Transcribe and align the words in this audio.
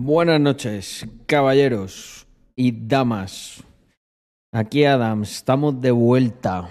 Buenas 0.00 0.40
noches, 0.40 1.08
caballeros 1.26 2.24
y 2.54 2.70
damas. 2.86 3.64
Aquí 4.52 4.84
Adams, 4.84 5.32
estamos 5.32 5.80
de 5.80 5.90
vuelta. 5.90 6.70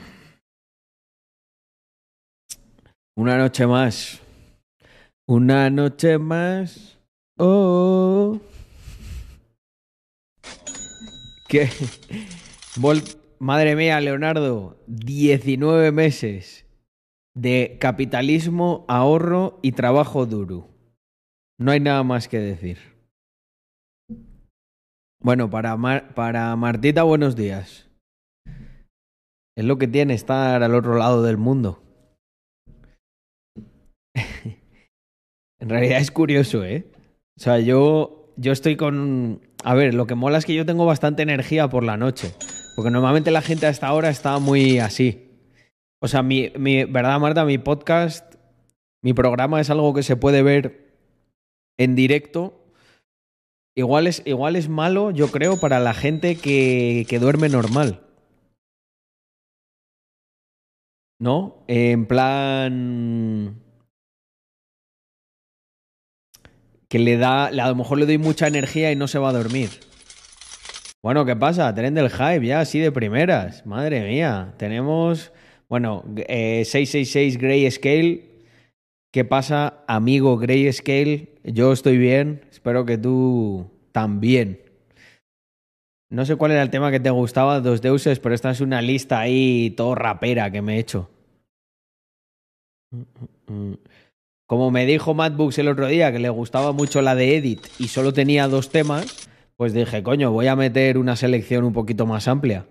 Una 3.18 3.38
noche 3.38 3.68
más. 3.68 4.22
Una 5.28 5.70
noche 5.70 6.18
más. 6.18 6.98
Oh. 7.38 8.40
¿Qué? 11.50 11.68
Madre 13.40 13.76
mía, 13.76 14.00
Leonardo, 14.00 14.82
19 14.88 15.92
meses 15.92 16.66
de 17.36 17.76
capitalismo, 17.78 18.86
ahorro 18.88 19.60
y 19.62 19.74
trabajo 19.74 20.26
duro. 20.26 20.70
No 21.60 21.72
hay 21.72 21.82
nada 21.82 22.04
más 22.04 22.30
que 22.30 22.40
decir. 22.40 22.97
Bueno, 25.22 25.50
para, 25.50 25.76
Mar- 25.78 26.14
para 26.14 26.56
Martita, 26.56 27.04
buenos 27.04 27.36
días. 27.36 27.90
Es 29.56 29.66
lo 29.66 29.78
que 29.78 29.88
tiene 29.88 30.14
estar 30.14 30.62
al 30.62 30.76
otro 30.76 30.96
lado 30.96 31.24
del 31.24 31.38
mundo. 31.38 31.82
en 35.60 35.70
realidad 35.70 36.00
es 36.00 36.12
curioso, 36.12 36.64
¿eh? 36.64 36.86
O 37.38 37.40
sea, 37.40 37.60
yo, 37.60 38.34
yo 38.38 38.52
estoy 38.52 38.76
con... 38.76 39.42
A 39.64 39.74
ver, 39.74 39.96
lo 39.96 40.06
que 40.06 40.16
mola 40.16 40.38
es 40.38 40.46
que 40.46 40.54
yo 40.54 40.66
tengo 40.66 40.86
bastante 40.86 41.24
energía 41.24 41.68
por 41.68 41.84
la 41.84 41.98
noche. 41.98 42.34
Porque 42.76 42.92
normalmente 42.92 43.32
la 43.32 43.42
gente 43.42 43.66
a 43.66 43.70
esta 43.70 43.92
hora 43.94 44.10
está 44.10 44.38
muy 44.38 44.78
así. 44.80 45.24
O 46.00 46.08
sea, 46.08 46.22
mi, 46.22 46.52
mi 46.58 46.86
¿verdad, 46.86 47.20
Marta? 47.20 47.44
Mi 47.44 47.58
podcast, 47.58 48.36
mi 49.04 49.14
programa 49.14 49.60
es 49.60 49.72
algo 49.72 49.96
que 49.96 50.04
se 50.04 50.16
puede 50.16 50.44
ver 50.44 50.94
en 51.80 51.96
directo. 51.96 52.57
Igual 53.78 54.08
es, 54.08 54.24
igual 54.26 54.56
es 54.56 54.70
malo, 54.70 55.12
yo 55.12 55.28
creo, 55.30 55.60
para 55.60 55.80
la 55.80 55.94
gente 55.94 56.36
que, 56.36 57.06
que 57.08 57.20
duerme 57.20 57.48
normal. 57.48 58.02
¿No? 61.20 61.64
En 61.68 62.08
plan. 62.08 63.62
Que 66.90 66.98
le 66.98 67.18
da. 67.18 67.46
A 67.46 67.52
lo 67.52 67.76
mejor 67.76 68.00
le 68.00 68.08
doy 68.08 68.18
mucha 68.18 68.48
energía 68.48 68.92
y 68.92 68.96
no 68.96 69.08
se 69.08 69.20
va 69.20 69.30
a 69.30 69.34
dormir. 69.34 69.70
Bueno, 71.04 71.24
¿qué 71.24 71.36
pasa? 71.36 71.72
Tren 71.76 71.94
del 71.94 72.10
hype, 72.10 72.48
ya, 72.48 72.62
así 72.62 72.80
de 72.80 72.92
primeras. 72.92 73.64
Madre 73.68 74.08
mía. 74.08 74.56
Tenemos. 74.58 75.32
Bueno, 75.70 76.04
eh, 76.16 76.66
666 76.66 77.38
Grayscale. 77.38 78.27
¿Qué 79.12 79.24
pasa, 79.24 79.84
amigo 79.88 80.38
Grayscale? 80.38 81.36
Yo 81.44 81.72
estoy 81.72 81.98
bien. 81.98 82.42
Espero 82.52 82.86
que 82.86 82.98
tú 82.98 83.72
también. 83.92 84.62
No 86.10 86.26
sé 86.26 86.36
cuál 86.36 86.52
era 86.52 86.62
el 86.62 86.70
tema 86.70 86.92
que 86.92 87.00
te 87.00 87.10
gustaba, 87.10 87.60
dos 87.60 87.82
deuses, 87.82 88.20
pero 88.20 88.34
esta 88.34 88.52
es 88.52 88.62
una 88.62 88.82
lista 88.82 89.20
ahí 89.20 89.74
todo 89.76 89.96
rapera 89.96 90.52
que 90.52 90.62
me 90.62 90.76
he 90.76 90.80
hecho. 90.80 91.10
Como 94.46 94.72
me 94.72 94.86
dijo 94.86 95.14
Matt 95.14 95.36
Books 95.36 95.58
el 95.58 95.68
otro 95.68 95.88
día 95.88 96.12
que 96.12 96.20
le 96.20 96.30
gustaba 96.30 96.72
mucho 96.72 97.02
la 97.02 97.16
de 97.16 97.36
Edit 97.36 97.68
y 97.80 97.90
solo 97.90 98.14
tenía 98.14 98.48
dos 98.48 98.70
temas, 98.70 99.30
pues 99.58 99.74
dije, 99.74 100.04
coño, 100.04 100.32
voy 100.32 100.48
a 100.48 100.56
meter 100.56 100.98
una 100.98 101.18
selección 101.18 101.66
un 101.66 101.74
poquito 101.74 102.06
más 102.06 102.30
amplia. 102.30 102.68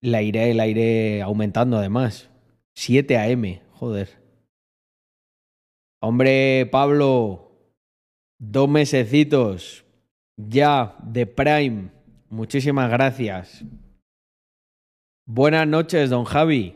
La 0.00 0.22
iré, 0.22 0.54
la 0.54 0.68
iré 0.68 1.22
aumentando 1.22 1.78
además. 1.78 2.30
7 2.74 3.18
AM, 3.18 3.60
joder. 3.72 4.21
Hombre, 6.04 6.66
Pablo, 6.66 7.52
dos 8.40 8.68
mesecitos 8.68 9.84
ya 10.36 10.96
de 11.00 11.26
Prime. 11.26 11.90
Muchísimas 12.28 12.90
gracias. 12.90 13.64
Buenas 15.28 15.68
noches, 15.68 16.10
don 16.10 16.24
Javi. 16.24 16.74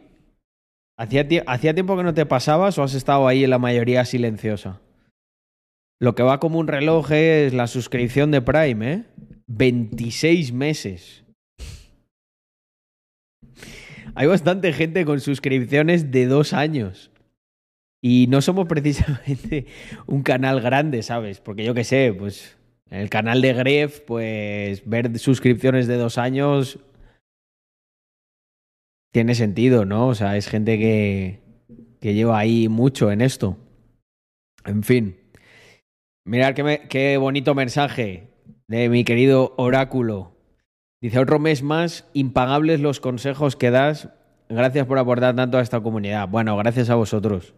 ¿Hacía, 0.97 1.27
¿Hacía 1.49 1.75
tiempo 1.75 1.97
que 1.97 2.05
no 2.05 2.15
te 2.15 2.25
pasabas 2.25 2.79
o 2.79 2.85
has 2.85 2.95
estado 2.95 3.27
ahí 3.27 3.43
en 3.43 3.51
la 3.51 3.59
mayoría 3.59 4.05
silenciosa? 4.05 4.81
Lo 6.01 6.15
que 6.15 6.23
va 6.23 6.39
como 6.39 6.61
un 6.61 6.69
reloj 6.69 7.11
es 7.11 7.53
la 7.53 7.67
suscripción 7.67 8.31
de 8.31 8.43
Prime, 8.43 8.93
¿eh? 8.93 9.05
26 9.49 10.53
meses. 10.53 11.25
Hay 14.15 14.29
bastante 14.29 14.73
gente 14.73 15.05
con 15.05 15.19
suscripciones 15.19 16.13
de 16.13 16.27
dos 16.27 16.53
años. 16.53 17.11
Y 18.09 18.29
no 18.29 18.41
somos 18.41 18.67
precisamente 18.69 19.67
un 20.07 20.23
canal 20.23 20.61
grande, 20.61 21.03
¿sabes? 21.03 21.41
Porque 21.41 21.65
yo 21.65 21.75
qué 21.75 21.83
sé, 21.83 22.15
pues 22.17 22.57
en 22.89 23.01
el 23.01 23.11
canal 23.11 23.43
de 23.43 23.53
Gref, 23.53 23.99
pues 24.03 24.89
ver 24.89 25.19
suscripciones 25.19 25.89
de 25.89 25.97
dos 25.97 26.17
años 26.17 26.79
tiene 29.13 29.35
sentido, 29.35 29.85
¿no? 29.87 30.07
O 30.07 30.15
sea, 30.15 30.37
es 30.37 30.47
gente 30.47 30.79
que, 30.79 31.41
que 32.01 32.15
lleva 32.15 32.39
ahí 32.39 32.69
mucho 32.69 33.11
en 33.11 33.23
esto. 33.23 33.59
En 34.65 34.85
fin. 34.85 35.17
Mirad 36.25 36.55
qué, 36.55 36.87
qué 36.89 37.17
bonito 37.17 37.57
mensaje 37.57 38.29
de 38.69 38.89
mi 38.89 39.03
querido 39.03 39.53
oráculo. 39.57 40.37
Dice, 41.03 41.19
otro 41.19 41.41
mes 41.41 41.65
más, 41.65 42.09
impagables 42.13 42.79
los 42.79 43.01
consejos 43.01 43.57
que 43.57 43.73
das. 43.73 44.11
Gracias 44.49 44.87
por 44.87 45.01
aportar 45.01 45.35
tanto 45.35 45.59
a 45.59 45.63
esta 45.63 45.81
comunidad. 45.81 46.29
Bueno, 46.29 46.57
gracias 46.57 46.89
a 46.89 46.95
vosotros. 46.95 47.53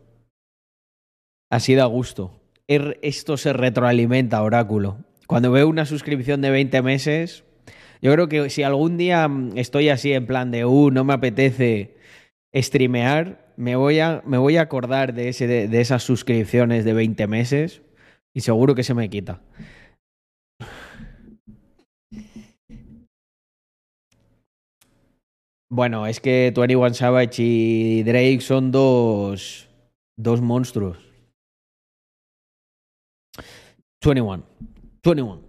Así 1.51 1.75
da 1.75 1.87
gusto. 1.87 2.41
Er- 2.67 2.99
Esto 3.03 3.37
se 3.37 3.53
retroalimenta, 3.53 4.43
oráculo. 4.43 4.99
Cuando 5.27 5.51
veo 5.51 5.69
una 5.69 5.87
suscripción 5.87 6.41
de 6.41 6.51
20 6.51 6.83
meses, 6.83 7.45
yo 8.03 8.13
creo 8.13 8.29
que 8.29 8.51
si 8.51 8.63
algún 8.63 8.97
día 8.97 9.27
mm, 9.29 9.57
estoy 9.57 9.89
así 9.89 10.13
en 10.13 10.27
plan 10.27 10.51
de, 10.51 10.65
uh, 10.65 10.91
no 10.91 11.05
me 11.05 11.15
apetece 11.15 11.97
streamear, 12.55 13.53
me 13.57 13.77
voy 13.77 14.01
a, 14.01 14.23
me 14.25 14.39
voy 14.39 14.57
a 14.57 14.63
acordar 14.63 15.15
de, 15.15 15.29
ese, 15.29 15.47
de, 15.47 15.81
esas 15.81 16.03
suscripciones 16.03 16.85
de 16.85 16.93
20 16.93 17.27
meses 17.27 17.83
y 18.35 18.41
seguro 18.43 18.75
que 18.75 18.85
se 18.85 18.95
me 18.95 19.11
quita. 19.11 19.41
Bueno, 25.71 26.07
es 26.07 26.21
que 26.21 26.53
21 26.55 26.95
Savage 26.95 27.43
y 27.43 28.03
Drake 28.03 28.41
son 28.41 28.71
dos, 28.71 29.69
dos 30.17 30.41
monstruos. 30.41 31.08
21. 34.01 34.45
21. 35.03 35.49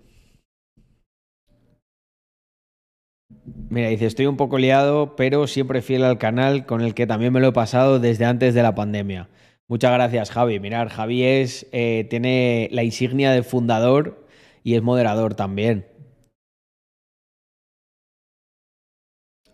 Mira, 3.70 3.90
dice, 3.90 4.06
estoy 4.08 4.26
un 4.26 4.38
poco 4.38 4.58
liado, 4.58 5.16
pero 5.16 5.46
siempre 5.48 5.82
fiel 5.82 6.04
al 6.04 6.18
canal 6.18 6.66
con 6.66 6.82
el 6.82 6.94
que 6.96 7.06
también 7.08 7.34
me 7.34 7.40
lo 7.40 7.50
he 7.50 7.52
pasado 7.52 8.00
desde 8.00 8.26
antes 8.26 8.54
de 8.54 8.64
la 8.64 8.74
pandemia. 8.76 9.30
Muchas 9.68 9.94
gracias, 9.94 10.32
Javi. 10.32 10.60
Mirar, 10.60 10.90
Javi 10.90 11.24
es, 11.24 11.68
eh, 11.72 12.08
tiene 12.10 12.70
la 12.72 12.84
insignia 12.84 13.32
de 13.32 13.44
fundador 13.44 14.26
y 14.64 14.76
es 14.76 14.82
moderador 14.82 15.36
también. 15.36 15.86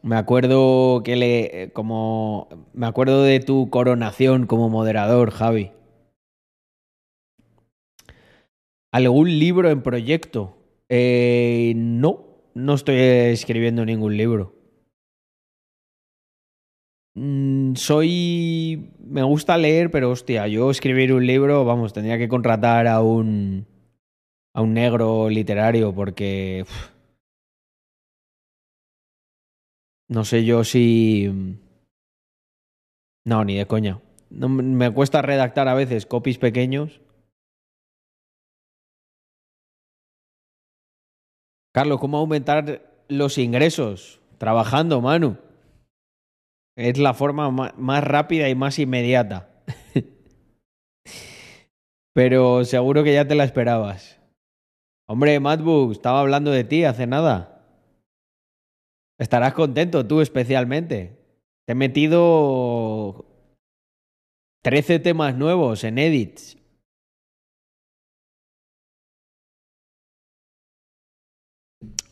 Me 0.02 0.16
acuerdo 0.16 1.02
que 1.04 1.16
le, 1.16 1.64
eh, 1.64 1.72
como, 1.74 2.48
me 2.74 2.86
acuerdo 2.88 3.24
de 3.24 3.40
tu 3.40 3.70
coronación 3.70 4.46
como 4.46 4.70
moderador, 4.70 5.32
Javi. 5.32 5.72
¿Algún 8.96 9.28
libro 9.40 9.70
en 9.70 9.82
proyecto? 9.82 10.56
Eh, 10.88 11.74
no, 11.76 12.40
no 12.54 12.76
estoy 12.76 12.96
escribiendo 12.96 13.84
ningún 13.84 14.16
libro. 14.16 14.56
Mm, 17.14 17.76
soy... 17.76 18.94
Me 19.00 19.22
gusta 19.24 19.58
leer, 19.58 19.92
pero 19.92 20.12
hostia, 20.12 20.48
yo 20.48 20.72
escribir 20.72 21.12
un 21.12 21.28
libro, 21.28 21.66
vamos, 21.66 21.92
tendría 21.92 22.18
que 22.18 22.30
contratar 22.30 22.88
a 22.88 23.02
un... 23.02 23.68
a 24.54 24.62
un 24.62 24.74
negro 24.74 25.30
literario 25.30 25.94
porque... 25.94 26.64
no 30.08 30.24
sé 30.24 30.46
yo 30.46 30.64
si... 30.64 31.30
No, 33.26 33.44
ni 33.44 33.58
de 33.58 33.66
coña. 33.66 34.00
No, 34.30 34.48
me 34.48 34.90
cuesta 34.94 35.22
redactar 35.22 35.68
a 35.68 35.74
veces 35.74 36.06
copies 36.06 36.38
pequeños. 36.38 37.02
Carlos, 41.76 42.00
¿cómo 42.00 42.20
aumentar 42.20 42.90
los 43.10 43.38
ingresos? 43.38 44.22
Trabajando, 44.38 45.02
Manu. 45.02 45.38
Es 46.78 46.98
la 46.98 47.14
forma 47.14 47.52
ma- 47.52 47.74
más 47.76 48.02
rápida 48.02 48.48
y 48.48 48.56
más 48.56 48.80
inmediata. 48.80 49.50
Pero 52.14 52.64
seguro 52.64 53.04
que 53.04 53.14
ya 53.14 53.28
te 53.28 53.36
la 53.36 53.44
esperabas. 53.44 54.22
Hombre, 55.06 55.38
Matbook, 55.42 55.92
estaba 55.92 56.22
hablando 56.22 56.50
de 56.52 56.64
ti 56.64 56.86
hace 56.86 57.08
nada. 57.08 57.62
Estarás 59.20 59.54
contento, 59.54 60.08
tú 60.08 60.22
especialmente. 60.22 61.20
Te 61.68 61.74
he 61.74 61.76
metido 61.76 63.26
13 64.64 65.00
temas 65.00 65.36
nuevos 65.36 65.84
en 65.84 65.98
edits. 65.98 66.58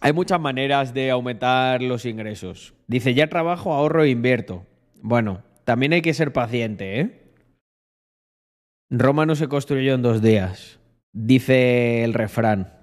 Hay 0.04 0.12
muchas 0.12 0.38
maneras 0.38 0.94
de 0.94 1.12
aumentar 1.12 1.82
los 1.82 2.04
ingresos. 2.06 2.74
Dice, 2.88 3.14
ya 3.14 3.30
trabajo, 3.30 3.72
ahorro 3.72 4.04
e 4.04 4.10
invierto. 4.10 4.66
Bueno, 5.02 5.46
también 5.64 5.94
hay 5.94 6.02
que 6.02 6.14
ser 6.14 6.34
paciente, 6.34 7.00
¿eh? 7.00 7.34
Roma 8.90 9.26
no 9.26 9.34
se 9.38 9.48
construyó 9.48 9.94
en 9.94 10.02
dos 10.02 10.22
días, 10.22 10.82
dice 11.14 12.04
el 12.04 12.14
refrán. 12.14 12.74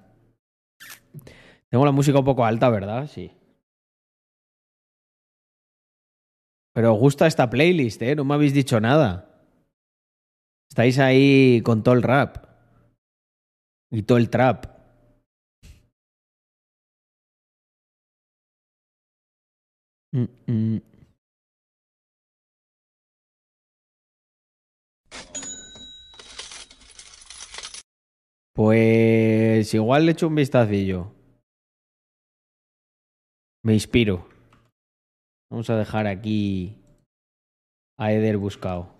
Tengo 1.69 1.85
la 1.85 1.91
música 1.91 2.17
un 2.17 2.25
poco 2.25 2.43
alta, 2.43 2.71
¿verdad? 2.71 3.05
Sí. 3.05 3.31
Pero 6.73 6.95
os 6.95 6.99
gusta 6.99 7.27
esta 7.27 7.51
playlist, 7.51 8.01
¿eh? 8.01 8.15
No 8.15 8.25
me 8.25 8.33
habéis 8.33 8.55
dicho 8.55 8.79
nada. 8.81 9.45
Estáis 10.71 10.97
ahí 10.97 11.61
con 11.63 11.83
todo 11.83 11.93
el 11.93 12.01
rap. 12.01 12.47
Y 13.91 14.01
todo 14.01 14.17
el 14.17 14.31
trap. 14.31 14.70
Pues 28.53 29.73
igual 29.73 30.05
le 30.05 30.11
echo 30.11 30.27
un 30.27 30.35
vistacillo. 30.35 31.13
Me 33.63 33.73
inspiro. 33.73 34.27
Vamos 35.49 35.69
a 35.69 35.77
dejar 35.77 36.07
aquí 36.07 36.77
a 37.97 38.11
Eder 38.11 38.37
buscado. 38.37 38.95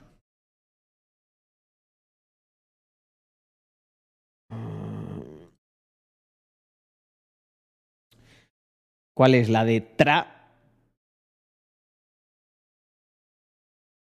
¿Cuál 9.14 9.36
es? 9.36 9.50
La 9.50 9.66
de 9.66 9.82
Tra. 9.82 10.41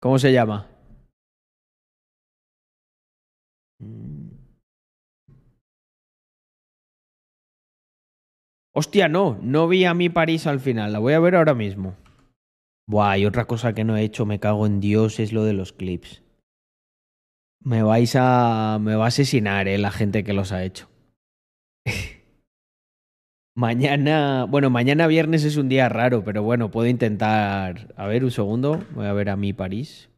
¿Cómo 0.05 0.19
se 0.19 0.35
llama? 0.35 0.69
Hostia, 8.75 9.09
no, 9.09 9.39
no 9.41 9.67
vi 9.67 9.87
a 9.87 9.95
mi 9.95 10.11
París 10.11 10.47
al 10.47 10.61
final, 10.61 10.93
la 10.93 10.99
voy 10.99 11.15
a 11.15 11.21
ver 11.21 11.37
ahora 11.37 11.55
mismo. 11.55 11.97
Buah, 12.87 13.17
y 13.17 13.25
otra 13.25 13.47
cosa 13.47 13.73
que 13.73 13.85
no 13.85 13.97
he 13.97 14.03
hecho, 14.03 14.27
me 14.27 14.41
cago 14.41 14.67
en 14.67 14.79
Dios, 14.81 15.21
es 15.21 15.33
lo 15.33 15.43
de 15.45 15.55
los 15.55 15.73
clips. 15.73 16.23
Me 17.61 17.83
vais 17.83 18.15
a. 18.15 18.79
me 18.79 18.97
va 18.97 19.07
a 19.07 19.09
asesinar, 19.09 19.69
eh, 19.69 19.79
la 19.79 19.91
gente 19.91 20.23
que 20.23 20.35
los 20.35 20.53
ha 20.53 20.65
hecho. 20.65 20.87
Mañana. 23.55 24.47
Bueno, 24.49 24.71
mañana 24.71 25.07
viernes 25.07 25.45
es 25.45 25.57
un 25.57 25.69
día 25.69 25.89
raro, 25.89 26.25
pero 26.25 26.43
bueno, 26.43 26.71
puedo 26.71 26.89
intentar. 26.89 27.93
A 27.97 28.07
ver, 28.07 28.25
un 28.25 28.31
segundo. 28.31 28.85
Voy 28.95 29.07
a 29.07 29.13
ver 29.13 29.31
a 29.31 29.37
mi 29.37 29.53
París. 29.53 30.11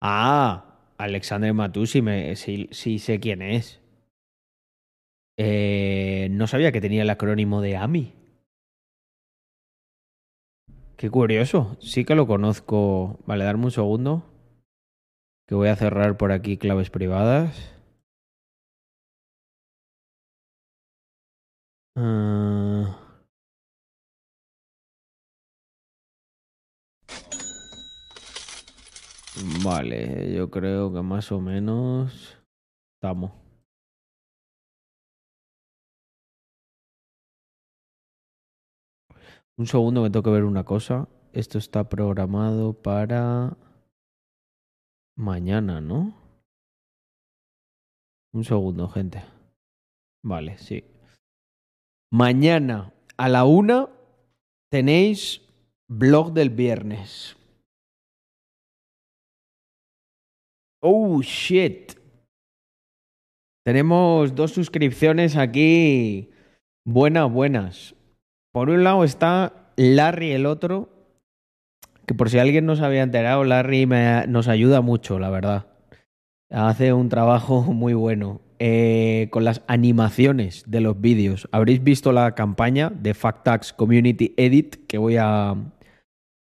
Ah, 0.00 0.92
Alexander 0.98 1.52
Matusi, 1.52 2.02
me, 2.02 2.36
sí, 2.36 2.68
sí 2.70 2.98
sé 2.98 3.18
quién 3.20 3.42
es. 3.42 3.80
Eh, 5.38 6.28
no 6.30 6.46
sabía 6.46 6.72
que 6.72 6.80
tenía 6.80 7.02
el 7.02 7.10
acrónimo 7.10 7.60
de 7.60 7.76
AMI. 7.76 8.14
Qué 10.96 11.10
curioso. 11.10 11.76
Sí 11.80 12.04
que 12.04 12.14
lo 12.14 12.26
conozco. 12.26 13.18
Vale, 13.26 13.44
darme 13.44 13.66
un 13.66 13.70
segundo. 13.70 14.24
Que 15.46 15.54
voy 15.54 15.68
a 15.68 15.76
cerrar 15.76 16.16
por 16.16 16.32
aquí 16.32 16.56
claves 16.56 16.90
privadas. 16.90 17.75
Ah. 21.98 22.94
Vale, 29.64 30.32
yo 30.34 30.50
creo 30.50 30.92
que 30.92 31.00
más 31.02 31.32
o 31.32 31.40
menos 31.40 32.38
estamos. 32.96 33.32
Un 39.58 39.66
segundo, 39.66 40.02
me 40.02 40.10
tengo 40.10 40.22
que 40.22 40.30
ver 40.30 40.44
una 40.44 40.64
cosa. 40.64 41.08
Esto 41.32 41.56
está 41.58 41.88
programado 41.88 42.74
para 42.74 43.56
mañana, 45.16 45.80
¿no? 45.80 46.14
Un 48.32 48.44
segundo, 48.44 48.88
gente. 48.88 49.22
Vale, 50.22 50.58
sí. 50.58 50.95
Mañana 52.18 52.94
a 53.18 53.28
la 53.28 53.44
una 53.44 53.90
tenéis 54.70 55.42
blog 55.86 56.32
del 56.32 56.48
viernes. 56.48 57.36
Oh, 60.80 61.20
shit. 61.20 61.92
Tenemos 63.66 64.34
dos 64.34 64.52
suscripciones 64.52 65.36
aquí. 65.36 66.30
Buenas, 66.86 67.30
buenas. 67.30 67.94
Por 68.50 68.70
un 68.70 68.82
lado 68.82 69.04
está 69.04 69.74
Larry 69.76 70.32
el 70.32 70.46
otro, 70.46 70.88
que 72.06 72.14
por 72.14 72.30
si 72.30 72.38
alguien 72.38 72.64
no 72.64 72.76
se 72.76 72.84
había 72.86 73.02
enterado, 73.02 73.44
Larry 73.44 73.84
nos 73.84 74.48
ayuda 74.48 74.80
mucho, 74.80 75.18
la 75.18 75.28
verdad. 75.28 75.66
Hace 76.48 76.94
un 76.94 77.10
trabajo 77.10 77.60
muy 77.74 77.92
bueno 77.92 78.45
eh, 78.58 79.28
con 79.30 79.44
las 79.44 79.62
animaciones 79.66 80.64
de 80.66 80.80
los 80.80 81.00
vídeos. 81.00 81.48
Habréis 81.52 81.82
visto 81.82 82.12
la 82.12 82.34
campaña 82.34 82.90
de 82.90 83.14
Factax 83.14 83.72
Community 83.72 84.34
Edit 84.36 84.86
que 84.86 84.98
voy 84.98 85.16
a... 85.18 85.54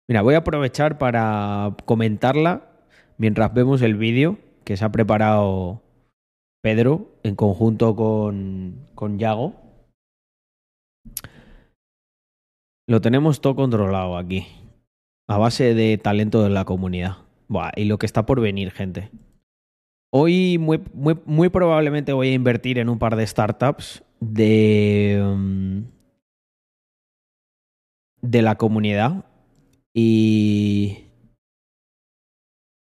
Mira, 0.07 0.21
voy 0.21 0.35
a 0.35 0.39
aprovechar 0.39 0.97
para 0.97 1.75
comentarla 1.85 2.69
mientras 3.17 3.53
vemos 3.53 3.81
el 3.81 3.95
vídeo 3.95 4.37
que 4.63 4.77
se 4.77 4.85
ha 4.85 4.91
preparado 4.91 5.81
Pedro 6.61 7.19
en 7.23 7.35
conjunto 7.35 7.95
con, 7.95 8.87
con 8.95 9.19
Yago. 9.19 9.55
Lo 12.87 13.01
tenemos 13.01 13.41
todo 13.41 13.55
controlado 13.55 14.17
aquí. 14.17 14.47
A 15.27 15.37
base 15.37 15.73
de 15.73 15.97
talento 15.97 16.43
de 16.43 16.49
la 16.49 16.65
comunidad. 16.65 17.17
Buah, 17.47 17.71
y 17.75 17.85
lo 17.85 17.97
que 17.97 18.05
está 18.05 18.25
por 18.25 18.41
venir, 18.41 18.71
gente. 18.71 19.09
Hoy 20.17 20.57
muy, 20.57 20.81
muy, 21.25 21.49
probablemente 21.49 22.13
voy 22.13 22.29
a 22.29 22.33
invertir 22.33 22.79
en 22.79 22.87
un 22.87 22.99
par 22.99 23.17
de 23.17 23.27
startups 23.27 24.01
de, 24.21 25.21
mm, 25.21 25.81
de 28.21 28.41
la 28.41 28.55
comunidad. 28.55 29.25
Y 29.93 31.09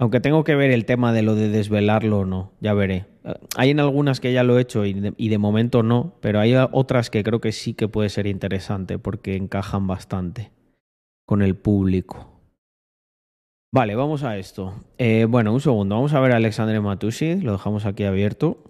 aunque 0.00 0.19
tengo 0.19 0.43
que 0.43 0.57
ver 0.57 0.73
el 0.73 0.85
tema 0.85 1.12
de 1.12 1.23
lo 1.23 1.37
de 1.37 1.49
desvelarlo 1.49 2.19
o 2.19 2.25
no, 2.25 2.55
ya 2.61 2.75
veré. 2.75 3.07
Hay 3.57 3.71
en 3.71 3.79
algunas 3.79 4.19
que 4.19 4.33
ya 4.33 4.43
lo 4.43 4.59
he 4.59 4.62
hecho 4.62 4.85
y 4.85 4.93
de, 4.93 5.38
momento 5.38 5.85
no, 5.85 6.17
pero 6.21 6.41
hay 6.41 6.57
otras 6.73 7.09
que 7.09 7.23
creo 7.23 7.41
que 7.41 7.52
sí 7.52 7.75
que 7.75 7.87
puede 7.87 8.09
ser 8.09 8.26
interesante 8.26 8.99
porque 8.99 9.37
encajan 9.37 9.87
bastante 9.87 10.50
con 11.25 11.41
el 11.41 11.55
público. 11.55 12.32
Vale, 13.75 13.95
vamos 13.95 14.23
a 14.23 14.37
esto. 14.37 14.85
Eh, 14.99 15.26
bueno, 15.26 15.50
un 15.50 15.61
segundo. 15.61 15.95
Vamos 15.95 16.12
a 16.12 16.21
ver 16.21 16.33
a 16.33 16.37
Alexandre 16.37 16.79
Matusi. 16.79 17.37
Lo 17.37 17.52
dejamos 17.52 17.87
aquí 17.87 18.05
abierto. 18.05 18.62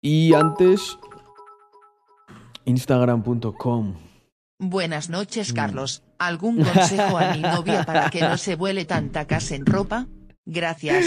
Y 0.00 0.34
antes, 0.34 0.98
instagram.com. 2.64 3.94
Buenas 4.60 5.10
noches, 5.10 5.52
mm. 5.52 5.56
Carlos. 5.56 6.04
¿Algún 6.16 6.62
consejo 6.62 7.18
a 7.18 7.34
mi 7.34 7.42
novia 7.42 7.84
para 7.84 8.08
que 8.08 8.20
no 8.20 8.36
se 8.38 8.54
vuele 8.54 8.84
tanta 8.84 9.26
casa 9.26 9.56
en 9.56 9.66
ropa? 9.66 10.06
Gracias. 10.44 11.04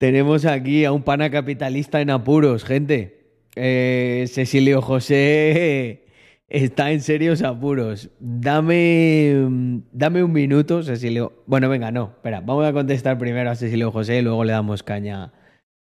Tenemos 0.00 0.44
aquí 0.46 0.84
a 0.84 0.90
un 0.90 1.04
pana 1.04 1.30
capitalista 1.30 2.00
en 2.00 2.10
apuros, 2.10 2.64
gente. 2.64 3.44
Eh, 3.54 4.26
Cecilio 4.28 4.82
José 4.82 6.09
está 6.50 6.90
en 6.90 7.00
serios 7.00 7.42
apuros. 7.42 8.10
Dame, 8.18 9.80
dame 9.92 10.22
un 10.22 10.32
minuto, 10.32 10.82
Cecilio. 10.82 11.42
Bueno, 11.46 11.70
venga, 11.70 11.90
no, 11.90 12.12
espera. 12.16 12.40
Vamos 12.40 12.66
a 12.66 12.72
contestar 12.72 13.16
primero 13.16 13.50
a 13.50 13.56
Cecilio 13.56 13.90
José 13.90 14.18
y 14.18 14.22
luego 14.22 14.44
le 14.44 14.52
damos 14.52 14.82
caña 14.82 15.32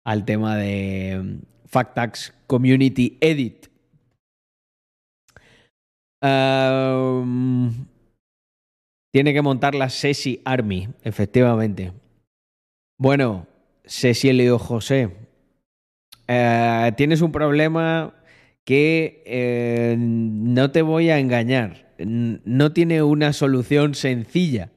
al 0.06 0.24
tema 0.24 0.56
de 0.56 1.20
mm, 1.22 1.68
Factax 1.68 2.34
Community 2.48 3.18
Edit 3.20 3.72
tiene 9.12 9.34
que 9.34 9.42
montar 9.42 9.76
la 9.76 9.90
Sesi 9.90 10.42
Army, 10.46 10.88
efectivamente. 11.04 11.94
Bueno, 13.00 13.48
Leo 14.24 14.60
José, 14.60 15.10
eh, 16.28 16.92
tienes 16.96 17.22
un 17.22 17.32
problema 17.32 18.14
que 18.66 19.24
eh, 19.26 19.96
no 19.98 20.72
te 20.72 20.82
voy 20.82 21.10
a 21.10 21.20
engañar, 21.20 21.94
no 21.98 22.74
tiene 22.74 23.04
una 23.04 23.34
solución 23.34 23.96
sencilla. 23.96 24.72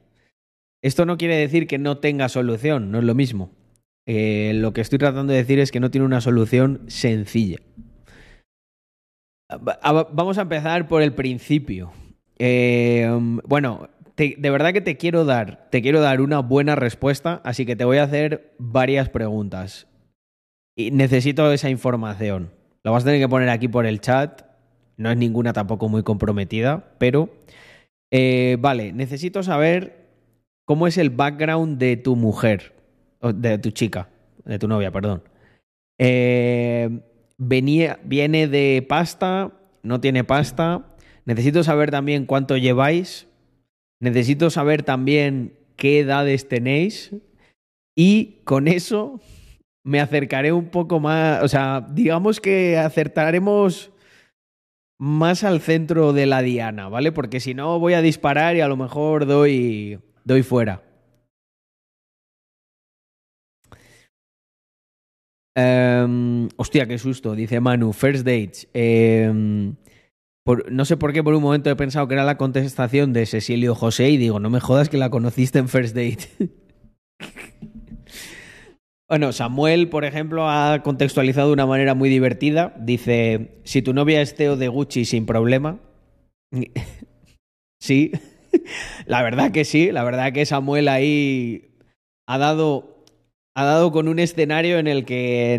Esto 0.81 1.05
no 1.05 1.17
quiere 1.17 1.35
decir 1.37 1.67
que 1.67 1.77
no 1.77 1.97
tenga 1.97 2.29
solución, 2.29 2.91
no 2.91 2.99
es 2.99 3.03
lo 3.03 3.15
mismo. 3.15 3.51
Eh, 4.07 4.53
lo 4.55 4.73
que 4.73 4.81
estoy 4.81 4.99
tratando 4.99 5.33
de 5.33 5.39
decir 5.39 5.59
es 5.59 5.71
que 5.71 5.79
no 5.79 5.89
tiene 5.89 6.05
una 6.05 6.21
solución 6.21 6.81
sencilla. 6.87 7.57
Vamos 9.81 10.37
a 10.37 10.41
empezar 10.41 10.87
por 10.87 11.01
el 11.01 11.13
principio. 11.13 11.91
Eh, 12.37 13.07
bueno, 13.45 13.89
de 14.15 14.49
verdad 14.49 14.73
que 14.73 14.81
te 14.81 14.97
quiero 14.97 15.25
dar, 15.25 15.69
te 15.71 15.81
quiero 15.81 16.01
dar 16.01 16.21
una 16.21 16.39
buena 16.39 16.75
respuesta, 16.75 17.41
así 17.43 17.65
que 17.65 17.75
te 17.75 17.85
voy 17.85 17.97
a 17.97 18.03
hacer 18.03 18.53
varias 18.57 19.09
preguntas. 19.09 19.87
Y 20.75 20.91
necesito 20.91 21.51
esa 21.51 21.69
información. 21.69 22.51
Lo 22.85 22.91
vas 22.91 23.01
a 23.01 23.07
tener 23.07 23.19
que 23.19 23.27
poner 23.27 23.49
aquí 23.49 23.67
por 23.67 23.87
el 23.87 23.99
chat. 23.99 24.43
No 24.97 25.09
es 25.09 25.17
ninguna 25.17 25.53
tampoco 25.53 25.89
muy 25.89 26.03
comprometida, 26.03 26.93
pero 26.99 27.29
eh, 28.11 28.57
vale, 28.59 28.93
necesito 28.93 29.41
saber 29.41 30.05
cómo 30.65 30.85
es 30.85 30.99
el 30.99 31.09
background 31.09 31.79
de 31.79 31.97
tu 31.97 32.15
mujer, 32.15 32.73
de 33.21 33.57
tu 33.57 33.71
chica, 33.71 34.09
de 34.45 34.59
tu 34.59 34.67
novia, 34.67 34.91
perdón. 34.91 35.23
Eh, 35.97 37.01
venía, 37.39 37.99
viene 38.03 38.47
de 38.47 38.85
pasta, 38.87 39.51
no 39.81 39.99
tiene 39.99 40.23
pasta. 40.23 40.85
Necesito 41.25 41.63
saber 41.63 41.89
también 41.89 42.27
cuánto 42.27 42.55
lleváis. 42.55 43.27
Necesito 43.99 44.51
saber 44.51 44.83
también 44.83 45.57
qué 45.75 46.01
edades 46.01 46.47
tenéis. 46.47 47.15
Y 47.95 48.41
con 48.43 48.67
eso 48.67 49.19
me 49.85 50.01
acercaré 50.01 50.51
un 50.51 50.69
poco 50.69 50.99
más. 50.99 51.43
O 51.43 51.47
sea, 51.47 51.87
digamos 51.91 52.41
que 52.41 52.77
acertaremos 52.77 53.91
más 54.99 55.43
al 55.43 55.61
centro 55.61 56.11
de 56.13 56.25
la 56.25 56.41
diana, 56.41 56.89
¿vale? 56.89 57.11
Porque 57.11 57.39
si 57.39 57.53
no 57.53 57.79
voy 57.79 57.93
a 57.93 58.01
disparar 58.01 58.55
y 58.55 58.61
a 58.61 58.67
lo 58.67 58.77
mejor 58.77 59.25
doy, 59.25 59.99
doy 60.23 60.43
fuera. 60.43 60.81
Em, 65.57 66.49
hostia, 66.57 66.85
qué 66.87 66.97
susto, 66.97 67.35
dice 67.35 67.59
Manu. 67.61 67.93
First 67.93 68.25
dates. 68.25 68.67
Em, 68.73 69.75
no 70.69 70.85
sé 70.85 70.97
por 70.97 71.13
qué 71.13 71.23
por 71.23 71.33
un 71.33 71.43
momento 71.43 71.69
he 71.69 71.75
pensado 71.75 72.07
que 72.07 72.15
era 72.15 72.23
la 72.23 72.37
contestación 72.37 73.13
de 73.13 73.25
Cecilio 73.25 73.75
José 73.75 74.09
y 74.09 74.17
digo, 74.17 74.39
no 74.39 74.49
me 74.49 74.59
jodas 74.59 74.89
que 74.89 74.97
la 74.97 75.09
conociste 75.09 75.59
en 75.59 75.69
First 75.69 75.95
Date. 75.95 76.29
bueno, 79.07 79.31
Samuel, 79.31 79.89
por 79.89 80.05
ejemplo, 80.05 80.49
ha 80.49 80.81
contextualizado 80.83 81.47
de 81.47 81.53
una 81.53 81.65
manera 81.65 81.93
muy 81.93 82.09
divertida. 82.09 82.73
Dice, 82.79 83.61
si 83.63 83.81
tu 83.81 83.93
novia 83.93 84.21
es 84.21 84.35
Teo 84.35 84.57
de 84.57 84.67
Gucci 84.67 85.05
sin 85.05 85.25
problema. 85.25 85.79
sí, 87.79 88.11
la 89.05 89.21
verdad 89.21 89.51
que 89.51 89.65
sí, 89.65 89.91
la 89.91 90.03
verdad 90.03 90.33
que 90.33 90.45
Samuel 90.45 90.87
ahí 90.87 91.75
ha 92.27 92.37
dado 92.37 92.95
ha 93.55 93.63
dado 93.63 93.91
con 93.91 94.07
un 94.07 94.19
escenario 94.19 94.79
en 94.79 94.87
el 94.87 95.05
que 95.05 95.57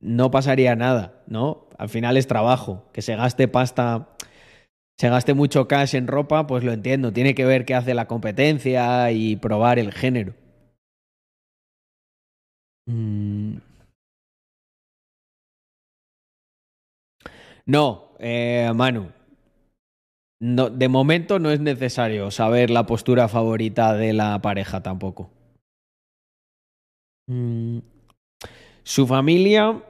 no 0.00 0.30
pasaría 0.30 0.74
nada, 0.74 1.22
¿no? 1.28 1.68
Al 1.78 1.88
final 1.88 2.16
es 2.16 2.26
trabajo, 2.26 2.88
que 2.92 3.02
se 3.02 3.14
gaste 3.14 3.46
pasta, 3.46 4.08
se 4.98 5.08
gaste 5.08 5.34
mucho 5.34 5.68
cash 5.68 5.94
en 5.94 6.08
ropa, 6.08 6.48
pues 6.48 6.64
lo 6.64 6.72
entiendo, 6.72 7.12
tiene 7.12 7.36
que 7.36 7.44
ver 7.44 7.64
qué 7.64 7.76
hace 7.76 7.94
la 7.94 8.08
competencia 8.08 9.12
y 9.12 9.36
probar 9.36 9.78
el 9.78 9.92
género. 9.92 10.34
Mm. 12.88 13.58
No, 17.66 18.12
eh, 18.18 18.72
Manu. 18.74 19.12
No, 20.40 20.70
de 20.70 20.88
momento 20.88 21.38
no 21.38 21.50
es 21.50 21.60
necesario 21.60 22.30
saber 22.30 22.70
la 22.70 22.86
postura 22.86 23.28
favorita 23.28 23.94
de 23.94 24.12
la 24.14 24.40
pareja 24.40 24.82
tampoco. 24.82 25.30
Mm. 27.26 27.80
Su 28.84 29.06
familia 29.06 29.82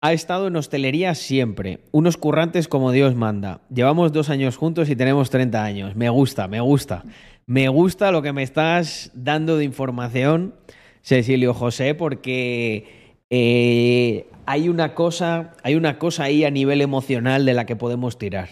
ha 0.00 0.12
estado 0.12 0.48
en 0.48 0.56
hostelería 0.56 1.14
siempre, 1.14 1.84
unos 1.92 2.16
currantes 2.16 2.66
como 2.66 2.90
Dios 2.90 3.14
manda. 3.14 3.60
Llevamos 3.72 4.12
dos 4.12 4.30
años 4.30 4.56
juntos 4.56 4.88
y 4.88 4.96
tenemos 4.96 5.30
30 5.30 5.62
años. 5.62 5.94
Me 5.94 6.08
gusta, 6.08 6.48
me 6.48 6.60
gusta. 6.60 7.04
Me 7.46 7.68
gusta 7.68 8.10
lo 8.10 8.22
que 8.22 8.32
me 8.32 8.42
estás 8.42 9.12
dando 9.14 9.56
de 9.56 9.64
información, 9.64 10.54
Cecilio 11.02 11.54
José, 11.54 11.94
porque 11.94 13.16
eh, 13.30 14.26
hay 14.46 14.68
una 14.68 14.94
cosa, 14.94 15.56
hay 15.62 15.74
una 15.74 15.98
cosa 15.98 16.24
ahí 16.24 16.44
a 16.44 16.50
nivel 16.50 16.80
emocional 16.80 17.44
de 17.44 17.54
la 17.54 17.66
que 17.66 17.76
podemos 17.76 18.18
tirar. 18.18 18.48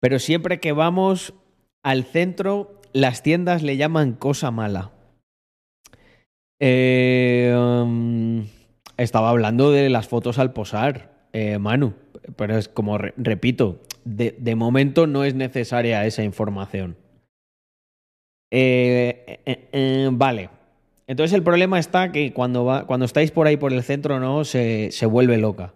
Pero 0.00 0.18
siempre 0.18 0.60
que 0.60 0.72
vamos 0.72 1.34
al 1.82 2.04
centro, 2.04 2.80
las 2.92 3.22
tiendas 3.22 3.62
le 3.62 3.76
llaman 3.76 4.12
cosa 4.14 4.50
mala. 4.50 4.92
Eh, 6.60 7.54
um, 7.56 8.46
estaba 8.96 9.30
hablando 9.30 9.70
de 9.70 9.88
las 9.88 10.08
fotos 10.08 10.38
al 10.38 10.52
posar, 10.52 11.28
eh, 11.32 11.58
Manu, 11.58 11.94
pero 12.36 12.58
es 12.58 12.68
como, 12.68 12.98
repito, 12.98 13.80
de, 14.04 14.54
momento 14.54 15.06
no 15.06 15.24
es 15.24 15.34
necesaria 15.34 16.04
esa 16.06 16.24
información. 16.24 16.96
Eh, 18.50 20.08
vale. 20.12 20.50
Entonces 21.06 21.34
el 21.34 21.42
problema 21.42 21.78
está 21.78 22.12
que 22.12 22.32
cuando, 22.32 22.84
cuando 22.86 23.06
estáis 23.06 23.30
por 23.30 23.46
ahí 23.46 23.56
por 23.56 23.72
el 23.72 23.82
centro, 23.82 24.20
¿no? 24.20 24.44
Se, 24.44 24.90
se 24.92 25.06
vuelve 25.06 25.38
loca. 25.38 25.74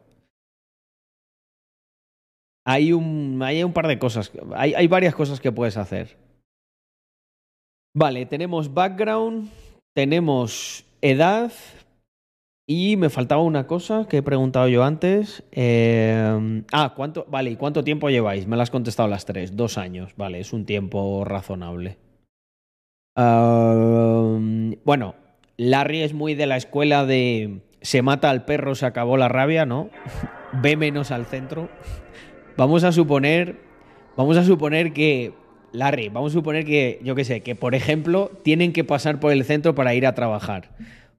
Hay 2.64 2.92
un, 2.92 3.40
hay 3.42 3.64
un 3.64 3.72
par 3.72 3.88
de 3.88 3.98
cosas. 3.98 4.30
Hay, 4.54 4.74
hay 4.74 4.86
varias 4.86 5.14
cosas 5.14 5.40
que 5.40 5.50
puedes 5.50 5.76
hacer. 5.76 6.16
Vale, 7.94 8.26
tenemos 8.26 8.72
background, 8.72 9.50
tenemos 9.94 10.84
edad 11.00 11.52
y 12.66 12.96
me 12.96 13.10
faltaba 13.10 13.42
una 13.42 13.66
cosa 13.66 14.06
que 14.08 14.18
he 14.18 14.22
preguntado 14.22 14.68
yo 14.68 14.84
antes. 14.84 15.42
Eh, 15.52 16.62
ah, 16.72 16.92
¿cuánto? 16.94 17.26
Vale, 17.28 17.50
¿y 17.50 17.56
cuánto 17.56 17.84
tiempo 17.84 18.08
lleváis? 18.08 18.46
Me 18.46 18.56
las 18.56 18.66
has 18.66 18.70
contestado 18.70 19.08
las 19.08 19.26
tres. 19.26 19.56
Dos 19.56 19.76
años, 19.76 20.12
vale, 20.16 20.40
es 20.40 20.52
un 20.52 20.64
tiempo 20.64 21.24
razonable. 21.24 21.98
Bueno, 23.14 25.14
Larry 25.56 26.02
es 26.02 26.14
muy 26.14 26.34
de 26.34 26.46
la 26.46 26.56
escuela 26.56 27.04
de 27.04 27.60
se 27.82 28.02
mata 28.02 28.30
al 28.30 28.44
perro, 28.44 28.74
se 28.74 28.86
acabó 28.86 29.16
la 29.16 29.28
rabia, 29.28 29.66
¿no? 29.66 29.90
Ve 30.62 30.76
menos 30.76 31.10
al 31.10 31.26
centro. 31.26 31.68
Vamos 32.56 32.84
a 32.84 32.92
suponer, 32.92 33.56
vamos 34.16 34.36
a 34.36 34.44
suponer 34.44 34.92
que 34.92 35.32
Larry, 35.72 36.08
vamos 36.08 36.32
a 36.32 36.34
suponer 36.34 36.64
que, 36.64 37.00
yo 37.02 37.14
qué 37.14 37.24
sé, 37.24 37.40
que 37.40 37.54
por 37.54 37.74
ejemplo 37.74 38.30
tienen 38.42 38.72
que 38.72 38.84
pasar 38.84 39.20
por 39.20 39.32
el 39.32 39.44
centro 39.44 39.74
para 39.74 39.94
ir 39.94 40.06
a 40.06 40.14
trabajar. 40.14 40.70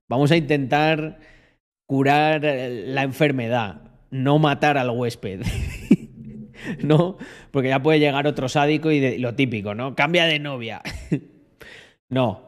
Vamos 0.07 0.31
a 0.31 0.37
intentar 0.37 1.19
curar 1.87 2.43
la 2.43 3.03
enfermedad, 3.03 3.81
no 4.11 4.39
matar 4.39 4.77
al 4.77 4.91
huésped. 4.91 5.41
¿No? 6.83 7.17
Porque 7.51 7.69
ya 7.69 7.81
puede 7.81 7.99
llegar 7.99 8.25
otro 8.25 8.47
sádico 8.47 8.91
y 8.91 9.17
lo 9.17 9.35
típico, 9.35 9.75
¿no? 9.75 9.95
Cambia 9.95 10.25
de 10.25 10.39
novia. 10.39 10.81
no. 12.13 12.41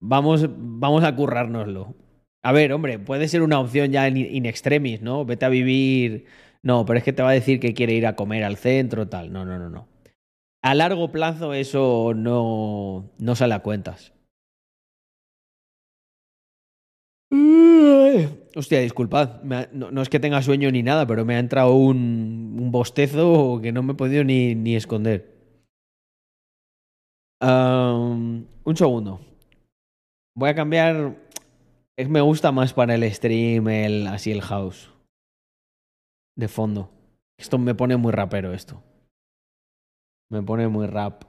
Vamos, 0.00 0.48
vamos 0.56 1.04
a 1.04 1.14
currárnoslo. 1.14 1.94
A 2.42 2.52
ver, 2.52 2.72
hombre, 2.72 2.98
puede 2.98 3.28
ser 3.28 3.42
una 3.42 3.60
opción 3.60 3.92
ya 3.92 4.08
in 4.08 4.46
extremis, 4.46 5.02
¿no? 5.02 5.24
Vete 5.24 5.44
a 5.44 5.50
vivir. 5.50 6.26
No, 6.62 6.86
pero 6.86 6.98
es 6.98 7.04
que 7.04 7.12
te 7.12 7.22
va 7.22 7.30
a 7.30 7.32
decir 7.32 7.60
que 7.60 7.74
quiere 7.74 7.94
ir 7.94 8.06
a 8.06 8.16
comer 8.16 8.44
al 8.44 8.56
centro, 8.56 9.08
tal. 9.08 9.32
No, 9.32 9.44
no, 9.44 9.58
no, 9.58 9.68
no. 9.70 9.88
A 10.62 10.74
largo 10.74 11.10
plazo 11.12 11.54
eso 11.54 12.12
no, 12.14 13.10
no 13.18 13.34
sale 13.34 13.54
a 13.54 13.60
cuentas. 13.60 14.12
Hostia, 18.56 18.80
disculpad, 18.80 19.42
no, 19.72 20.02
es 20.02 20.08
que 20.08 20.18
tenga 20.18 20.42
sueño 20.42 20.70
ni 20.72 20.82
nada, 20.82 21.06
pero 21.06 21.24
me 21.24 21.36
ha 21.36 21.38
entrado 21.38 21.74
un, 21.74 22.56
un 22.60 22.72
bostezo 22.72 23.60
que 23.62 23.70
no 23.70 23.82
me 23.82 23.92
he 23.92 23.96
podido 23.96 24.24
ni, 24.24 24.54
ni 24.56 24.74
esconder. 24.74 25.39
Un 27.40 28.76
segundo. 28.76 29.20
Voy 30.34 30.50
a 30.50 30.54
cambiar. 30.54 31.16
Es 31.96 32.08
me 32.08 32.20
gusta 32.20 32.52
más 32.52 32.72
para 32.72 32.94
el 32.94 33.12
stream 33.12 33.68
el 33.68 34.06
así 34.06 34.30
el 34.30 34.42
house. 34.42 34.90
De 36.36 36.48
fondo. 36.48 36.90
Esto 37.38 37.58
me 37.58 37.74
pone 37.74 37.96
muy 37.96 38.12
rapero 38.12 38.52
esto. 38.52 38.82
Me 40.30 40.42
pone 40.42 40.68
muy 40.68 40.86
rap. 40.86 41.24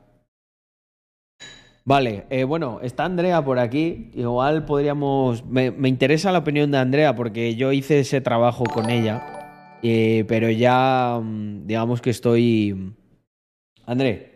Vale, 1.83 2.25
eh, 2.29 2.43
bueno, 2.43 2.79
está 2.81 3.05
Andrea 3.05 3.43
por 3.43 3.57
aquí. 3.57 4.11
Igual 4.13 4.65
podríamos. 4.65 5.43
Me, 5.45 5.67
interesa 5.89 6.31
la 6.31 6.39
opinión 6.39 6.69
de 6.71 6.77
Andrea 6.77 7.15
porque 7.15 7.55
yo 7.55 7.71
hice 7.71 7.99
ese 7.99 8.21
trabajo 8.21 8.65
con 8.65 8.89
ella. 8.89 9.79
Eh, 9.81 10.25
pero 10.27 10.49
ya. 10.49 11.19
Mm, 11.21 11.65
digamos 11.65 12.01
que 12.01 12.11
estoy. 12.11 12.93
André. 13.85 14.30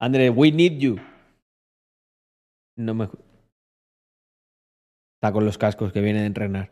André, 0.00 0.30
we 0.30 0.50
need 0.50 0.78
you. 0.78 0.96
No 2.76 2.94
me. 2.94 3.04
Está 5.16 5.32
con 5.32 5.44
los 5.44 5.58
cascos 5.58 5.92
que 5.92 6.00
viene 6.00 6.20
de 6.20 6.26
entrenar. 6.26 6.70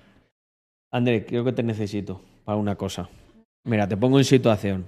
André, 0.93 1.25
creo 1.25 1.45
que 1.45 1.53
te 1.53 1.63
necesito 1.63 2.21
para 2.45 2.59
una 2.59 2.77
cosa. 2.77 3.09
Mira, 3.65 3.89
te 3.89 3.97
pongo 3.97 4.19
en 4.19 4.25
situación. 4.25 4.87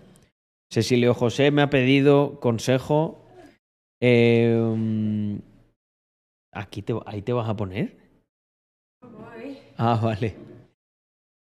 Cecilio 0.71 1.15
José 1.15 1.51
me 1.51 1.63
ha 1.63 1.71
pedido 1.71 2.41
consejo. 2.41 3.25
Em, 4.01 5.41
aquí 6.53 6.83
te, 6.83 6.95
ahí 7.07 7.23
te 7.23 7.33
vas 7.33 7.49
a 7.49 7.57
poner. 7.57 7.97
Ah, 9.79 9.99
vale. 10.03 10.37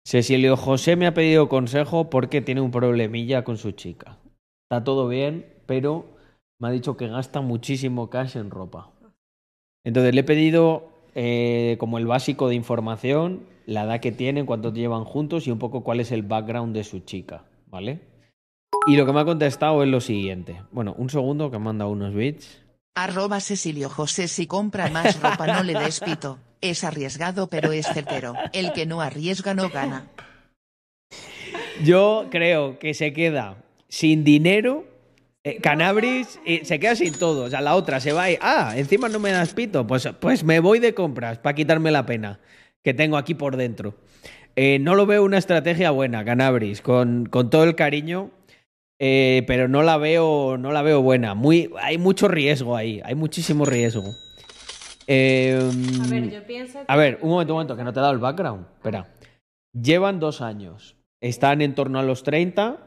Cecilio 0.05 0.55
José 0.57 0.95
me 0.95 1.07
ha 1.07 1.13
pedido 1.13 1.49
consejo 1.49 2.09
porque 2.09 2.41
tiene 2.41 2.61
un 2.61 2.71
problemilla 2.71 3.43
con 3.43 3.57
su 3.57 3.71
chica. 3.71 4.19
Está 4.65 4.83
todo 4.83 5.07
bien, 5.07 5.45
pero 5.65 6.14
me 6.59 6.67
ha 6.67 6.71
dicho 6.71 6.97
que 6.97 7.07
gasta 7.07 7.41
muchísimo 7.41 8.09
cash 8.09 8.37
en 8.37 8.49
ropa. 8.49 8.91
Entonces 9.83 10.13
le 10.13 10.21
he 10.21 10.23
pedido 10.23 10.89
eh, 11.13 11.77
como 11.79 11.97
el 11.97 12.07
básico 12.07 12.49
de 12.49 12.55
información, 12.55 13.43
la 13.65 13.83
edad 13.83 13.99
que 13.99 14.11
tienen, 14.11 14.45
cuánto 14.45 14.73
llevan 14.73 15.05
juntos 15.05 15.47
y 15.47 15.51
un 15.51 15.59
poco 15.59 15.83
cuál 15.83 15.99
es 15.99 16.11
el 16.11 16.23
background 16.23 16.75
de 16.75 16.83
su 16.83 16.99
chica, 16.99 17.45
¿vale? 17.67 18.01
Y 18.87 18.97
lo 18.97 19.05
que 19.05 19.13
me 19.13 19.21
ha 19.21 19.25
contestado 19.25 19.81
es 19.81 19.89
lo 19.89 19.99
siguiente. 19.99 20.61
Bueno, 20.71 20.93
un 20.97 21.09
segundo 21.09 21.49
que 21.49 21.57
manda 21.57 21.87
unos 21.87 22.13
bits. 22.13 22.61
Arroba 22.95 23.39
Cecilio 23.39 23.89
José 23.89 24.27
si 24.27 24.47
compra 24.47 24.89
más 24.89 25.21
ropa 25.21 25.47
no 25.47 25.63
le 25.63 25.73
des 25.73 25.99
pito. 25.99 26.37
Es 26.61 26.83
arriesgado 26.83 27.47
pero 27.47 27.71
es 27.71 27.87
certero. 27.87 28.33
El 28.53 28.73
que 28.73 28.85
no 28.85 29.01
arriesga 29.01 29.53
no 29.53 29.69
gana. 29.69 30.07
Yo 31.83 32.27
creo 32.31 32.79
que 32.79 32.93
se 32.93 33.11
queda 33.11 33.57
sin 33.89 34.23
dinero. 34.23 34.85
Eh, 35.45 35.61
Canabris 35.61 36.39
eh, 36.45 36.61
se 36.65 36.79
queda 36.79 36.95
sin 36.95 37.13
todo. 37.13 37.43
O 37.45 37.49
sea, 37.49 37.61
la 37.61 37.75
otra 37.75 37.99
se 38.01 38.11
va 38.11 38.29
y. 38.29 38.37
Ah, 38.41 38.73
encima 38.75 39.07
no 39.07 39.19
me 39.19 39.31
das 39.31 39.53
pito. 39.53 39.87
Pues, 39.87 40.09
pues 40.19 40.43
me 40.43 40.59
voy 40.59 40.79
de 40.79 40.93
compras 40.93 41.37
para 41.37 41.55
quitarme 41.55 41.91
la 41.91 42.05
pena 42.05 42.39
que 42.83 42.93
tengo 42.93 43.15
aquí 43.15 43.33
por 43.33 43.55
dentro. 43.55 43.95
Eh, 44.57 44.79
no 44.79 44.95
lo 44.95 45.05
veo 45.05 45.23
una 45.23 45.37
estrategia 45.37 45.91
buena, 45.91 46.23
Canabris, 46.25 46.81
con, 46.81 47.25
con 47.27 47.49
todo 47.49 47.63
el 47.63 47.75
cariño. 47.75 48.31
eh, 48.99 49.43
pero 49.47 49.67
no 49.67 49.83
la 49.83 49.97
veo, 49.97 50.57
no 50.57 50.71
la 50.71 50.81
veo 50.81 51.01
buena. 51.01 51.33
Muy, 51.35 51.71
hay 51.81 51.97
mucho 51.97 52.27
riesgo 52.27 52.75
ahí. 52.75 53.01
Hay 53.05 53.15
muchísimo 53.15 53.65
riesgo. 53.65 54.03
Eh, 55.07 55.59
A 56.03 56.07
ver, 56.07 56.29
yo 56.31 56.43
pienso 56.47 56.79
que... 56.79 56.85
a 56.87 56.95
ver, 56.95 57.19
un 57.21 57.29
momento, 57.29 57.53
un 57.53 57.57
momento, 57.57 57.75
que 57.77 57.83
no 57.83 57.93
te 57.93 57.99
he 57.99 58.01
dado 58.01 58.13
el 58.13 58.19
background. 58.19 58.65
Espera. 58.77 59.07
Llevan 59.73 60.19
dos 60.19 60.41
años. 60.41 60.95
Están 61.21 61.61
en 61.61 61.75
torno 61.75 61.99
a 61.99 62.03
los 62.03 62.23
30 62.23 62.77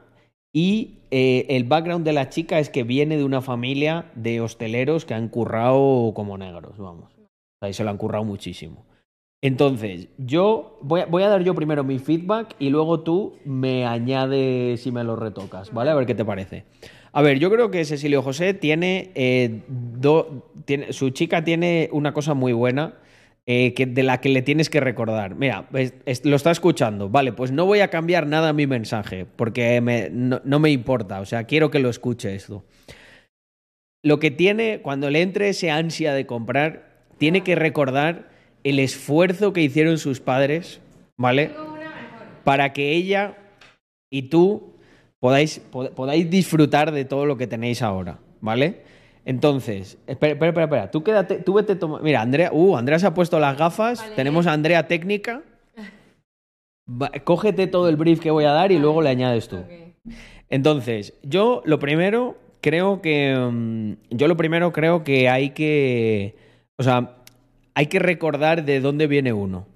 y 0.53 0.99
eh, 1.11 1.47
el 1.51 1.65
background 1.65 2.05
de 2.05 2.13
la 2.13 2.29
chica 2.29 2.59
es 2.59 2.71
que 2.71 2.83
viene 2.83 3.17
de 3.17 3.25
una 3.25 3.43
familia 3.43 4.11
de 4.15 4.41
hosteleros 4.41 5.05
que 5.05 5.15
han 5.15 5.29
currado 5.29 6.13
como 6.15 6.39
negros, 6.39 6.79
vamos. 6.79 7.13
Ahí 7.61 7.73
se 7.73 7.85
lo 7.85 7.91
han 7.91 7.99
currado 7.99 8.25
muchísimo. 8.25 8.87
Entonces, 9.41 10.09
yo 10.19 10.79
voy 10.83 11.23
a, 11.23 11.29
dar 11.29 11.45
yo 11.45 11.55
primero 11.55 11.85
mi 11.85 12.01
feedback 12.01 12.57
y 12.59 12.71
luego 12.71 13.01
tú 13.01 13.37
me 13.45 13.87
añades 13.87 14.81
si 14.81 14.91
me 14.91 15.05
lo 15.05 15.15
retocas, 15.15 15.73
¿vale? 15.73 15.91
A 15.91 15.95
ver 15.95 16.07
qué 16.07 16.15
te 16.17 16.25
parece. 16.25 16.65
A 17.13 17.23
ver, 17.23 17.39
yo 17.39 17.49
creo 17.51 17.71
que 17.71 17.85
Cecilio 17.85 18.23
José 18.23 18.53
tiene, 18.53 19.13
eh, 19.15 19.63
do- 19.69 20.51
tiene 20.65 20.93
su 20.93 21.11
chica 21.11 21.45
tiene 21.45 21.89
una 21.93 22.13
cosa 22.13 22.35
muy 22.35 22.53
buena 22.53 22.95
eh, 23.51 23.73
que, 23.73 23.87
de 23.87 24.03
la 24.03 24.21
que 24.21 24.29
le 24.29 24.43
tienes 24.43 24.69
que 24.69 24.79
recordar. 24.79 25.35
Mira, 25.35 25.67
lo 25.73 26.37
está 26.37 26.51
escuchando. 26.51 27.09
Vale, 27.09 27.33
pues 27.33 27.51
no 27.51 27.65
voy 27.65 27.81
a 27.81 27.89
cambiar 27.89 28.27
nada 28.27 28.53
mi 28.53 28.67
mensaje 28.67 29.25
porque 29.25 29.81
no, 30.13 30.59
me 30.61 30.71
importa. 30.71 31.21
O 31.21 31.25
sea, 31.25 31.45
quiero 31.45 31.71
que 31.71 31.79
lo 31.79 31.89
escuche 31.89 32.35
esto. 32.35 32.65
Lo 34.05 34.19
que 34.21 34.31
tiene, 34.31 34.81
cuando 34.83 35.09
le 35.09 35.23
entre 35.23 35.49
ese 35.49 35.71
ansia 35.71 36.13
de 36.13 36.27
comprar, 36.27 37.07
tiene 37.17 37.41
que 37.43 37.55
recordar 37.55 38.29
el 38.65 38.79
esfuerzo 38.81 39.55
que 39.55 39.63
hicieron 39.63 39.97
sus 39.97 40.21
padres, 40.21 40.81
¿vale? 41.17 41.51
Para 42.45 42.75
que 42.75 42.93
ella 42.93 43.37
y 44.11 44.23
tú 44.29 44.75
podáis, 45.21 45.63
pod- 45.73 45.95
podáis 45.95 46.29
disfrutar 46.29 46.93
de 46.93 47.07
todo 47.07 47.25
lo 47.25 47.39
que 47.39 47.47
tenéis 47.47 47.81
ahora, 47.81 48.19
¿vale? 48.43 48.83
Entonces, 49.29 49.99
espera, 50.07 50.33
espera, 50.33 50.49
espera, 50.49 50.65
espera. 50.65 50.91
Tú 50.91 51.05
quédate, 51.05 51.37
tú 51.37 51.53
vete 51.53 51.77
toma- 51.77 52.01
Mira, 52.03 52.23
Andrea, 52.23 52.51
uh, 52.51 52.79
Andrea 52.79 52.99
se 52.99 53.07
ha 53.07 53.13
puesto 53.13 53.39
las 53.39 53.59
gafas. 53.59 53.99
Vale. 54.01 54.15
Tenemos 54.17 54.47
a 54.47 54.55
Andrea 54.55 54.89
técnica. 54.89 55.43
Va- 56.91 57.11
cógete 57.25 57.67
todo 57.67 57.91
el 57.91 57.97
brief 57.97 58.21
que 58.21 58.31
voy 58.31 58.45
a 58.45 58.53
dar 58.53 58.73
y 58.73 58.79
luego 58.79 59.03
le 59.03 59.11
añades 59.11 59.49
tú. 59.49 59.59
Entonces, 60.49 61.13
yo 61.23 61.61
lo 61.67 61.79
primero 61.79 62.39
creo 62.63 63.03
que. 63.03 63.37
mm, 63.37 63.93
Yo 64.17 64.29
lo 64.29 64.37
primero 64.39 64.73
creo 64.73 65.05
que 65.05 65.29
hay 65.29 65.51
que. 65.51 66.37
O 66.79 66.83
sea, 66.83 67.17
hay 67.75 67.87
que 67.87 67.99
recordar 67.99 68.65
de 68.65 68.81
dónde 68.81 69.07
viene 69.07 69.35
uno. 69.35 69.67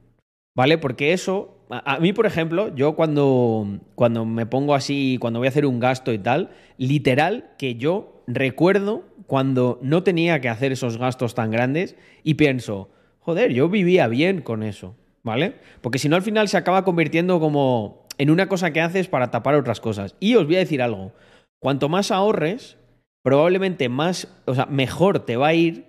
¿Vale? 0.56 0.78
Porque 0.78 1.12
eso. 1.12 1.58
A, 1.68 1.96
a 1.96 1.98
mí, 2.00 2.14
por 2.14 2.24
ejemplo, 2.24 2.74
yo 2.74 2.94
cuando, 2.94 3.66
cuando 3.94 4.24
me 4.24 4.46
pongo 4.46 4.74
así, 4.74 5.18
cuando 5.20 5.40
voy 5.40 5.46
a 5.48 5.50
hacer 5.50 5.66
un 5.66 5.78
gasto 5.78 6.12
y 6.12 6.18
tal, 6.18 6.48
literal 6.78 7.50
que 7.58 7.74
yo 7.76 8.11
recuerdo 8.26 9.04
cuando 9.26 9.78
no 9.82 10.02
tenía 10.02 10.40
que 10.40 10.48
hacer 10.48 10.72
esos 10.72 10.98
gastos 10.98 11.34
tan 11.34 11.50
grandes 11.50 11.96
y 12.22 12.34
pienso, 12.34 12.90
joder, 13.20 13.52
yo 13.52 13.68
vivía 13.68 14.08
bien 14.08 14.42
con 14.42 14.62
eso. 14.62 14.96
¿Vale? 15.24 15.54
Porque 15.80 16.00
si 16.00 16.08
no, 16.08 16.16
al 16.16 16.22
final 16.22 16.48
se 16.48 16.56
acaba 16.56 16.84
convirtiendo 16.84 17.38
como 17.38 18.08
en 18.18 18.30
una 18.30 18.48
cosa 18.48 18.72
que 18.72 18.80
haces 18.80 19.06
para 19.06 19.30
tapar 19.30 19.54
otras 19.54 19.80
cosas. 19.80 20.16
Y 20.18 20.34
os 20.34 20.46
voy 20.46 20.56
a 20.56 20.60
decir 20.60 20.82
algo. 20.82 21.12
Cuanto 21.60 21.88
más 21.88 22.10
ahorres, 22.10 22.76
probablemente 23.22 23.88
más, 23.88 24.28
o 24.46 24.54
sea, 24.54 24.66
mejor 24.66 25.20
te 25.20 25.36
va 25.36 25.48
a 25.48 25.54
ir. 25.54 25.86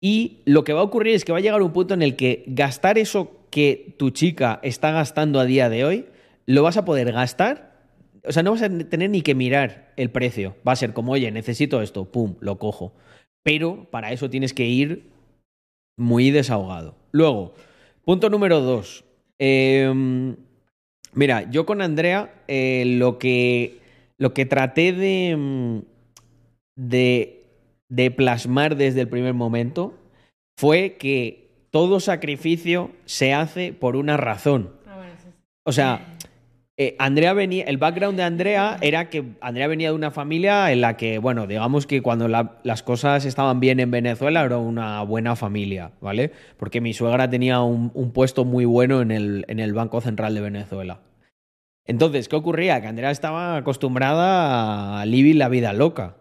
Y 0.00 0.42
lo 0.46 0.64
que 0.64 0.72
va 0.72 0.80
a 0.80 0.84
ocurrir 0.84 1.14
es 1.14 1.24
que 1.24 1.32
va 1.32 1.38
a 1.38 1.42
llegar 1.42 1.60
un 1.62 1.72
punto 1.72 1.94
en 1.94 2.02
el 2.02 2.16
que 2.16 2.44
gastar 2.46 2.96
eso 2.96 3.46
que 3.50 3.96
tu 3.98 4.10
chica 4.10 4.60
está 4.62 4.92
gastando 4.92 5.40
a 5.40 5.44
día 5.44 5.68
de 5.68 5.84
hoy, 5.84 6.06
lo 6.46 6.62
vas 6.62 6.76
a 6.76 6.84
poder 6.84 7.12
gastar. 7.12 7.69
O 8.24 8.32
sea, 8.32 8.42
no 8.42 8.52
vas 8.52 8.62
a 8.62 8.68
tener 8.68 9.10
ni 9.10 9.22
que 9.22 9.34
mirar 9.34 9.92
el 9.96 10.10
precio. 10.10 10.56
Va 10.66 10.72
a 10.72 10.76
ser 10.76 10.92
como, 10.92 11.12
oye, 11.12 11.30
necesito 11.30 11.82
esto, 11.82 12.04
pum, 12.04 12.36
lo 12.40 12.58
cojo. 12.58 12.92
Pero 13.42 13.88
para 13.90 14.12
eso 14.12 14.28
tienes 14.28 14.52
que 14.52 14.66
ir 14.66 15.10
muy 15.96 16.30
desahogado. 16.30 16.96
Luego, 17.12 17.54
punto 18.04 18.28
número 18.28 18.60
dos. 18.60 19.04
Eh, 19.38 19.92
mira, 21.14 21.50
yo 21.50 21.64
con 21.66 21.80
Andrea 21.80 22.42
eh, 22.48 22.84
lo, 22.86 23.18
que, 23.18 23.78
lo 24.18 24.34
que 24.34 24.44
traté 24.44 24.92
de, 24.92 25.36
mm, 25.36 25.78
de, 26.76 27.44
de 27.88 28.10
plasmar 28.10 28.76
desde 28.76 29.02
el 29.02 29.08
primer 29.08 29.34
momento 29.34 29.94
fue 30.58 30.96
que 30.98 31.48
todo 31.70 32.00
sacrificio 32.00 32.90
se 33.04 33.32
hace 33.32 33.72
por 33.72 33.96
una 33.96 34.16
razón. 34.16 34.74
Ah. 34.86 35.06
O 35.64 35.72
sea, 35.72 36.16
eh, 36.76 36.96
Andrea 36.98 37.34
venía, 37.34 37.64
el 37.64 37.76
background 37.76 38.16
de 38.16 38.22
Andrea 38.24 38.78
era 38.80 39.10
que 39.10 39.24
Andrea 39.42 39.66
venía 39.66 39.90
de 39.90 39.94
una 39.94 40.10
familia 40.10 40.72
en 40.72 40.80
la 40.80 40.96
que, 40.96 41.18
bueno, 41.18 41.46
digamos 41.46 41.86
que 41.86 42.00
cuando 42.00 42.26
la- 42.26 42.58
las 42.62 42.82
cosas 42.82 43.24
estaban 43.26 43.60
bien 43.60 43.80
en 43.80 43.90
Venezuela 43.90 44.42
era 44.44 44.56
una 44.56 45.02
buena 45.02 45.36
familia, 45.36 45.92
¿vale? 46.00 46.32
Porque 46.56 46.80
mi 46.80 46.94
suegra 46.94 47.28
tenía 47.28 47.60
un, 47.60 47.90
un 47.94 48.12
puesto 48.12 48.44
muy 48.46 48.64
bueno 48.64 49.02
en 49.02 49.10
el, 49.10 49.44
en 49.48 49.58
el 49.60 49.74
Banco 49.74 50.00
Central 50.00 50.34
de 50.34 50.40
Venezuela. 50.40 51.00
Entonces, 51.86 52.28
¿qué 52.28 52.36
ocurría? 52.36 52.80
Que 52.80 52.86
Andrea 52.86 53.10
estaba 53.10 53.56
acostumbrada 53.56 55.00
a 55.00 55.04
vivir 55.04 55.36
la 55.36 55.48
vida 55.48 55.72
loca. 55.72 56.16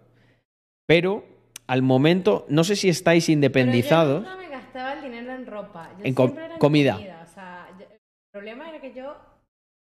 Pero 0.88 1.24
al 1.68 1.84
momento, 1.84 2.46
no 2.50 2.64
sé 2.64 2.76
si 2.76 2.90
estáis 2.90 3.28
Pero 3.28 3.34
independizados. 3.36 4.24
yo 4.24 4.30
nunca 4.30 4.44
me 4.44 4.50
gastaba 4.50 4.94
el 4.94 5.04
dinero 5.04 5.34
en 5.36 5.46
ropa. 5.46 5.90
Yo 6.00 6.06
En 6.06 6.14
era 6.38 6.58
comida. 6.58 7.00
O 7.24 7.28
sea, 7.34 7.68
yo- 7.80 7.86
el 7.86 8.00
problema 8.34 8.70
era 8.70 8.82
que 8.82 8.94
yo, 8.94 9.16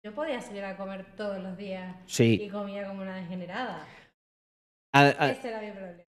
yo 0.04 0.14
podía 0.14 0.42
salir 0.42 0.64
a 0.64 0.78
comer 0.78 1.06
todos 1.18 1.42
los 1.42 1.58
días 1.58 1.96
y 2.08 2.12
Sí. 2.12 2.50
comía 2.52 2.88
como 2.88 3.02
una 3.02 3.16
degenerada. 3.18 3.86
A- 4.94 5.02
a- 5.02 5.30
Ese 5.32 5.50
era 5.50 5.62
mi 5.62 5.72
problema. 5.72 6.04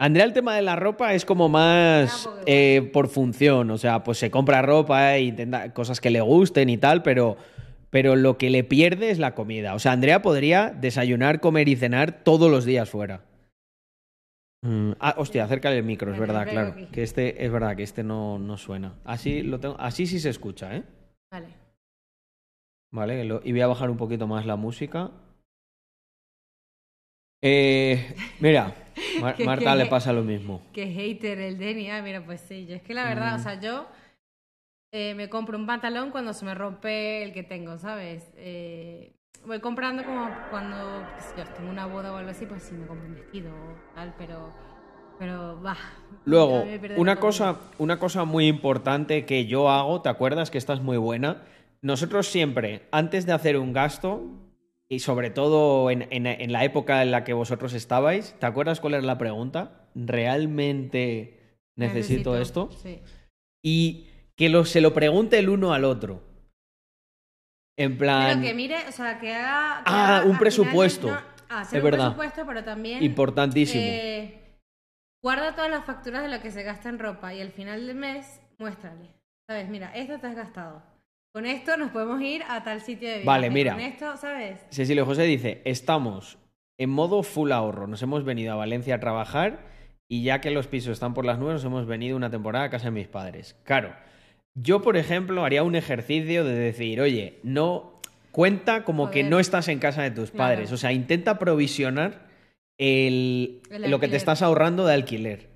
Andrea, 0.00 0.24
el 0.24 0.32
tema 0.32 0.56
de 0.56 0.62
la 0.62 0.76
ropa 0.76 1.14
es 1.14 1.24
como 1.24 1.48
más 1.48 2.26
Ah, 2.26 2.30
porque- 2.30 2.76
eh, 2.76 2.82
por 2.82 3.08
función. 3.08 3.70
O 3.70 3.78
sea, 3.78 4.02
pues 4.02 4.18
se 4.18 4.30
compra 4.30 4.60
ropa 4.62 5.16
e 5.16 5.22
intenta 5.22 5.72
cosas 5.72 6.00
que 6.00 6.10
le 6.10 6.20
gusten 6.20 6.68
y 6.68 6.78
tal, 6.78 7.02
pero, 7.02 7.36
pero 7.90 8.16
lo 8.16 8.36
que 8.36 8.50
le 8.50 8.64
pierde 8.64 9.10
es 9.10 9.18
la 9.18 9.34
comida. 9.34 9.74
O 9.74 9.78
sea, 9.78 9.92
Andrea 9.92 10.20
podría 10.20 10.70
desayunar, 10.70 11.40
comer 11.40 11.68
y 11.68 11.76
cenar 11.76 12.24
todos 12.24 12.50
los 12.50 12.64
días 12.64 12.90
fuera. 12.90 13.22
Mm, 14.62 14.92
ah, 14.98 15.14
hostia, 15.18 15.44
acércale 15.44 15.76
el 15.78 15.84
micro, 15.84 16.12
es 16.12 16.18
verdad, 16.18 16.48
claro. 16.48 16.68
aquí. 16.72 16.86
Que 16.86 17.02
este 17.02 17.44
es 17.44 17.52
verdad 17.52 17.76
que 17.76 17.82
este 17.82 18.02
no, 18.02 18.38
no 18.38 18.56
suena. 18.56 18.94
Así 19.04 19.42
lo 19.42 19.60
tengo, 19.60 19.76
así 19.78 20.06
sí 20.06 20.18
se 20.18 20.30
escucha, 20.30 20.74
¿eh? 20.74 20.82
Vale. 21.30 21.48
Vale, 22.94 23.24
lo- 23.24 23.40
y 23.42 23.50
voy 23.50 23.60
a 23.60 23.66
bajar 23.66 23.90
un 23.90 23.96
poquito 23.96 24.28
más 24.28 24.46
la 24.46 24.54
música. 24.54 25.10
Eh, 27.42 28.14
mira, 28.38 28.72
Mar- 29.20 29.34
Que- 29.36 29.44
Marta 29.44 29.72
que- 29.72 29.78
le 29.78 29.86
pasa 29.86 30.12
lo 30.12 30.22
mismo. 30.22 30.62
Que 30.72 30.86
hater 30.86 31.40
el 31.40 31.58
Denny. 31.58 31.90
Ah, 31.90 32.00
mira, 32.02 32.24
pues 32.24 32.40
sí. 32.42 32.66
Yo 32.66 32.76
es 32.76 32.82
que 32.82 32.94
la 32.94 33.04
verdad, 33.04 33.32
Mm. 33.32 33.40
o 33.40 33.42
sea, 33.42 33.60
yo 33.60 33.86
eh, 34.92 35.12
me 35.16 35.28
compro 35.28 35.58
un 35.58 35.66
pantalón 35.66 36.12
cuando 36.12 36.32
se 36.32 36.44
me 36.44 36.54
rompe 36.54 37.24
el 37.24 37.32
que 37.32 37.42
tengo, 37.42 37.76
¿sabes? 37.78 38.30
Eh, 38.36 39.12
voy 39.44 39.58
comprando 39.58 40.04
como 40.04 40.30
cuando, 40.50 40.76
yo, 41.36 41.44
tengo 41.56 41.68
una 41.68 41.86
boda 41.86 42.12
o 42.12 42.16
algo 42.16 42.30
así, 42.30 42.46
pues 42.46 42.62
sí 42.62 42.76
me 42.76 42.86
compro 42.86 43.08
un 43.08 43.14
vestido 43.16 43.50
o 43.52 43.94
tal, 43.96 44.14
pero, 44.16 44.52
pero, 45.18 45.60
va. 45.60 45.76
Luego, 46.26 46.64
una 46.96 47.16
cosa, 47.16 47.58
una 47.78 47.98
cosa 47.98 48.24
muy 48.24 48.46
importante 48.46 49.26
que 49.26 49.46
yo 49.46 49.68
hago, 49.68 50.00
¿te 50.00 50.08
acuerdas 50.10 50.52
que 50.52 50.58
esta 50.58 50.74
es 50.74 50.80
muy 50.80 50.96
buena? 50.96 51.42
Nosotros 51.84 52.28
siempre, 52.28 52.88
antes 52.92 53.26
de 53.26 53.32
hacer 53.34 53.58
un 53.58 53.74
gasto, 53.74 54.22
y 54.88 55.00
sobre 55.00 55.28
todo 55.28 55.90
en, 55.90 56.08
en- 56.10 56.26
en 56.26 56.50
la 56.50 56.64
época 56.64 57.02
en 57.02 57.10
la 57.10 57.24
que 57.24 57.34
vosotros 57.34 57.74
estabais, 57.74 58.34
¿te 58.40 58.46
acuerdas 58.46 58.80
cuál 58.80 58.94
era 58.94 59.02
la 59.02 59.18
pregunta? 59.18 59.86
¿Realmente 59.94 61.58
necesito, 61.76 62.38
esto? 62.38 62.70
Sí. 62.82 63.02
Y 63.62 64.08
que 64.34 64.48
lo- 64.48 64.64
se 64.64 64.80
lo 64.80 64.94
pregunte 64.94 65.38
el 65.38 65.50
uno 65.50 65.74
al 65.74 65.84
otro. 65.84 66.22
En 67.76 67.98
plan. 67.98 68.28
Pero 68.40 68.48
que 68.48 68.54
mire, 68.54 68.76
o 68.88 68.92
sea, 68.92 69.18
que 69.18 69.34
haga. 69.34 69.84
que 69.84 69.90
Ah, 69.92 70.18
haga- 70.18 70.26
un 70.26 70.38
presupuesto. 70.38 71.10
no, 71.10 71.18
hacer 71.50 71.78
Es 71.80 71.84
un 71.84 71.90
verdad. 71.90 72.06
presupuesto, 72.14 72.46
pero 72.46 72.64
también. 72.64 73.02
Importantísimo. 73.02 73.82
eh, 73.84 74.58
guarda 75.22 75.54
todas 75.54 75.70
las 75.70 75.84
facturas 75.84 76.22
de 76.22 76.28
lo 76.34 76.40
que 76.40 76.50
se 76.50 76.62
gasta 76.62 76.88
en 76.88 76.98
ropa 76.98 77.34
y 77.34 77.40
al 77.42 77.50
final 77.52 77.86
del 77.86 77.96
mes 77.96 78.40
muéstrale. 78.58 79.10
¿Sabes? 79.48 79.68
Mira, 79.68 79.94
esto 79.94 80.18
te 80.18 80.26
has 80.28 80.34
gastado. 80.36 80.82
Con 81.34 81.46
esto 81.46 81.76
nos 81.76 81.90
podemos 81.90 82.22
ir 82.22 82.44
a 82.48 82.62
tal 82.62 82.80
sitio 82.80 83.08
de 83.08 83.14
viaje. 83.14 83.26
Vale, 83.26 83.50
mira. 83.50 83.72
Con 83.72 83.80
esto, 83.80 84.16
¿sabes? 84.16 84.60
Cecilio 84.70 85.04
José 85.04 85.24
dice: 85.24 85.62
Estamos 85.64 86.38
en 86.78 86.90
modo 86.90 87.24
full 87.24 87.50
ahorro. 87.50 87.88
Nos 87.88 88.00
hemos 88.02 88.24
venido 88.24 88.52
a 88.52 88.56
Valencia 88.56 88.94
a 88.94 89.00
trabajar 89.00 89.66
y 90.06 90.22
ya 90.22 90.40
que 90.40 90.52
los 90.52 90.68
pisos 90.68 90.92
están 90.92 91.12
por 91.12 91.24
las 91.24 91.40
nubes, 91.40 91.54
nos 91.54 91.64
hemos 91.64 91.86
venido 91.88 92.16
una 92.16 92.30
temporada 92.30 92.66
a 92.66 92.70
casa 92.70 92.84
de 92.84 92.92
mis 92.92 93.08
padres. 93.08 93.56
Claro, 93.64 93.92
yo, 94.54 94.80
por 94.80 94.96
ejemplo, 94.96 95.44
haría 95.44 95.64
un 95.64 95.74
ejercicio 95.74 96.44
de 96.44 96.54
decir: 96.54 97.00
Oye, 97.00 97.40
no. 97.42 98.00
Cuenta 98.30 98.84
como 98.84 99.10
que 99.10 99.22
no 99.24 99.38
estás 99.40 99.66
en 99.68 99.78
casa 99.80 100.02
de 100.02 100.10
tus 100.12 100.30
Claro. 100.30 100.54
padres. 100.54 100.70
O 100.72 100.76
sea, 100.76 100.92
intenta 100.92 101.38
provisionar 101.40 102.26
el, 102.78 103.60
El 103.70 103.90
lo 103.90 103.98
que 104.00 104.06
te 104.08 104.16
estás 104.16 104.40
ahorrando 104.42 104.86
de 104.86 104.94
alquiler. 104.94 105.53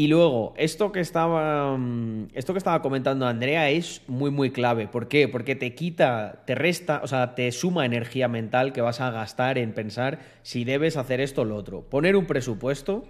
Y 0.00 0.06
luego, 0.06 0.54
esto 0.56 0.92
que 0.92 1.00
estaba. 1.00 1.76
mm, 1.76 2.28
Esto 2.32 2.54
que 2.54 2.58
estaba 2.58 2.80
comentando 2.80 3.26
Andrea 3.26 3.68
es 3.68 4.00
muy, 4.08 4.30
muy 4.30 4.50
clave. 4.50 4.88
¿Por 4.88 5.08
qué? 5.08 5.28
Porque 5.28 5.56
te 5.56 5.74
quita, 5.74 6.42
te 6.46 6.54
resta, 6.54 7.02
o 7.04 7.06
sea, 7.06 7.34
te 7.34 7.52
suma 7.52 7.84
energía 7.84 8.26
mental 8.26 8.72
que 8.72 8.80
vas 8.80 9.02
a 9.02 9.10
gastar 9.10 9.58
en 9.58 9.74
pensar 9.74 10.20
si 10.40 10.64
debes 10.64 10.96
hacer 10.96 11.20
esto 11.20 11.42
o 11.42 11.44
lo 11.44 11.54
otro. 11.54 11.82
Poner 11.90 12.16
un 12.16 12.24
presupuesto 12.24 13.04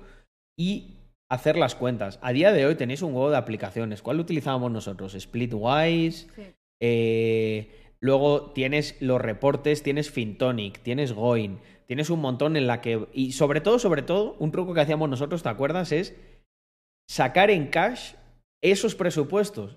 y 0.58 0.96
hacer 1.28 1.56
las 1.56 1.76
cuentas. 1.76 2.18
A 2.22 2.32
día 2.32 2.50
de 2.52 2.66
hoy 2.66 2.74
tenéis 2.74 3.02
un 3.02 3.12
juego 3.12 3.30
de 3.30 3.36
aplicaciones. 3.36 4.02
¿Cuál 4.02 4.18
utilizábamos 4.18 4.72
nosotros? 4.72 5.16
Splitwise. 5.16 6.26
Sí. 6.34 6.42
Eh, 6.82 7.70
luego 8.00 8.50
tienes 8.50 9.00
los 9.00 9.20
reportes, 9.20 9.84
tienes 9.84 10.10
Fintonic, 10.10 10.80
tienes 10.80 11.12
Goin, 11.12 11.60
tienes 11.86 12.10
un 12.10 12.20
montón 12.20 12.56
en 12.56 12.66
la 12.66 12.80
que. 12.80 13.06
Y 13.12 13.30
sobre 13.30 13.60
todo, 13.60 13.78
sobre 13.78 14.02
todo, 14.02 14.34
un 14.40 14.50
truco 14.50 14.74
que 14.74 14.80
hacíamos 14.80 15.08
nosotros, 15.08 15.44
¿te 15.44 15.50
acuerdas? 15.50 15.92
Es 15.92 16.16
sacar 17.10 17.50
en 17.50 17.66
cash 17.66 18.12
esos 18.62 18.94
presupuestos. 18.94 19.76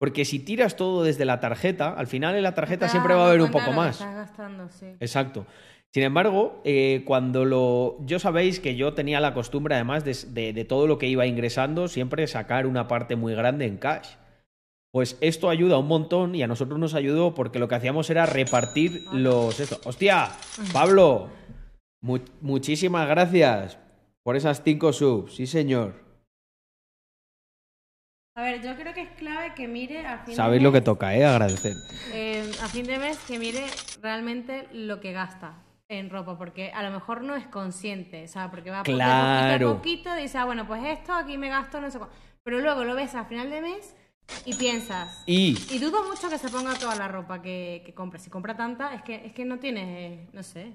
Porque 0.00 0.24
si 0.24 0.38
tiras 0.38 0.76
todo 0.76 1.02
desde 1.02 1.24
la 1.24 1.40
tarjeta, 1.40 1.92
al 1.92 2.06
final 2.06 2.36
en 2.36 2.44
la 2.44 2.54
tarjeta 2.54 2.88
siempre 2.88 3.14
va 3.14 3.24
a 3.24 3.28
haber 3.30 3.42
un 3.42 3.50
poco 3.50 3.72
más. 3.72 3.96
Estás 4.00 4.14
gastando, 4.14 4.68
sí. 4.68 4.86
Exacto. 5.00 5.44
Sin 5.92 6.04
embargo, 6.04 6.60
eh, 6.64 7.02
cuando 7.04 7.44
lo. 7.44 7.96
Yo 8.04 8.20
sabéis 8.20 8.60
que 8.60 8.76
yo 8.76 8.92
tenía 8.94 9.18
la 9.20 9.34
costumbre, 9.34 9.74
además 9.74 10.04
de, 10.04 10.14
de- 10.28 10.52
de 10.52 10.64
todo 10.64 10.86
lo 10.86 10.98
que 10.98 11.08
iba 11.08 11.26
ingresando, 11.26 11.88
siempre 11.88 12.26
sacar 12.28 12.66
una 12.66 12.86
parte 12.86 13.16
muy 13.16 13.34
grande 13.34 13.66
en 13.66 13.76
cash. 13.78 14.10
Pues 14.92 15.18
esto 15.20 15.50
ayuda 15.50 15.78
un 15.78 15.88
montón 15.88 16.34
y 16.36 16.42
a 16.42 16.46
nosotros 16.46 16.78
nos 16.78 16.94
ayudó 16.94 17.34
porque 17.34 17.58
lo 17.58 17.66
que 17.66 17.74
hacíamos 17.74 18.08
era 18.10 18.24
repartir 18.26 19.02
los. 19.12 19.58
Esto. 19.58 19.80
¡Hostia! 19.84 20.28
¡Pablo! 20.72 21.28
mu- 22.02 22.20
muchísimas 22.40 23.08
gracias 23.08 23.78
por 24.22 24.36
esas 24.36 24.62
cinco 24.62 24.92
subs. 24.92 25.34
Sí, 25.34 25.46
señor. 25.48 26.06
A 28.38 28.42
ver, 28.42 28.62
yo 28.62 28.76
creo 28.76 28.94
que 28.94 29.00
es 29.00 29.10
clave 29.10 29.52
que 29.54 29.66
mire 29.66 30.06
al 30.06 30.18
fin 30.20 30.28
de 30.28 30.34
Sabéis 30.36 30.62
lo 30.62 30.70
que 30.70 30.78
mes, 30.78 30.84
toca, 30.84 31.12
¿eh? 31.16 31.24
Agradecer. 31.24 31.74
eh, 32.12 32.48
a 32.62 32.68
fin 32.68 32.84
de 32.86 32.96
mes 33.00 33.18
que 33.26 33.36
mire 33.36 33.66
realmente 34.00 34.68
lo 34.72 35.00
que 35.00 35.10
gasta 35.10 35.54
en 35.88 36.08
ropa, 36.08 36.38
porque 36.38 36.70
a 36.70 36.84
lo 36.84 36.92
mejor 36.92 37.22
no 37.22 37.34
es 37.34 37.48
consciente, 37.48 38.22
o 38.22 38.28
sea, 38.28 38.48
porque 38.48 38.70
va 38.70 38.84
Claro. 38.84 39.58
poquito 39.58 39.70
a 39.70 39.74
poquito, 39.74 40.14
dice, 40.14 40.38
ah, 40.38 40.44
bueno, 40.44 40.68
pues 40.68 40.84
esto 40.86 41.12
aquí 41.14 41.36
me 41.36 41.48
gasto, 41.48 41.80
no 41.80 41.90
sé 41.90 41.98
cuánto. 41.98 42.14
Pero 42.44 42.60
luego 42.60 42.84
lo 42.84 42.94
ves 42.94 43.16
a 43.16 43.24
final 43.24 43.50
de 43.50 43.60
mes 43.60 43.96
y 44.44 44.54
piensas, 44.54 45.24
Y. 45.26 45.58
y 45.74 45.78
dudo 45.80 46.04
mucho 46.08 46.28
que 46.30 46.38
se 46.38 46.48
ponga 46.48 46.74
toda 46.74 46.94
la 46.94 47.08
ropa 47.08 47.42
que, 47.42 47.82
que 47.84 47.92
compre. 47.92 48.20
Si 48.20 48.30
compra 48.30 48.56
tanta, 48.56 48.94
es 48.94 49.02
que, 49.02 49.16
es 49.26 49.32
que 49.32 49.44
no 49.44 49.58
tienes, 49.58 50.32
no 50.32 50.44
sé, 50.44 50.74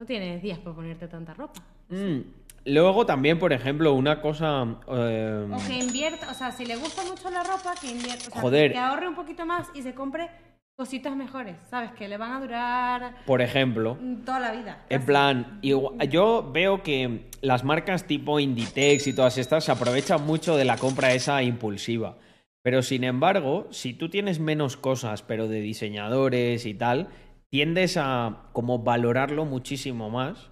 no 0.00 0.06
tienes 0.06 0.42
días 0.42 0.58
para 0.58 0.74
ponerte 0.74 1.06
tanta 1.06 1.32
ropa. 1.32 1.62
mm, 1.90 2.20
Luego 2.66 3.06
también, 3.06 3.38
por 3.38 3.52
ejemplo, 3.52 3.94
una 3.94 4.20
cosa. 4.20 4.66
eh, 4.88 5.48
O 5.52 5.66
que 5.68 5.78
invierta, 5.78 6.30
o 6.30 6.34
sea, 6.34 6.50
si 6.52 6.66
le 6.66 6.76
gusta 6.76 7.02
mucho 7.04 7.30
la 7.30 7.42
ropa, 7.42 7.74
que 7.80 7.88
invierta, 7.90 8.28
o 8.28 8.32
sea, 8.32 8.42
Joder. 8.42 8.72
que 8.72 8.78
ahorre 8.78 9.08
un 9.08 9.14
poquito 9.14 9.46
más 9.46 9.68
y 9.74 9.82
se 9.82 9.94
compre 9.94 10.28
cositas 10.76 11.16
mejores, 11.16 11.56
¿sabes? 11.70 11.92
Que 11.92 12.06
le 12.06 12.18
van 12.18 12.32
a 12.32 12.40
durar 12.40 13.16
por 13.24 13.40
ejemplo. 13.40 13.96
mm, 13.98 14.24
toda 14.24 14.40
la 14.40 14.52
vida. 14.52 14.84
En 14.90 15.04
plan, 15.06 15.58
yo 15.62 16.50
veo 16.52 16.82
que 16.82 17.30
las 17.40 17.64
marcas 17.64 18.04
tipo 18.04 18.38
Inditex 18.40 19.06
y 19.06 19.14
todas 19.14 19.38
estas 19.38 19.64
se 19.64 19.72
aprovechan 19.72 20.26
mucho 20.26 20.54
de 20.56 20.66
la 20.66 20.76
compra 20.76 21.14
esa 21.14 21.42
impulsiva. 21.42 22.18
Pero 22.62 22.82
sin 22.82 23.04
embargo, 23.04 23.68
si 23.70 23.94
tú 23.94 24.10
tienes 24.10 24.38
menos 24.40 24.76
cosas, 24.76 25.22
pero 25.22 25.46
de 25.48 25.60
diseñadores 25.60 26.66
y 26.66 26.74
tal, 26.74 27.08
tiendes 27.48 27.96
a 27.96 28.48
como 28.52 28.80
valorarlo 28.80 29.44
muchísimo 29.44 30.10
más. 30.10 30.50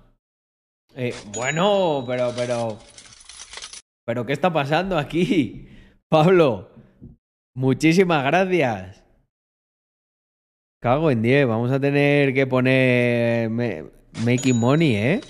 Eh, 0.96 1.14
bueno, 1.35 2.04
pero, 2.07 2.33
pero. 2.37 2.78
¿Pero 4.07 4.26
qué 4.26 4.33
está 4.33 4.52
pasando 4.52 4.98
aquí? 4.98 5.68
Pablo, 6.09 6.70
muchísimas 7.54 8.24
gracias. 8.24 9.02
Cago 10.80 11.11
en 11.11 11.22
10, 11.22 11.46
vamos 11.46 11.72
a 11.72 11.80
tener 11.80 12.35
que 12.35 12.46
poner 12.46 13.48
me- 13.48 13.85
Making 14.24 14.57
Money, 14.59 14.96
¿eh? 14.96 15.20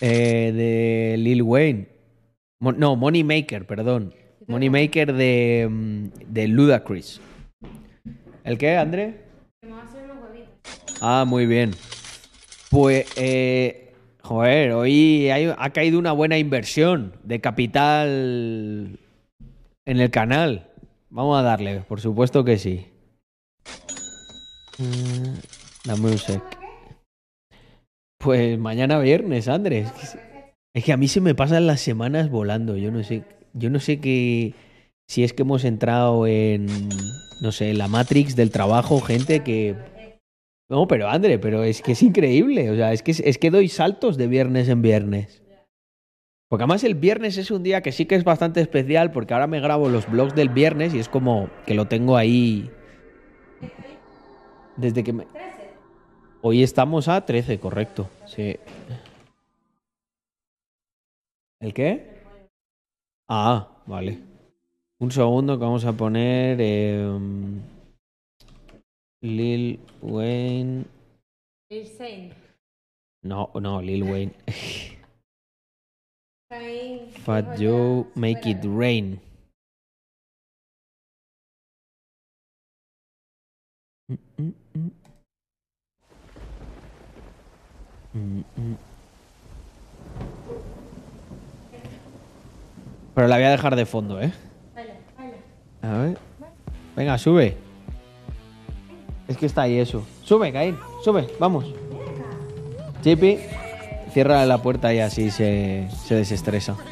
Eh, 0.00 0.52
De 0.52 1.16
Lil 1.18 1.42
Wayne. 1.42 1.88
Mo- 2.60 2.72
no, 2.72 2.96
Money 2.96 3.22
Maker, 3.24 3.66
perdón. 3.66 4.14
Money 4.48 4.70
Maker 4.70 5.12
de, 5.12 5.68
mm, 5.70 6.04
de 6.32 6.48
Ludacris. 6.48 7.20
¿El 8.42 8.58
qué, 8.58 8.76
André? 8.76 9.20
Que 9.60 9.68
me 9.68 9.74
va 9.74 9.82
a 9.82 9.84
hacer 9.84 10.04
unos 10.10 10.24
huevitos. 10.24 10.50
Ah, 11.00 11.24
muy 11.26 11.46
bien. 11.46 11.72
Pues, 12.70 13.06
eh, 13.16 13.81
joder, 14.32 14.72
hoy 14.72 15.28
ha 15.30 15.70
caído 15.70 15.98
una 15.98 16.12
buena 16.12 16.38
inversión 16.38 17.14
de 17.22 17.40
capital 17.40 18.98
en 19.86 20.00
el 20.00 20.10
canal. 20.10 20.68
Vamos 21.10 21.38
a 21.38 21.42
darle, 21.42 21.80
por 21.80 22.00
supuesto 22.00 22.44
que 22.44 22.58
sí. 22.58 22.86
Mm, 24.78 25.34
Dame 25.84 26.10
un 26.10 26.18
sec. 26.18 26.42
Pues 28.18 28.58
mañana 28.58 28.98
viernes, 28.98 29.48
Andrés. 29.48 29.92
Es 30.00 30.16
que, 30.74 30.82
que 30.82 30.92
a 30.92 30.96
mí 30.96 31.08
se 31.08 31.20
me 31.20 31.34
pasan 31.34 31.66
las 31.66 31.80
semanas 31.80 32.30
volando. 32.30 32.76
Yo 32.76 32.90
no 32.90 33.02
sé, 33.02 33.24
yo 33.52 33.68
no 33.68 33.80
sé 33.80 34.00
qué 34.00 34.54
si 35.08 35.24
es 35.24 35.34
que 35.34 35.42
hemos 35.42 35.64
entrado 35.64 36.26
en, 36.26 36.66
no 37.42 37.52
sé, 37.52 37.74
la 37.74 37.88
Matrix 37.88 38.34
del 38.34 38.50
trabajo, 38.50 39.00
gente 39.00 39.40
que 39.40 39.76
no, 40.72 40.88
pero 40.88 41.06
André, 41.06 41.38
pero 41.38 41.64
es 41.64 41.82
que 41.82 41.92
es 41.92 42.02
increíble. 42.02 42.70
O 42.70 42.74
sea, 42.74 42.94
es 42.94 43.02
que, 43.02 43.10
es 43.10 43.36
que 43.36 43.50
doy 43.50 43.68
saltos 43.68 44.16
de 44.16 44.26
viernes 44.26 44.70
en 44.70 44.80
viernes. 44.80 45.42
Porque 46.48 46.62
además 46.62 46.82
el 46.82 46.94
viernes 46.94 47.36
es 47.36 47.50
un 47.50 47.62
día 47.62 47.82
que 47.82 47.92
sí 47.92 48.06
que 48.06 48.14
es 48.14 48.24
bastante 48.24 48.62
especial 48.62 49.12
porque 49.12 49.34
ahora 49.34 49.46
me 49.46 49.60
grabo 49.60 49.90
los 49.90 50.10
vlogs 50.10 50.34
del 50.34 50.48
viernes 50.48 50.94
y 50.94 50.98
es 50.98 51.10
como 51.10 51.50
que 51.66 51.74
lo 51.74 51.88
tengo 51.88 52.16
ahí 52.16 52.70
desde 54.78 55.04
que 55.04 55.12
me... 55.12 55.26
Hoy 56.40 56.62
estamos 56.62 57.06
a 57.06 57.20
13, 57.20 57.60
correcto. 57.60 58.08
Sí. 58.24 58.56
¿El 61.60 61.74
qué? 61.74 62.22
Ah, 63.28 63.82
vale. 63.84 64.20
Un 65.00 65.10
segundo 65.10 65.58
que 65.58 65.64
vamos 65.66 65.84
a 65.84 65.92
poner... 65.92 66.58
em, 66.62 67.60
Lil 69.22 69.78
Wayne... 70.02 70.84
Insane. 71.70 72.34
No, 73.22 73.50
no, 73.54 73.80
Lil 73.80 74.04
Wayne. 74.04 74.34
Fat 77.24 77.54
Joe, 77.56 78.06
Make 78.16 78.46
It. 78.50 78.64
Rain. 78.64 79.20
Mm, 84.10 84.18
mm, 84.38 84.52
mm. 84.74 84.90
Mm, 88.14 88.44
mm. 88.58 88.76
Pero 93.14 93.28
la 93.28 93.36
voy 93.36 93.44
a 93.44 93.50
dejar 93.50 93.76
de 93.76 93.86
fondo, 93.86 94.20
¿eh? 94.20 94.32
A 95.82 95.92
ver. 95.98 96.18
Venga, 96.96 97.18
sube. 97.18 97.56
Es 99.32 99.38
que 99.38 99.46
está 99.46 99.62
ahí 99.62 99.78
eso. 99.78 100.02
Sube, 100.24 100.52
Caín. 100.52 100.76
Sube, 101.02 101.26
vamos. 101.38 101.64
Chippy, 103.02 103.38
cierra 104.12 104.44
la 104.44 104.58
puerta 104.62 104.92
y 104.92 105.00
así 105.00 105.30
se, 105.30 105.88
se 106.06 106.14
desestresa. 106.16 106.76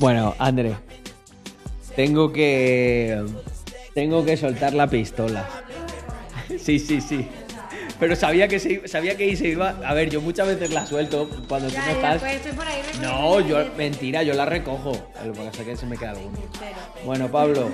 Bueno, 0.00 0.34
André. 0.38 0.74
Tengo 1.94 2.32
que. 2.32 3.22
Tengo 3.94 4.24
que 4.24 4.36
soltar 4.36 4.72
la 4.74 4.86
pistola. 4.88 5.48
Sí, 6.58 6.78
sí, 6.78 7.00
sí. 7.00 7.26
Pero 8.00 8.16
sabía 8.16 8.48
que 8.48 8.58
se, 8.58 8.86
sabía 8.88 9.16
que 9.16 9.34
se 9.36 9.48
iba. 9.48 9.76
A 9.84 9.92
ver, 9.94 10.08
yo 10.10 10.20
muchas 10.20 10.46
veces 10.46 10.70
la 10.70 10.86
suelto 10.86 11.28
cuando 11.48 11.68
tú 11.68 11.76
no 11.76 11.90
estás. 11.92 12.12
después 12.14 12.34
estoy 12.36 12.52
por 12.52 12.66
ahí 12.66 12.80
No, 13.02 13.40
yo. 13.40 13.58
Mentira, 13.76 14.22
yo 14.22 14.32
la 14.34 14.44
recojo. 14.46 14.92
Lo 15.24 15.32
que 15.32 15.38
pasa 15.40 15.62
es 15.62 15.68
que 15.68 15.76
se 15.76 15.86
me 15.86 15.96
queda 15.98 16.10
alguno. 16.10 16.38
Pero- 16.58 17.04
Bueno, 17.06 17.28
Pablo, 17.30 17.70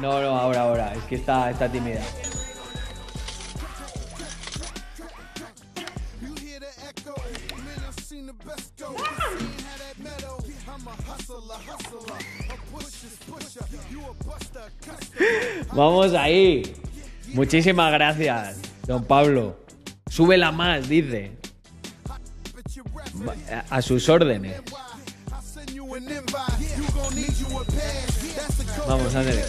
No, 0.00 0.20
no, 0.20 0.28
ahora, 0.36 0.62
ahora. 0.62 0.94
Es 0.94 1.04
que 1.04 1.16
está, 1.16 1.50
está 1.50 1.70
tímida. 1.70 2.00
Vamos 15.72 16.14
ahí. 16.14 16.74
Muchísimas 17.28 17.92
gracias, 17.92 18.58
don 18.86 19.04
Pablo. 19.04 19.56
Súbela 20.08 20.50
más, 20.50 20.88
dice. 20.88 21.32
A 23.68 23.82
sus 23.82 24.08
órdenes. 24.08 24.60
Vamos, 28.86 29.14
André. 29.14 29.44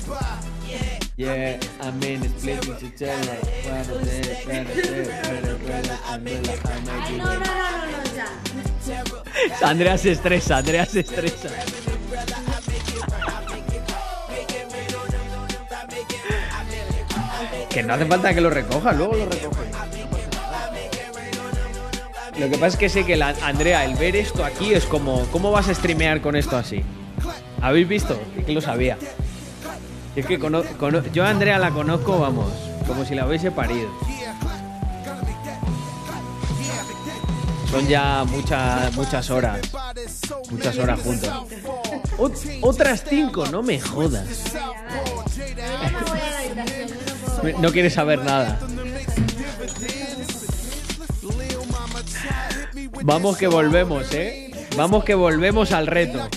Yeah, 1.18 1.60
I'm 1.84 2.00
no, 7.18 7.26
no, 7.26 7.40
no, 7.40 8.04
ya. 8.16 9.68
Andrea 9.68 9.98
se 9.98 10.12
estresa, 10.12 10.58
Andrea 10.58 10.86
se 10.86 11.02
estresa. 11.02 11.50
Que 17.70 17.84
no 17.84 17.94
hace 17.94 18.06
falta 18.06 18.34
que 18.34 18.42
lo 18.42 18.50
recoja, 18.50 18.92
luego 18.94 19.16
lo 19.16 19.26
recoge. 19.26 19.62
Lo 22.40 22.50
que 22.50 22.58
pasa 22.58 22.68
es 22.68 22.78
que 22.78 22.90
sé 22.90 23.06
que 23.06 23.16
la, 23.16 23.36
Andrea, 23.44 23.86
el 23.86 23.96
ver 23.96 24.16
esto 24.16 24.44
aquí 24.44 24.74
es 24.74 24.86
como, 24.86 25.26
¿cómo 25.28 25.52
vas 25.52 25.70
a 25.70 25.76
streamear 25.76 26.22
con 26.22 26.36
esto 26.36 26.58
así? 26.58 26.84
¿Habéis 27.62 27.88
visto? 27.88 28.20
Es 28.38 28.46
que 28.46 28.52
lo 28.54 28.62
sabía. 28.62 28.98
Es 30.16 30.26
que 30.26 30.40
cono- 30.40 30.64
cono- 30.80 31.04
yo 31.14 31.24
a 31.24 31.30
Andrea 31.30 31.58
la 31.60 31.72
conozco, 31.72 32.20
vamos, 32.20 32.52
como 32.88 33.06
si 33.06 33.16
la 33.16 33.26
hubiese 33.28 33.52
parido. 33.52 33.90
Son 37.70 37.88
ya 37.88 38.26
muchas, 38.26 38.94
muchas 38.96 39.30
horas. 39.30 39.60
Muchas 40.50 40.78
horas 40.78 41.00
juntos. 41.00 41.30
Ot- 42.18 42.58
otras 42.62 43.04
cinco, 43.08 43.46
no 43.48 43.64
me 43.64 43.80
jodas. 43.80 44.28
No 47.60 47.72
quieres 47.72 47.94
saber 47.94 48.20
nada. 48.24 48.60
Vamos 53.04 53.38
que 53.38 53.48
volvemos, 53.48 54.12
¿eh? 54.14 54.52
Vamos 54.76 55.04
que 55.06 55.16
volvemos 55.16 55.72
al 55.72 55.88
reto. 55.88 56.28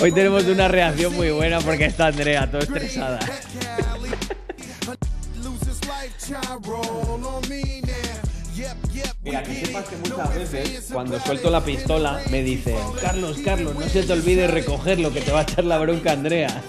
Hoy 0.00 0.12
tenemos 0.12 0.44
una 0.44 0.68
reacción 0.68 1.14
muy 1.14 1.30
buena 1.30 1.60
porque 1.60 1.86
está 1.86 2.06
Andrea, 2.06 2.50
todo 2.50 2.62
estresada. 2.62 3.18
Mira, 9.22 9.42
que 9.42 9.64
sepas 9.64 9.84
que 9.86 9.96
muchas 9.96 10.34
veces 10.34 10.88
cuando 10.92 11.18
suelto 11.20 11.50
la 11.50 11.64
pistola 11.64 12.20
me 12.30 12.42
dicen 12.42 12.76
Carlos, 13.00 13.38
Carlos, 13.44 13.74
no 13.74 13.88
se 13.88 14.02
te 14.02 14.12
olvide 14.12 14.46
recogerlo 14.46 15.12
que 15.12 15.20
te 15.20 15.32
va 15.32 15.40
a 15.40 15.42
echar 15.42 15.64
la 15.64 15.78
bronca 15.78 16.12
Andrea. 16.12 16.62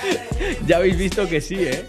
ya 0.66 0.76
habéis 0.76 0.96
visto 0.96 1.28
que 1.28 1.40
sí, 1.40 1.56
¿eh? 1.58 1.84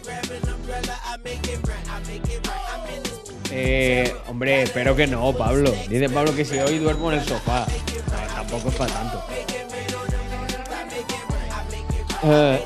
Eh, 3.52 4.16
hombre, 4.28 4.64
espero 4.64 4.96
que 4.96 5.08
no, 5.08 5.34
Pablo. 5.34 5.74
Dice 5.90 6.10
Pablo 6.10 6.36
que 6.36 6.46
si 6.46 6.58
hoy 6.60 6.80
duermo 6.80 7.12
en 7.12 7.20
el 7.20 7.26
sofá. 7.26 7.66
No, 7.66 8.34
tampoco 8.36 8.70
es 8.70 8.76
para 8.76 8.94
tanto. 8.94 9.24
Eh, 12.24 12.66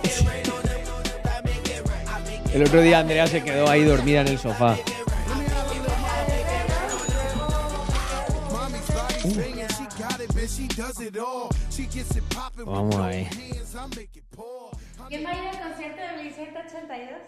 el 2.53 2.63
otro 2.63 2.81
día 2.81 2.99
Andrea 2.99 3.27
se 3.27 3.43
quedó 3.43 3.69
ahí 3.69 3.83
dormida 3.83 4.21
en 4.21 4.27
el 4.27 4.39
sofá. 4.39 4.77
Vamos 12.65 12.95
ahí. 12.97 13.27
¿Quién 15.07 15.25
va 15.25 15.29
a 15.29 15.37
ir 15.37 15.47
al 15.47 15.59
concierto 15.59 16.01
de 16.01 16.23
1182? 16.23 17.19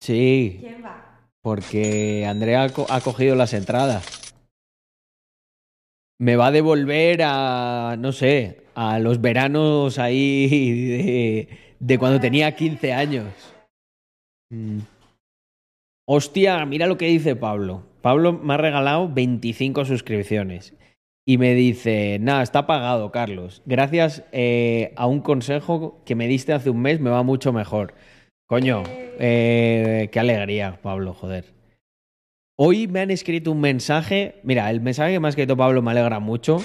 Sí, 0.00 0.58
¿Quién 0.60 0.84
va? 0.84 1.10
porque 1.42 2.26
Andrea 2.26 2.64
ha 2.64 3.00
cogido 3.00 3.34
las 3.34 3.54
entradas. 3.54 4.29
Me 6.20 6.36
va 6.36 6.48
a 6.48 6.52
devolver 6.52 7.22
a, 7.24 7.96
no 7.98 8.12
sé, 8.12 8.60
a 8.74 8.98
los 8.98 9.20
veranos 9.20 9.98
ahí 9.98 10.48
de, 10.48 11.48
de 11.78 11.98
cuando 11.98 12.20
tenía 12.20 12.54
15 12.54 12.92
años. 12.92 13.26
Mm. 14.50 14.80
Hostia, 16.06 16.66
mira 16.66 16.86
lo 16.86 16.98
que 16.98 17.06
dice 17.06 17.36
Pablo. 17.36 17.84
Pablo 18.02 18.32
me 18.32 18.54
ha 18.54 18.56
regalado 18.56 19.08
25 19.08 19.84
suscripciones. 19.84 20.74
Y 21.26 21.38
me 21.38 21.54
dice, 21.54 22.18
nada, 22.20 22.42
está 22.42 22.66
pagado, 22.66 23.12
Carlos. 23.12 23.62
Gracias 23.64 24.24
eh, 24.32 24.92
a 24.96 25.06
un 25.06 25.20
consejo 25.20 26.02
que 26.04 26.16
me 26.16 26.26
diste 26.26 26.52
hace 26.52 26.70
un 26.70 26.82
mes, 26.82 26.98
me 26.98 27.10
va 27.10 27.22
mucho 27.22 27.52
mejor. 27.52 27.94
Coño, 28.48 28.82
eh, 28.86 30.08
qué 30.10 30.18
alegría, 30.18 30.80
Pablo, 30.82 31.14
joder. 31.14 31.59
Hoy 32.62 32.86
me 32.88 33.00
han 33.00 33.10
escrito 33.10 33.52
un 33.52 33.60
mensaje. 33.62 34.38
Mira, 34.42 34.70
el 34.70 34.82
mensaje 34.82 35.12
que 35.12 35.18
me 35.20 35.28
ha 35.28 35.30
escrito 35.30 35.56
Pablo 35.56 35.80
me 35.80 35.92
alegra 35.92 36.20
mucho. 36.20 36.58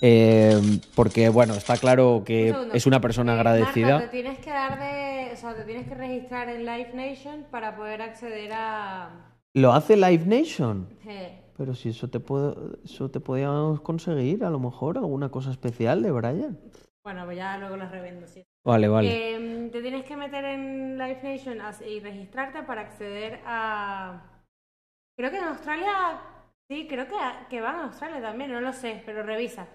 eh, 0.00 0.52
porque, 0.94 1.30
bueno, 1.30 1.54
está 1.54 1.78
claro 1.78 2.22
que 2.24 2.52
Un 2.52 2.70
es 2.72 2.86
una 2.86 3.00
persona 3.00 3.32
Eh, 3.32 3.34
agradecida. 3.34 3.94
Marta, 3.94 4.10
te 4.10 4.16
tienes 4.22 4.38
que 4.38 4.50
dar 4.50 4.78
de, 4.78 5.32
o 5.32 5.36
sea, 5.36 5.56
te 5.56 5.64
tienes 5.64 5.88
que 5.88 5.94
registrar 5.96 6.48
en 6.48 6.60
Live 6.64 6.90
Nation 6.94 7.44
para 7.50 7.74
poder 7.74 8.02
acceder 8.02 8.52
a 8.54 9.32
Lo 9.54 9.72
hace 9.72 9.96
Live 9.96 10.26
Nation. 10.26 10.86
eh, 11.08 11.40
Pero 11.56 11.74
si 11.74 11.88
eso 11.88 12.08
te 12.08 12.20
puedo, 12.20 12.76
eso 12.84 13.10
te 13.10 13.18
podíamos 13.18 13.80
conseguir, 13.80 14.44
a 14.44 14.50
lo 14.50 14.60
mejor, 14.60 14.96
alguna 14.96 15.28
cosa 15.30 15.50
especial 15.50 16.02
de 16.04 16.12
Brian. 16.12 16.56
bueno, 17.02 17.24
pues 17.24 17.36
ya 17.36 17.58
luego 17.58 17.76
los 17.76 17.90
revendo, 17.90 18.28
sí. 18.28 18.44
Vale, 18.64 18.86
vale. 18.86 19.08
Eh, 19.34 19.68
te 19.72 19.80
tienes 19.82 20.04
que 20.04 20.16
meter 20.16 20.44
en 20.44 20.98
Live 20.98 21.20
Nation 21.24 21.58
y 21.88 21.98
registrarte 21.98 22.62
para 22.62 22.82
acceder 22.82 23.40
a 23.44 24.22
Creo 25.18 25.30
que 25.30 25.38
en 25.38 25.44
Australia 25.44 26.20
sí, 26.70 26.86
creo 26.88 27.06
que, 27.06 27.14
que 27.48 27.60
van 27.60 27.76
a 27.76 27.84
Australia 27.84 28.20
también, 28.20 28.52
no 28.52 28.60
lo 28.60 28.72
sé, 28.72 29.02
pero 29.06 29.22
revisa. 29.22 29.66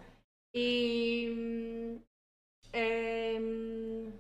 Y 0.54 1.27
mm, 1.36 1.95
em, 2.73 4.12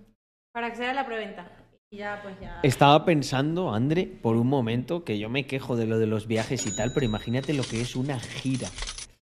para 0.53 0.67
acceder 0.67 0.89
a 0.89 0.93
la 0.93 1.05
preventa. 1.05 1.51
Y 1.93 1.97
ya 1.97 2.19
pues 2.23 2.35
ya 2.39 2.59
Estaba 2.63 3.03
pensando, 3.05 3.73
André, 3.73 4.05
por 4.07 4.37
un 4.37 4.47
momento, 4.47 5.03
que 5.03 5.19
yo 5.19 5.29
me 5.29 5.45
quejo 5.45 5.75
de 5.75 5.85
lo 5.87 5.99
de 5.99 6.07
los 6.07 6.25
viajes 6.27 6.65
y 6.65 6.75
tal, 6.75 6.91
pero 6.93 7.05
imagínate 7.05 7.53
lo 7.53 7.63
que 7.63 7.81
es 7.81 7.95
una 7.95 8.19
gira. 8.19 8.69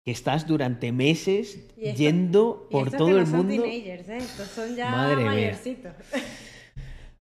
Que 0.05 0.11
estás 0.13 0.47
durante 0.47 0.93
meses 0.93 1.55
esto- 1.79 1.97
yendo 1.99 2.69
por 2.71 2.91
todo 2.91 3.07
que 3.09 3.13
no 3.15 3.19
el 3.21 3.27
son 3.27 3.47
mundo. 3.47 3.63
teenagers, 3.63 4.09
¿eh? 4.09 4.17
Estos 4.19 4.49
son 4.49 4.77
ya 4.77 4.91
Madre 4.91 5.17
mía. 5.23 5.27
mayorcitos. 5.33 5.93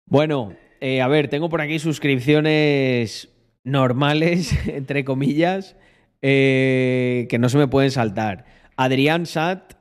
Bueno, 0.07 0.55
eh, 0.81 1.01
a 1.01 1.07
ver, 1.07 1.29
tengo 1.29 1.49
por 1.49 1.61
aquí 1.61 1.79
suscripciones 1.79 3.27
normales, 3.65 4.57
entre 4.67 5.03
comillas, 5.03 5.75
eh, 6.21 7.27
que 7.29 7.39
no 7.39 7.49
se 7.49 7.57
me 7.57 7.67
pueden 7.67 7.91
saltar. 7.91 8.45
Adrián 8.77 9.25
Sat, 9.25 9.73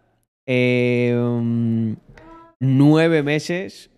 mm, 0.46 1.92
nueve 2.60 3.22
meses. 3.22 3.90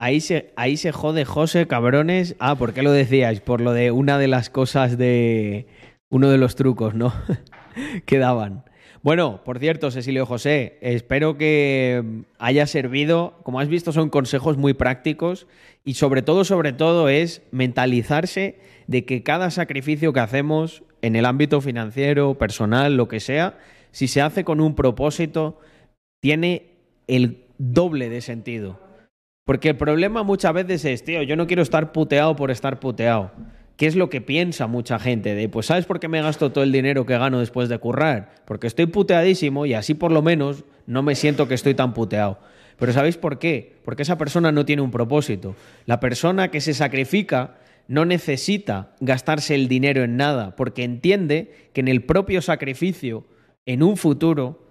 Ahí 0.00 0.20
se, 0.20 0.52
ahí 0.56 0.76
se 0.76 0.90
jode 0.90 1.24
José, 1.24 1.66
cabrones. 1.68 2.34
Ah, 2.40 2.56
¿por 2.56 2.74
qué 2.74 2.82
lo 2.82 2.90
decíais? 2.90 3.40
Por 3.40 3.60
lo 3.60 3.72
de 3.72 3.92
una 3.92 4.18
de 4.18 4.28
las 4.28 4.50
cosas 4.50 4.98
de. 4.98 5.68
Uno 6.10 6.30
de 6.30 6.38
los 6.38 6.56
trucos, 6.56 6.94
¿no? 6.94 7.12
que 8.06 8.18
daban. 8.18 8.64
Bueno, 9.04 9.42
por 9.44 9.58
cierto, 9.58 9.90
Cecilio 9.90 10.24
José, 10.24 10.78
espero 10.80 11.36
que 11.36 12.22
haya 12.38 12.66
servido. 12.66 13.38
Como 13.42 13.60
has 13.60 13.68
visto, 13.68 13.92
son 13.92 14.08
consejos 14.08 14.56
muy 14.56 14.72
prácticos 14.72 15.46
y 15.84 15.92
sobre 15.92 16.22
todo, 16.22 16.42
sobre 16.44 16.72
todo, 16.72 17.10
es 17.10 17.42
mentalizarse 17.50 18.58
de 18.86 19.04
que 19.04 19.22
cada 19.22 19.50
sacrificio 19.50 20.14
que 20.14 20.20
hacemos 20.20 20.84
en 21.02 21.16
el 21.16 21.26
ámbito 21.26 21.60
financiero, 21.60 22.38
personal, 22.38 22.96
lo 22.96 23.06
que 23.06 23.20
sea, 23.20 23.58
si 23.90 24.08
se 24.08 24.22
hace 24.22 24.42
con 24.42 24.58
un 24.62 24.74
propósito, 24.74 25.60
tiene 26.22 26.70
el 27.06 27.44
doble 27.58 28.08
de 28.08 28.22
sentido. 28.22 28.80
Porque 29.44 29.68
el 29.68 29.76
problema 29.76 30.22
muchas 30.22 30.54
veces 30.54 30.82
es, 30.86 31.04
tío, 31.04 31.22
yo 31.22 31.36
no 31.36 31.46
quiero 31.46 31.60
estar 31.62 31.92
puteado 31.92 32.36
por 32.36 32.50
estar 32.50 32.80
puteado. 32.80 33.32
¿Qué 33.76 33.86
es 33.86 33.96
lo 33.96 34.08
que 34.08 34.20
piensa 34.20 34.66
mucha 34.66 34.98
gente? 34.98 35.34
De, 35.34 35.48
pues, 35.48 35.66
¿sabes 35.66 35.84
por 35.84 35.98
qué 35.98 36.06
me 36.06 36.22
gasto 36.22 36.52
todo 36.52 36.62
el 36.62 36.70
dinero 36.70 37.06
que 37.06 37.18
gano 37.18 37.40
después 37.40 37.68
de 37.68 37.78
currar? 37.78 38.34
Porque 38.44 38.68
estoy 38.68 38.86
puteadísimo 38.86 39.66
y 39.66 39.74
así 39.74 39.94
por 39.94 40.12
lo 40.12 40.22
menos 40.22 40.64
no 40.86 41.02
me 41.02 41.16
siento 41.16 41.48
que 41.48 41.54
estoy 41.54 41.74
tan 41.74 41.92
puteado. 41.92 42.38
Pero 42.78 42.92
¿sabéis 42.92 43.16
por 43.16 43.38
qué? 43.38 43.76
Porque 43.84 44.02
esa 44.02 44.18
persona 44.18 44.52
no 44.52 44.64
tiene 44.64 44.82
un 44.82 44.90
propósito. 44.90 45.56
La 45.86 46.00
persona 46.00 46.50
que 46.50 46.60
se 46.60 46.74
sacrifica 46.74 47.56
no 47.88 48.04
necesita 48.04 48.94
gastarse 49.00 49.54
el 49.54 49.68
dinero 49.68 50.04
en 50.04 50.16
nada, 50.16 50.56
porque 50.56 50.84
entiende 50.84 51.52
que 51.72 51.80
en 51.80 51.88
el 51.88 52.02
propio 52.02 52.42
sacrificio, 52.42 53.26
en 53.66 53.82
un 53.82 53.96
futuro, 53.96 54.66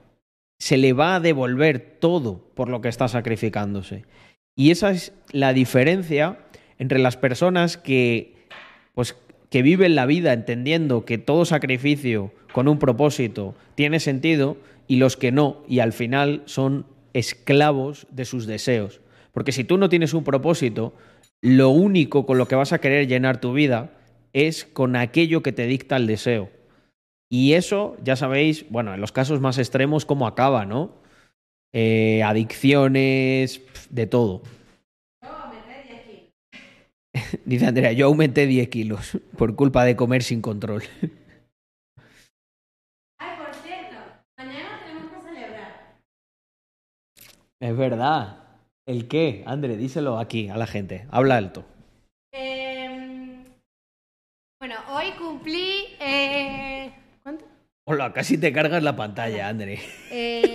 se 0.59 0.77
le 0.77 0.93
va 0.93 1.15
a 1.15 1.19
devolver 1.19 1.97
todo 1.99 2.49
por 2.55 2.69
lo 2.69 2.81
que 2.81 2.89
está 2.89 3.07
sacrificándose. 3.07 4.05
Y 4.55 4.71
esa 4.71 4.91
es 4.91 5.13
la 5.31 5.53
diferencia 5.53 6.39
entre 6.77 6.99
las 6.99 7.17
personas 7.17 7.77
que, 7.77 8.32
pues, 8.93 9.15
que 9.49 9.61
viven 9.61 9.95
la 9.95 10.05
vida 10.05 10.33
entendiendo 10.33 11.05
que 11.05 11.17
todo 11.17 11.45
sacrificio 11.45 12.31
con 12.53 12.67
un 12.67 12.79
propósito 12.79 13.55
tiene 13.75 13.99
sentido 13.99 14.57
y 14.87 14.97
los 14.97 15.17
que 15.17 15.31
no, 15.31 15.63
y 15.67 15.79
al 15.79 15.93
final 15.93 16.43
son 16.45 16.85
esclavos 17.13 18.07
de 18.11 18.25
sus 18.25 18.47
deseos. 18.47 19.01
Porque 19.31 19.51
si 19.51 19.63
tú 19.63 19.77
no 19.77 19.89
tienes 19.89 20.13
un 20.13 20.23
propósito, 20.23 20.93
lo 21.41 21.69
único 21.69 22.25
con 22.25 22.37
lo 22.37 22.47
que 22.47 22.55
vas 22.55 22.73
a 22.73 22.79
querer 22.79 23.07
llenar 23.07 23.41
tu 23.41 23.53
vida 23.53 23.91
es 24.33 24.65
con 24.65 24.95
aquello 24.95 25.43
que 25.43 25.51
te 25.51 25.65
dicta 25.65 25.97
el 25.97 26.07
deseo. 26.07 26.49
Y 27.29 27.53
eso, 27.53 27.97
ya 28.03 28.15
sabéis, 28.15 28.65
bueno, 28.69 28.93
en 28.93 29.01
los 29.01 29.11
casos 29.11 29.41
más 29.41 29.57
extremos, 29.57 30.05
cómo 30.05 30.27
acaba, 30.27 30.65
¿no? 30.65 30.91
Eh, 31.71 32.21
adicciones, 32.23 33.61
de 33.89 34.05
todo. 34.05 34.43
Dice 37.45 37.65
Andrea, 37.65 37.91
yo 37.91 38.07
aumenté 38.07 38.47
10 38.47 38.69
kilos 38.69 39.19
por 39.37 39.55
culpa 39.55 39.85
de 39.85 39.95
comer 39.95 40.23
sin 40.23 40.41
control. 40.41 40.83
Ay, 43.19 43.37
por 43.37 43.53
cierto, 43.55 43.95
mañana 44.37 44.81
tenemos 44.85 45.11
que 45.11 45.21
celebrar. 45.21 45.95
Es 47.61 47.77
verdad. 47.77 48.39
¿El 48.87 49.07
qué? 49.07 49.43
André, 49.45 49.77
díselo 49.77 50.19
aquí 50.19 50.49
a 50.49 50.57
la 50.57 50.67
gente. 50.67 51.07
Habla 51.11 51.37
alto. 51.37 51.65
Em, 52.33 53.45
bueno, 54.59 54.75
hoy 54.89 55.11
cumplí. 55.17 55.95
eh, 55.99 56.91
¿Cuánto? 57.23 57.45
Hola, 57.87 58.11
casi 58.11 58.37
te 58.37 58.51
cargas 58.51 58.81
la 58.83 58.95
pantalla, 58.95 59.47
André. 59.47 59.79
Eh. 60.11 60.52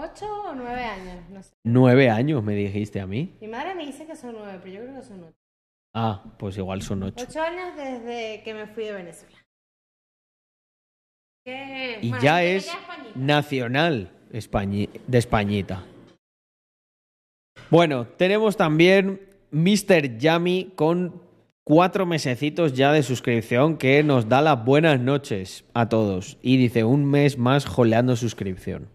¿Ocho 0.00 0.26
o 0.50 0.54
nueve 0.54 0.84
años? 0.84 1.28
No 1.30 1.42
sé. 1.42 1.50
Nueve 1.64 2.08
años 2.10 2.42
me 2.44 2.54
dijiste 2.54 3.00
a 3.00 3.06
mí. 3.06 3.36
Mi 3.40 3.48
madre 3.48 3.74
me 3.74 3.84
dice 3.84 4.06
que 4.06 4.14
son 4.14 4.34
nueve, 4.38 4.60
pero 4.62 4.74
yo 4.76 4.82
creo 4.82 4.94
que 5.00 5.02
son 5.06 5.24
ocho. 5.24 5.36
Ah, 5.94 6.22
pues 6.38 6.56
igual 6.56 6.82
son 6.82 7.02
ocho. 7.02 7.24
Ocho 7.28 7.40
años 7.42 7.74
desde 7.76 8.42
que 8.44 8.54
me 8.54 8.66
fui 8.68 8.84
de 8.84 8.92
Venezuela. 8.92 9.36
Que, 11.44 11.98
Y 12.02 12.10
bueno, 12.10 12.22
ya 12.22 12.44
es 12.44 12.66
Españita. 12.68 13.10
nacional 13.18 14.12
españi- 14.32 14.90
de 15.06 15.18
Españita. 15.18 15.84
Bueno, 17.70 18.06
tenemos 18.06 18.56
también 18.56 19.20
Mr. 19.50 20.18
Yami 20.18 20.72
con 20.76 21.22
cuatro 21.64 22.06
mesecitos 22.06 22.74
ya 22.74 22.92
de 22.92 23.02
suscripción 23.02 23.78
que 23.78 24.02
nos 24.04 24.28
da 24.28 24.42
las 24.42 24.64
buenas 24.64 25.00
noches 25.00 25.64
a 25.74 25.88
todos. 25.88 26.38
Y 26.42 26.56
dice 26.56 26.84
un 26.84 27.04
mes 27.04 27.36
más 27.38 27.66
joleando 27.66 28.14
suscripción. 28.14 28.88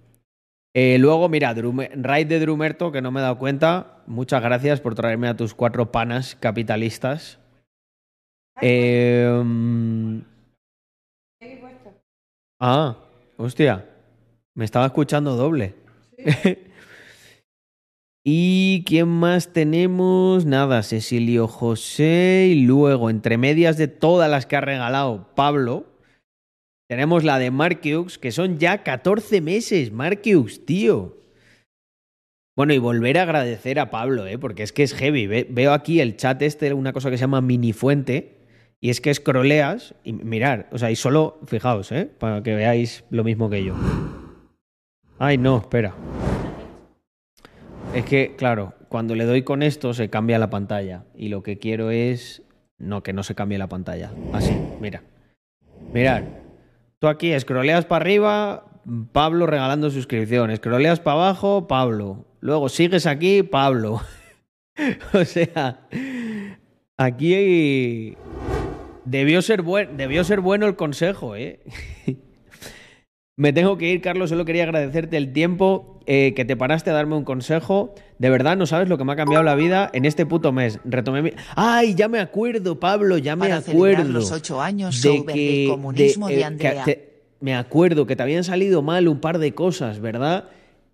Eh, 0.75 0.97
luego, 0.99 1.29
mira, 1.29 1.53
Raid 1.53 2.27
de 2.27 2.39
Drumerto, 2.39 2.91
que 2.91 3.01
no 3.01 3.11
me 3.11 3.19
he 3.19 3.23
dado 3.23 3.37
cuenta. 3.37 4.01
Muchas 4.07 4.41
gracias 4.41 4.81
por 4.81 4.95
traerme 4.95 5.27
a 5.27 5.37
tus 5.37 5.53
cuatro 5.53 5.91
panas 5.91 6.35
capitalistas. 6.39 7.39
Puesto. 11.59 11.93
Ah, 12.59 12.97
hostia. 13.37 13.85
Me 14.55 14.65
estaba 14.65 14.87
escuchando 14.87 15.35
doble. 15.35 15.75
¿Y 18.25 18.83
quién 18.85 19.09
más 19.09 19.51
tenemos? 19.51 20.45
Nada, 20.45 20.81
Cecilio 20.81 21.47
José. 21.47 22.47
Y 22.49 22.61
luego, 22.61 23.09
entre 23.09 23.37
medias 23.37 23.77
de 23.77 23.87
todas 23.89 24.29
las 24.29 24.45
que 24.45 24.55
ha 24.55 24.61
regalado 24.61 25.27
Pablo, 25.35 25.85
tenemos 26.93 27.23
la 27.23 27.39
de 27.39 27.49
Marquiux, 27.49 28.19
que 28.19 28.31
son 28.31 28.59
ya 28.59 28.83
14 28.83 29.41
meses. 29.41 29.91
Marquiux, 29.91 30.63
tío. 30.63 31.17
Bueno, 32.55 32.73
y 32.73 32.77
volver 32.77 33.17
a 33.17 33.23
agradecer 33.23 33.79
a 33.79 33.89
Pablo, 33.89 34.27
¿eh? 34.27 34.37
porque 34.37 34.61
es 34.61 34.71
que 34.71 34.83
es 34.83 34.93
heavy. 34.93 35.25
Ve- 35.25 35.47
veo 35.49 35.73
aquí 35.73 36.01
el 36.01 36.17
chat 36.17 36.39
este, 36.43 36.71
una 36.71 36.93
cosa 36.93 37.09
que 37.09 37.17
se 37.17 37.21
llama 37.21 37.41
minifuente, 37.41 38.37
y 38.79 38.91
es 38.91 39.01
que 39.01 39.09
escroleas 39.09 39.95
y 40.03 40.13
mirar, 40.13 40.69
o 40.71 40.77
sea, 40.77 40.91
y 40.91 40.95
solo, 40.95 41.39
fijaos, 41.47 41.91
¿eh? 41.91 42.05
Para 42.19 42.43
que 42.43 42.53
veáis 42.53 43.03
lo 43.09 43.23
mismo 43.23 43.49
que 43.49 43.63
yo. 43.63 43.73
Ay, 45.17 45.39
no, 45.39 45.57
espera. 45.57 45.95
Es 47.95 48.05
que, 48.05 48.35
claro, 48.35 48.75
cuando 48.87 49.15
le 49.15 49.25
doy 49.25 49.41
con 49.41 49.63
esto 49.63 49.95
se 49.95 50.11
cambia 50.11 50.37
la 50.37 50.51
pantalla. 50.51 51.05
Y 51.15 51.29
lo 51.29 51.41
que 51.41 51.57
quiero 51.57 51.89
es. 51.89 52.43
No, 52.77 53.01
que 53.01 53.13
no 53.13 53.23
se 53.23 53.33
cambie 53.33 53.57
la 53.57 53.67
pantalla. 53.67 54.11
Así, 54.31 54.53
mira. 54.79 55.01
Mirad. 55.91 56.23
Tú 57.03 57.09
aquí 57.09 57.33
escroleas 57.33 57.83
para 57.83 58.01
arriba, 58.01 58.63
Pablo 59.11 59.45
regalando 59.45 59.89
suscripción. 59.89 60.51
Escroleas 60.51 61.01
para 61.01 61.15
abajo, 61.15 61.67
Pablo. 61.67 62.25
Luego 62.39 62.69
sigues 62.69 63.07
aquí, 63.07 63.43
Pablo. 63.43 64.01
o 65.13 65.25
sea, 65.25 65.85
aquí 66.95 68.15
debió 69.03 69.41
ser, 69.41 69.63
buen, 69.63 69.97
debió 69.97 70.23
ser 70.23 70.39
bueno 70.39 70.65
el 70.65 70.77
consejo, 70.77 71.35
¿eh? 71.35 71.59
Me 73.37 73.51
tengo 73.51 73.77
que 73.77 73.89
ir, 73.91 74.01
Carlos. 74.01 74.29
Solo 74.29 74.45
quería 74.45 74.63
agradecerte 74.63 75.17
el 75.17 75.33
tiempo 75.33 75.99
eh, 76.05 76.33
que 76.35 76.45
te 76.45 76.55
paraste 76.55 76.91
a 76.91 76.93
darme 76.93 77.15
un 77.15 77.23
consejo. 77.23 77.95
De 78.19 78.29
verdad, 78.29 78.55
no 78.55 78.65
sabes 78.67 78.87
lo 78.89 78.97
que 78.97 79.03
me 79.05 79.13
ha 79.13 79.15
cambiado 79.15 79.43
la 79.43 79.55
vida 79.55 79.89
en 79.93 80.05
este 80.05 80.25
puto 80.25 80.51
mes. 80.51 80.79
Retomé 80.85 81.21
mi... 81.23 81.31
¡Ay, 81.55 81.95
ya 81.95 82.07
me 82.07 82.19
acuerdo, 82.19 82.79
Pablo! 82.79 83.17
Ya 83.17 83.35
me 83.35 83.47
Para 83.49 83.57
acuerdo. 83.57 84.03
los 84.11 84.31
ocho 84.31 84.61
años 84.61 84.95
sobre 84.97 85.63
el 85.63 85.69
comunismo 85.69 86.27
de 86.27 86.33
eh, 86.35 86.37
que 86.37 86.43
Andrea. 86.45 86.83
te- 86.83 87.09
me 87.41 87.55
acuerdo 87.55 88.05
que 88.05 88.15
te 88.15 88.21
habían 88.23 88.43
salido 88.43 88.81
mal 88.83 89.07
un 89.07 89.19
par 89.19 89.39
de 89.39 89.53
cosas, 89.53 89.99
¿verdad? 89.99 90.45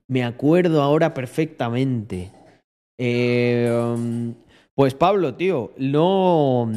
Me 0.07 0.23
acuerdo 0.23 0.81
ahora 0.81 1.13
perfectamente. 1.13 2.31
Eh, 2.97 3.69
um, 3.71 4.33
pues 4.73 4.93
Pablo, 4.95 5.35
tío, 5.35 5.73
no, 5.77 6.71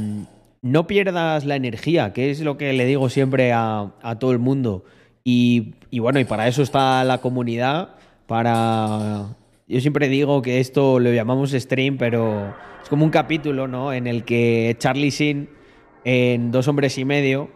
no 0.60 0.86
pierdas 0.86 1.44
la 1.46 1.56
energía, 1.56 2.12
que 2.12 2.30
es 2.30 2.40
lo 2.40 2.58
que 2.58 2.72
le 2.72 2.84
digo 2.84 3.08
siempre 3.08 3.52
a, 3.52 3.92
a 4.02 4.18
todo 4.18 4.32
el 4.32 4.38
mundo. 4.40 4.84
Y, 5.24 5.74
bueno, 5.98 6.18
y 6.18 6.24
para 6.24 6.48
eso 6.48 6.62
está 6.62 7.04
la 7.04 7.18
comunidad, 7.18 7.96
para... 8.26 9.36
Yo 9.68 9.80
siempre 9.80 10.08
digo 10.08 10.42
que 10.42 10.60
esto 10.60 10.98
lo 10.98 11.12
llamamos 11.12 11.52
stream, 11.52 11.96
pero 11.96 12.54
es 12.82 12.88
como 12.88 13.04
un 13.04 13.10
capítulo, 13.10 13.68
¿no? 13.68 13.92
En 13.92 14.06
el 14.06 14.24
que 14.24 14.74
Charlie 14.78 15.10
Sin, 15.10 15.48
en 16.04 16.50
Dos 16.50 16.68
Hombres 16.68 16.98
y 16.98 17.04
Medio, 17.04 17.50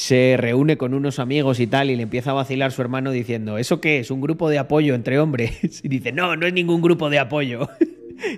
se 0.00 0.38
reúne 0.38 0.78
con 0.78 0.94
unos 0.94 1.18
amigos 1.18 1.60
y 1.60 1.66
tal 1.66 1.90
y 1.90 1.96
le 1.96 2.04
empieza 2.04 2.30
a 2.30 2.32
vacilar 2.32 2.72
su 2.72 2.80
hermano 2.80 3.10
diciendo, 3.10 3.58
¿eso 3.58 3.82
qué 3.82 3.98
es? 3.98 4.10
¿Un 4.10 4.22
grupo 4.22 4.48
de 4.48 4.58
apoyo 4.58 4.94
entre 4.94 5.18
hombres? 5.18 5.52
Y 5.84 5.88
dice, 5.88 6.10
no, 6.10 6.36
no 6.36 6.46
es 6.46 6.54
ningún 6.54 6.80
grupo 6.80 7.10
de 7.10 7.18
apoyo. 7.18 7.68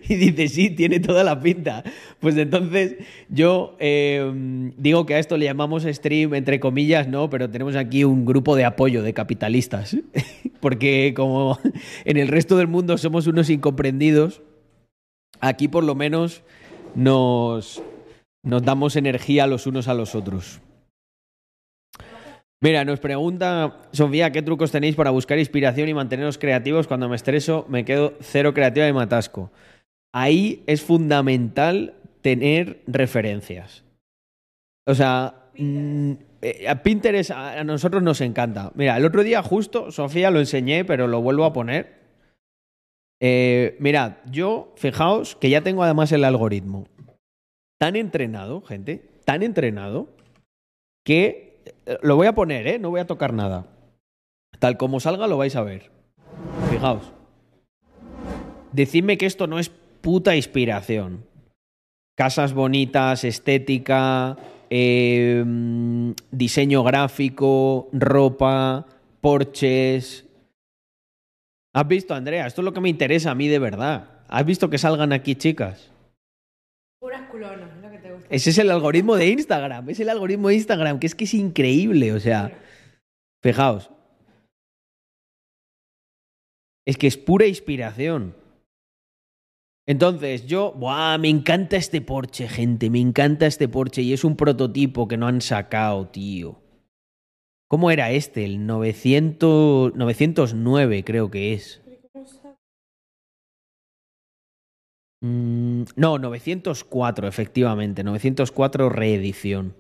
Y 0.08 0.14
dice, 0.14 0.46
sí, 0.48 0.70
tiene 0.70 0.98
toda 1.00 1.24
la 1.24 1.40
pinta. 1.40 1.82
Pues 2.20 2.36
entonces 2.36 2.96
yo 3.28 3.76
eh, 3.80 4.70
digo 4.76 5.06
que 5.06 5.14
a 5.14 5.18
esto 5.18 5.36
le 5.36 5.44
llamamos 5.44 5.84
stream, 5.84 6.34
entre 6.34 6.60
comillas, 6.60 7.08
no, 7.08 7.30
pero 7.30 7.50
tenemos 7.50 7.74
aquí 7.74 8.04
un 8.04 8.24
grupo 8.24 8.54
de 8.54 8.64
apoyo 8.64 9.02
de 9.02 9.12
capitalistas. 9.12 9.96
Porque 10.60 11.14
como 11.16 11.58
en 12.04 12.16
el 12.16 12.28
resto 12.28 12.56
del 12.56 12.68
mundo 12.68 12.96
somos 12.96 13.26
unos 13.26 13.50
incomprendidos, 13.50 14.42
aquí 15.40 15.66
por 15.66 15.82
lo 15.82 15.96
menos 15.96 16.42
nos, 16.94 17.82
nos 18.44 18.62
damos 18.62 18.94
energía 18.94 19.48
los 19.48 19.66
unos 19.66 19.88
a 19.88 19.94
los 19.94 20.14
otros. 20.14 20.60
Mira, 22.62 22.84
nos 22.84 23.00
pregunta 23.00 23.80
Sofía, 23.90 24.30
¿qué 24.30 24.40
trucos 24.40 24.70
tenéis 24.70 24.94
para 24.94 25.10
buscar 25.10 25.36
inspiración 25.36 25.88
y 25.88 25.94
manteneros 25.94 26.38
creativos? 26.38 26.86
Cuando 26.86 27.08
me 27.08 27.16
estreso, 27.16 27.66
me 27.68 27.84
quedo 27.84 28.14
cero 28.20 28.54
creativa 28.54 28.86
y 28.86 28.92
me 28.92 29.02
atasco. 29.02 29.50
Ahí 30.14 30.62
es 30.68 30.80
fundamental 30.80 31.94
tener 32.20 32.80
referencias. 32.86 33.82
O 34.86 34.94
sea, 34.94 35.50
mm, 35.58 36.12
eh, 36.40 36.68
a 36.68 36.84
Pinterest 36.84 37.32
a 37.32 37.64
nosotros 37.64 38.00
nos 38.00 38.20
encanta. 38.20 38.70
Mira, 38.76 38.96
el 38.96 39.04
otro 39.04 39.24
día 39.24 39.42
justo, 39.42 39.90
Sofía 39.90 40.30
lo 40.30 40.38
enseñé, 40.38 40.84
pero 40.84 41.08
lo 41.08 41.20
vuelvo 41.20 41.44
a 41.44 41.52
poner. 41.52 42.00
Eh, 43.20 43.76
mirad, 43.80 44.18
yo, 44.30 44.72
fijaos 44.76 45.34
que 45.34 45.50
ya 45.50 45.62
tengo 45.62 45.82
además 45.82 46.12
el 46.12 46.22
algoritmo 46.22 46.86
tan 47.80 47.96
entrenado, 47.96 48.62
gente, 48.62 49.02
tan 49.24 49.42
entrenado, 49.42 50.06
que 51.04 51.51
lo 52.02 52.16
voy 52.16 52.26
a 52.26 52.34
poner, 52.34 52.66
¿eh? 52.66 52.78
No 52.78 52.90
voy 52.90 53.00
a 53.00 53.06
tocar 53.06 53.32
nada. 53.32 53.66
Tal 54.58 54.76
como 54.76 55.00
salga 55.00 55.26
lo 55.26 55.36
vais 55.36 55.56
a 55.56 55.62
ver. 55.62 55.90
Fijaos. 56.70 57.12
Decidme 58.72 59.18
que 59.18 59.26
esto 59.26 59.46
no 59.46 59.58
es 59.58 59.68
puta 59.68 60.36
inspiración. 60.36 61.26
Casas 62.16 62.52
bonitas, 62.52 63.24
estética, 63.24 64.36
eh, 64.70 65.42
mm, 65.44 66.12
diseño 66.30 66.82
gráfico, 66.84 67.88
ropa, 67.92 68.86
porches. 69.20 70.26
¿Has 71.74 71.88
visto, 71.88 72.14
Andrea? 72.14 72.46
Esto 72.46 72.60
es 72.60 72.64
lo 72.64 72.72
que 72.72 72.80
me 72.80 72.88
interesa 72.88 73.30
a 73.30 73.34
mí 73.34 73.48
de 73.48 73.58
verdad. 73.58 74.22
¿Has 74.28 74.44
visto 74.44 74.70
que 74.70 74.78
salgan 74.78 75.12
aquí 75.12 75.34
chicas? 75.34 75.90
Puras 77.00 77.22
musculones, 77.22 77.71
Ese 78.32 78.48
es 78.48 78.56
el 78.56 78.70
algoritmo 78.70 79.16
de 79.16 79.28
Instagram. 79.28 79.90
Es 79.90 80.00
el 80.00 80.08
algoritmo 80.08 80.48
de 80.48 80.54
Instagram, 80.54 80.98
que 80.98 81.06
es 81.06 81.14
que 81.14 81.24
es 81.24 81.34
increíble. 81.34 82.14
O 82.14 82.18
sea, 82.18 82.58
fijaos. 83.42 83.90
Es 86.86 86.96
que 86.96 87.08
es 87.08 87.18
pura 87.18 87.46
inspiración. 87.46 88.34
Entonces, 89.86 90.46
yo, 90.46 90.72
¡buah! 90.72 91.18
Me 91.18 91.28
encanta 91.28 91.76
este 91.76 92.00
Porsche, 92.00 92.48
gente. 92.48 92.88
Me 92.88 93.00
encanta 93.00 93.46
este 93.46 93.68
Porsche. 93.68 94.00
Y 94.00 94.14
es 94.14 94.24
un 94.24 94.34
prototipo 94.34 95.06
que 95.06 95.18
no 95.18 95.26
han 95.26 95.42
sacado, 95.42 96.08
tío. 96.08 96.58
¿Cómo 97.68 97.90
era 97.90 98.12
este? 98.12 98.46
El 98.46 98.64
900, 98.64 99.94
909, 99.94 101.04
creo 101.04 101.30
que 101.30 101.52
es. 101.52 101.82
Mm, 105.22 105.84
no, 105.94 106.18
904, 106.18 107.28
efectivamente. 107.28 108.02
904 108.02 108.88
reedición. 108.88 109.74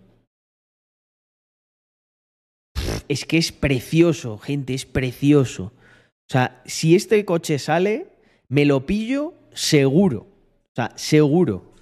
Es 3.08 3.24
que 3.26 3.38
es 3.38 3.52
precioso, 3.52 4.38
gente, 4.38 4.72
es 4.72 4.86
precioso. 4.86 5.64
O 5.64 6.32
sea, 6.32 6.62
si 6.64 6.94
este 6.94 7.24
coche 7.24 7.58
sale, 7.58 8.06
me 8.48 8.64
lo 8.64 8.86
pillo 8.86 9.34
seguro. 9.52 10.20
O 10.20 10.74
sea, 10.76 10.92
seguro. 10.96 11.72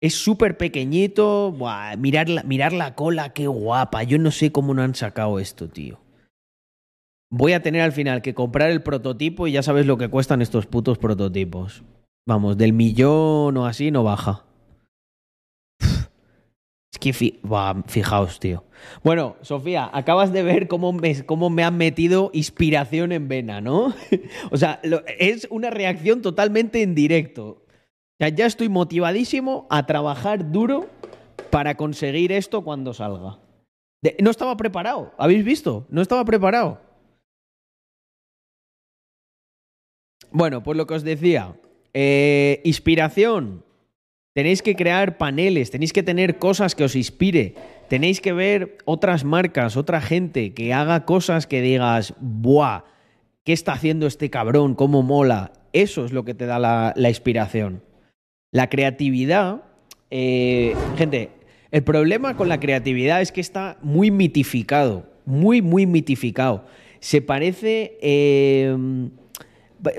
Es 0.00 0.14
súper 0.14 0.58
pequeñito. 0.58 1.50
Buah, 1.52 1.96
mirar, 1.96 2.28
la, 2.28 2.42
mirar 2.42 2.74
la 2.74 2.94
cola, 2.94 3.32
qué 3.32 3.46
guapa. 3.46 4.02
Yo 4.02 4.18
no 4.18 4.30
sé 4.30 4.52
cómo 4.52 4.74
no 4.74 4.82
han 4.82 4.94
sacado 4.94 5.38
esto, 5.38 5.68
tío. 5.68 6.03
Voy 7.36 7.52
a 7.52 7.62
tener 7.62 7.80
al 7.80 7.90
final 7.90 8.22
que 8.22 8.32
comprar 8.32 8.70
el 8.70 8.84
prototipo 8.84 9.48
y 9.48 9.52
ya 9.52 9.64
sabes 9.64 9.86
lo 9.86 9.98
que 9.98 10.06
cuestan 10.06 10.40
estos 10.40 10.66
putos 10.66 10.98
prototipos. 10.98 11.82
Vamos, 12.28 12.56
del 12.56 12.72
millón 12.72 13.56
o 13.56 13.66
así 13.66 13.90
no 13.90 14.04
baja. 14.04 14.44
Es 16.92 16.98
que 17.00 17.12
fijaos, 17.12 18.38
tío. 18.38 18.62
Bueno, 19.02 19.34
Sofía, 19.40 19.90
acabas 19.92 20.32
de 20.32 20.44
ver 20.44 20.68
cómo 20.68 20.92
me, 20.92 21.26
cómo 21.26 21.50
me 21.50 21.64
han 21.64 21.76
metido 21.76 22.30
inspiración 22.32 23.10
en 23.10 23.26
vena, 23.26 23.60
¿no? 23.60 23.92
o 24.52 24.56
sea, 24.56 24.80
es 25.18 25.48
una 25.50 25.70
reacción 25.70 26.22
totalmente 26.22 26.82
en 26.82 26.94
directo. 26.94 27.64
O 27.66 28.16
sea, 28.20 28.28
ya 28.28 28.46
estoy 28.46 28.68
motivadísimo 28.68 29.66
a 29.70 29.86
trabajar 29.86 30.52
duro 30.52 30.86
para 31.50 31.76
conseguir 31.76 32.30
esto 32.30 32.62
cuando 32.62 32.94
salga. 32.94 33.40
No 34.20 34.30
estaba 34.30 34.56
preparado, 34.56 35.12
¿habéis 35.18 35.44
visto? 35.44 35.84
No 35.90 36.00
estaba 36.00 36.24
preparado. 36.24 36.93
Bueno, 40.34 40.64
pues 40.64 40.76
lo 40.76 40.88
que 40.88 40.94
os 40.94 41.04
decía, 41.04 41.54
eh, 41.92 42.60
inspiración. 42.64 43.62
Tenéis 44.32 44.62
que 44.62 44.74
crear 44.74 45.16
paneles, 45.16 45.70
tenéis 45.70 45.92
que 45.92 46.02
tener 46.02 46.38
cosas 46.38 46.74
que 46.74 46.82
os 46.82 46.96
inspire, 46.96 47.54
tenéis 47.88 48.20
que 48.20 48.32
ver 48.32 48.78
otras 48.84 49.22
marcas, 49.22 49.76
otra 49.76 50.00
gente 50.00 50.52
que 50.52 50.72
haga 50.72 51.04
cosas 51.04 51.46
que 51.46 51.62
digas, 51.62 52.14
¡buah! 52.18 52.82
¿Qué 53.44 53.52
está 53.52 53.74
haciendo 53.74 54.08
este 54.08 54.28
cabrón? 54.28 54.74
¿Cómo 54.74 55.04
mola? 55.04 55.52
Eso 55.72 56.04
es 56.04 56.12
lo 56.12 56.24
que 56.24 56.34
te 56.34 56.46
da 56.46 56.58
la, 56.58 57.08
inspiración. 57.08 57.84
La 58.50 58.68
creatividad, 58.68 59.62
eh, 60.10 60.74
gente, 60.98 61.30
el 61.70 61.84
problema 61.84 62.36
con 62.36 62.48
la 62.48 62.58
creatividad 62.58 63.20
es 63.20 63.30
que 63.30 63.40
está 63.40 63.78
muy 63.82 64.10
mitificado, 64.10 65.06
muy, 65.26 65.62
muy 65.62 65.86
mitificado. 65.86 66.64
Se 66.98 67.22
parece, 67.22 67.98
eh, 68.02 68.76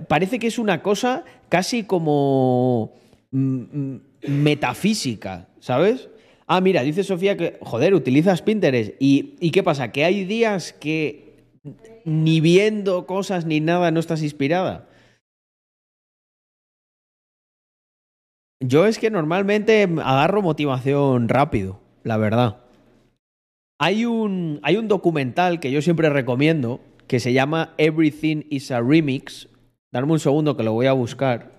parece 0.08 0.40
que 0.40 0.48
es 0.48 0.60
una 0.60 0.82
cosa 0.82 1.24
casi 1.50 1.84
como 1.84 2.94
mm, 3.32 3.60
mm, 3.60 4.02
metafísica, 4.28 5.48
¿sabes? 5.60 6.10
Ah, 6.48 6.62
mira, 6.62 6.84
dice 6.84 7.04
Sofía 7.04 7.38
que, 7.38 7.58
joder, 7.62 7.94
utilizas 7.96 8.42
Pinterest. 8.42 8.94
¿Y, 9.00 9.36
¿Y 9.40 9.52
qué 9.52 9.64
pasa? 9.64 9.92
Que 9.92 10.06
hay 10.06 10.26
días 10.26 10.74
que 10.74 11.26
ni 12.06 12.40
viendo 12.40 13.08
cosas 13.08 13.46
ni 13.46 13.60
nada 13.60 13.92
no 13.92 14.00
estás 14.00 14.22
inspirada. 14.22 14.88
Yo 18.62 18.86
es 18.86 19.00
que 19.00 19.12
normalmente 19.12 19.84
agarro 19.84 20.42
motivación 20.42 21.30
rápido, 21.30 21.82
la 22.04 22.18
verdad. 22.18 22.62
Hay 23.80 24.06
un, 24.06 24.60
hay 24.64 24.78
un 24.78 24.88
documental 24.88 25.60
que 25.60 25.72
yo 25.72 25.82
siempre 25.82 26.10
recomiendo 26.10 26.80
que 27.08 27.20
se 27.20 27.34
llama 27.34 27.74
Everything 27.78 28.44
is 28.50 28.72
a 28.72 28.82
Remix. 28.82 29.50
Darme 29.96 30.12
un 30.12 30.20
segundo 30.20 30.58
que 30.58 30.64
lo 30.64 30.74
voy 30.74 30.88
a 30.88 30.92
buscar, 30.92 31.54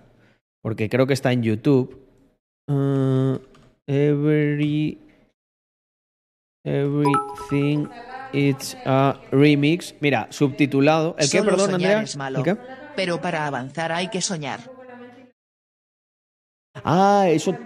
porque 0.61 0.89
creo 0.89 1.07
que 1.07 1.13
está 1.15 1.31
en 1.31 1.41
YouTube. 1.41 2.05
Uh, 2.69 3.39
every, 3.87 4.99
everything 6.63 7.87
it's 8.33 8.77
a 8.85 9.19
Remix. 9.31 9.95
Mira, 10.01 10.27
subtitulado. 10.29 11.15
¿El 11.17 11.31
qué, 11.31 11.39
Solo 11.39 11.49
perdón, 11.49 11.71
soñar 11.71 11.91
Andrea? 11.91 12.01
es 12.03 12.15
malo. 12.15 12.37
¿El 12.37 12.43
qué? 12.43 12.57
Pero 12.95 13.19
para 13.19 13.47
avanzar 13.47 13.91
hay 13.91 14.09
que 14.09 14.21
soñar. 14.21 14.59
Ah, 16.83 17.25
eso. 17.29 17.57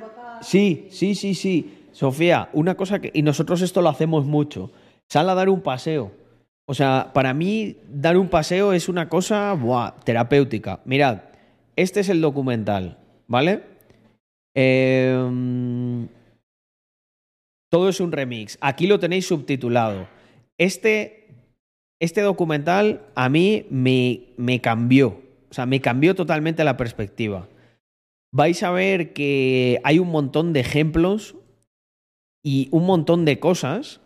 Sí, 0.41 0.87
sí, 0.89 1.15
sí, 1.15 1.35
sí. 1.35 1.89
Sofía, 1.91 2.47
una 2.53 2.75
cosa 2.75 3.01
que. 3.01 3.11
Y 3.13 3.23
nosotros 3.23 3.61
esto 3.61 3.81
lo 3.81 3.89
hacemos 3.89 4.23
mucho. 4.23 4.71
Sal 5.09 5.29
a 5.29 5.35
dar 5.35 5.49
un 5.49 5.59
paseo. 5.59 6.13
O 6.71 6.73
sea, 6.73 7.11
para 7.13 7.33
mí, 7.33 7.75
dar 7.89 8.17
un 8.17 8.29
paseo 8.29 8.71
es 8.71 8.87
una 8.87 9.09
cosa 9.09 9.57
terapéutica. 10.05 10.79
Mirad, 10.85 11.23
este 11.75 11.99
es 11.99 12.07
el 12.07 12.21
documental, 12.21 12.97
¿vale? 13.27 13.63
Em, 14.55 16.07
todo 17.69 17.89
es 17.89 17.99
un 17.99 18.13
remix. 18.13 18.57
Aquí 18.61 18.87
lo 18.87 18.99
tenéis 18.99 19.27
subtitulado. 19.27 20.07
Este, 20.57 21.27
este 21.99 22.21
documental 22.21 23.01
a 23.15 23.27
mí 23.27 23.65
me, 23.69 24.29
me 24.37 24.61
cambió. 24.61 25.21
O 25.49 25.53
sea, 25.53 25.65
me 25.65 25.81
cambió 25.81 26.15
totalmente 26.15 26.63
la 26.63 26.77
perspectiva 26.77 27.47
vais 28.31 28.63
a 28.63 28.71
ver 28.71 29.13
que 29.13 29.79
hay 29.83 29.99
un 29.99 30.09
montón 30.09 30.53
de 30.53 30.61
ejemplos 30.61 31.35
y 32.43 32.69
un 32.71 32.85
montón 32.85 33.25
de 33.25 33.39
cosas 33.39 34.00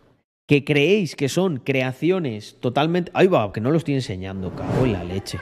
que 0.46 0.64
creéis 0.64 1.16
que 1.16 1.28
son 1.28 1.58
creaciones 1.58 2.56
totalmente... 2.60 3.10
Ay, 3.14 3.26
va, 3.26 3.52
que 3.52 3.60
no 3.60 3.70
lo 3.70 3.78
estoy 3.78 3.94
enseñando, 3.94 4.54
cago 4.54 4.84
en 4.84 4.92
la 4.92 5.04
leche. 5.04 5.38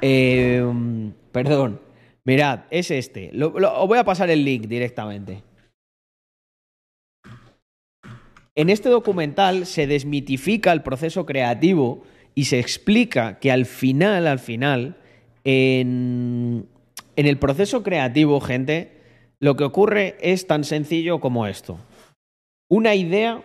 Eh, 0.00 0.64
perdón. 1.32 1.80
Mirad, 2.24 2.60
es 2.70 2.90
este. 2.90 3.30
Os 3.42 3.88
voy 3.88 3.98
a 3.98 4.04
pasar 4.04 4.28
el 4.30 4.44
link 4.44 4.66
directamente. 4.66 5.42
En 8.54 8.70
este 8.70 8.88
documental 8.88 9.66
se 9.66 9.86
desmitifica 9.86 10.72
el 10.72 10.82
proceso 10.82 11.24
creativo 11.24 12.02
y 12.34 12.44
se 12.44 12.58
explica 12.58 13.38
que 13.38 13.50
al 13.50 13.66
final, 13.66 14.26
al 14.26 14.40
final, 14.40 14.96
en 15.44 16.66
el 17.16 17.38
proceso 17.38 17.82
creativo, 17.82 18.40
gente, 18.40 18.92
lo 19.40 19.56
que 19.56 19.64
ocurre 19.64 20.16
es 20.20 20.46
tan 20.46 20.64
sencillo 20.64 21.20
como 21.20 21.46
esto. 21.46 21.78
Una 22.68 22.94
idea, 22.94 23.42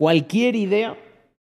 cualquier 0.00 0.56
idea, 0.56 0.96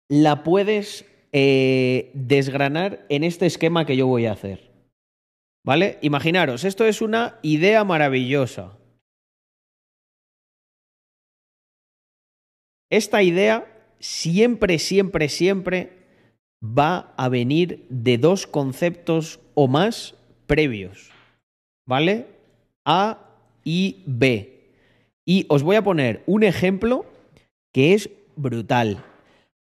la 0.09 0.41
puedes 0.41 1.05
eh, 1.31 2.09
desgranar 2.15 3.05
en 3.07 3.23
este 3.23 3.45
esquema 3.45 3.85
que 3.85 3.95
yo 3.95 4.07
voy 4.07 4.25
a 4.25 4.31
hacer. 4.31 4.71
¿Vale? 5.63 5.99
Imaginaros, 6.01 6.63
esto 6.63 6.85
es 6.85 7.03
una 7.03 7.37
idea 7.43 7.83
maravillosa. 7.83 8.79
Esta 12.89 13.21
idea 13.21 13.93
siempre, 13.99 14.79
siempre, 14.79 15.29
siempre 15.29 15.91
va 16.63 17.13
a 17.17 17.29
venir 17.29 17.85
de 17.89 18.17
dos 18.17 18.47
conceptos 18.47 19.39
o 19.53 19.67
más 19.67 20.15
previos. 20.47 21.11
¿Vale? 21.87 22.25
A 22.85 23.19
y 23.63 24.01
B. 24.07 24.73
Y 25.27 25.45
os 25.47 25.61
voy 25.61 25.75
a 25.75 25.83
poner 25.83 26.23
un 26.25 26.41
ejemplo 26.41 27.05
que 27.71 27.93
es 27.93 28.09
brutal. 28.35 29.03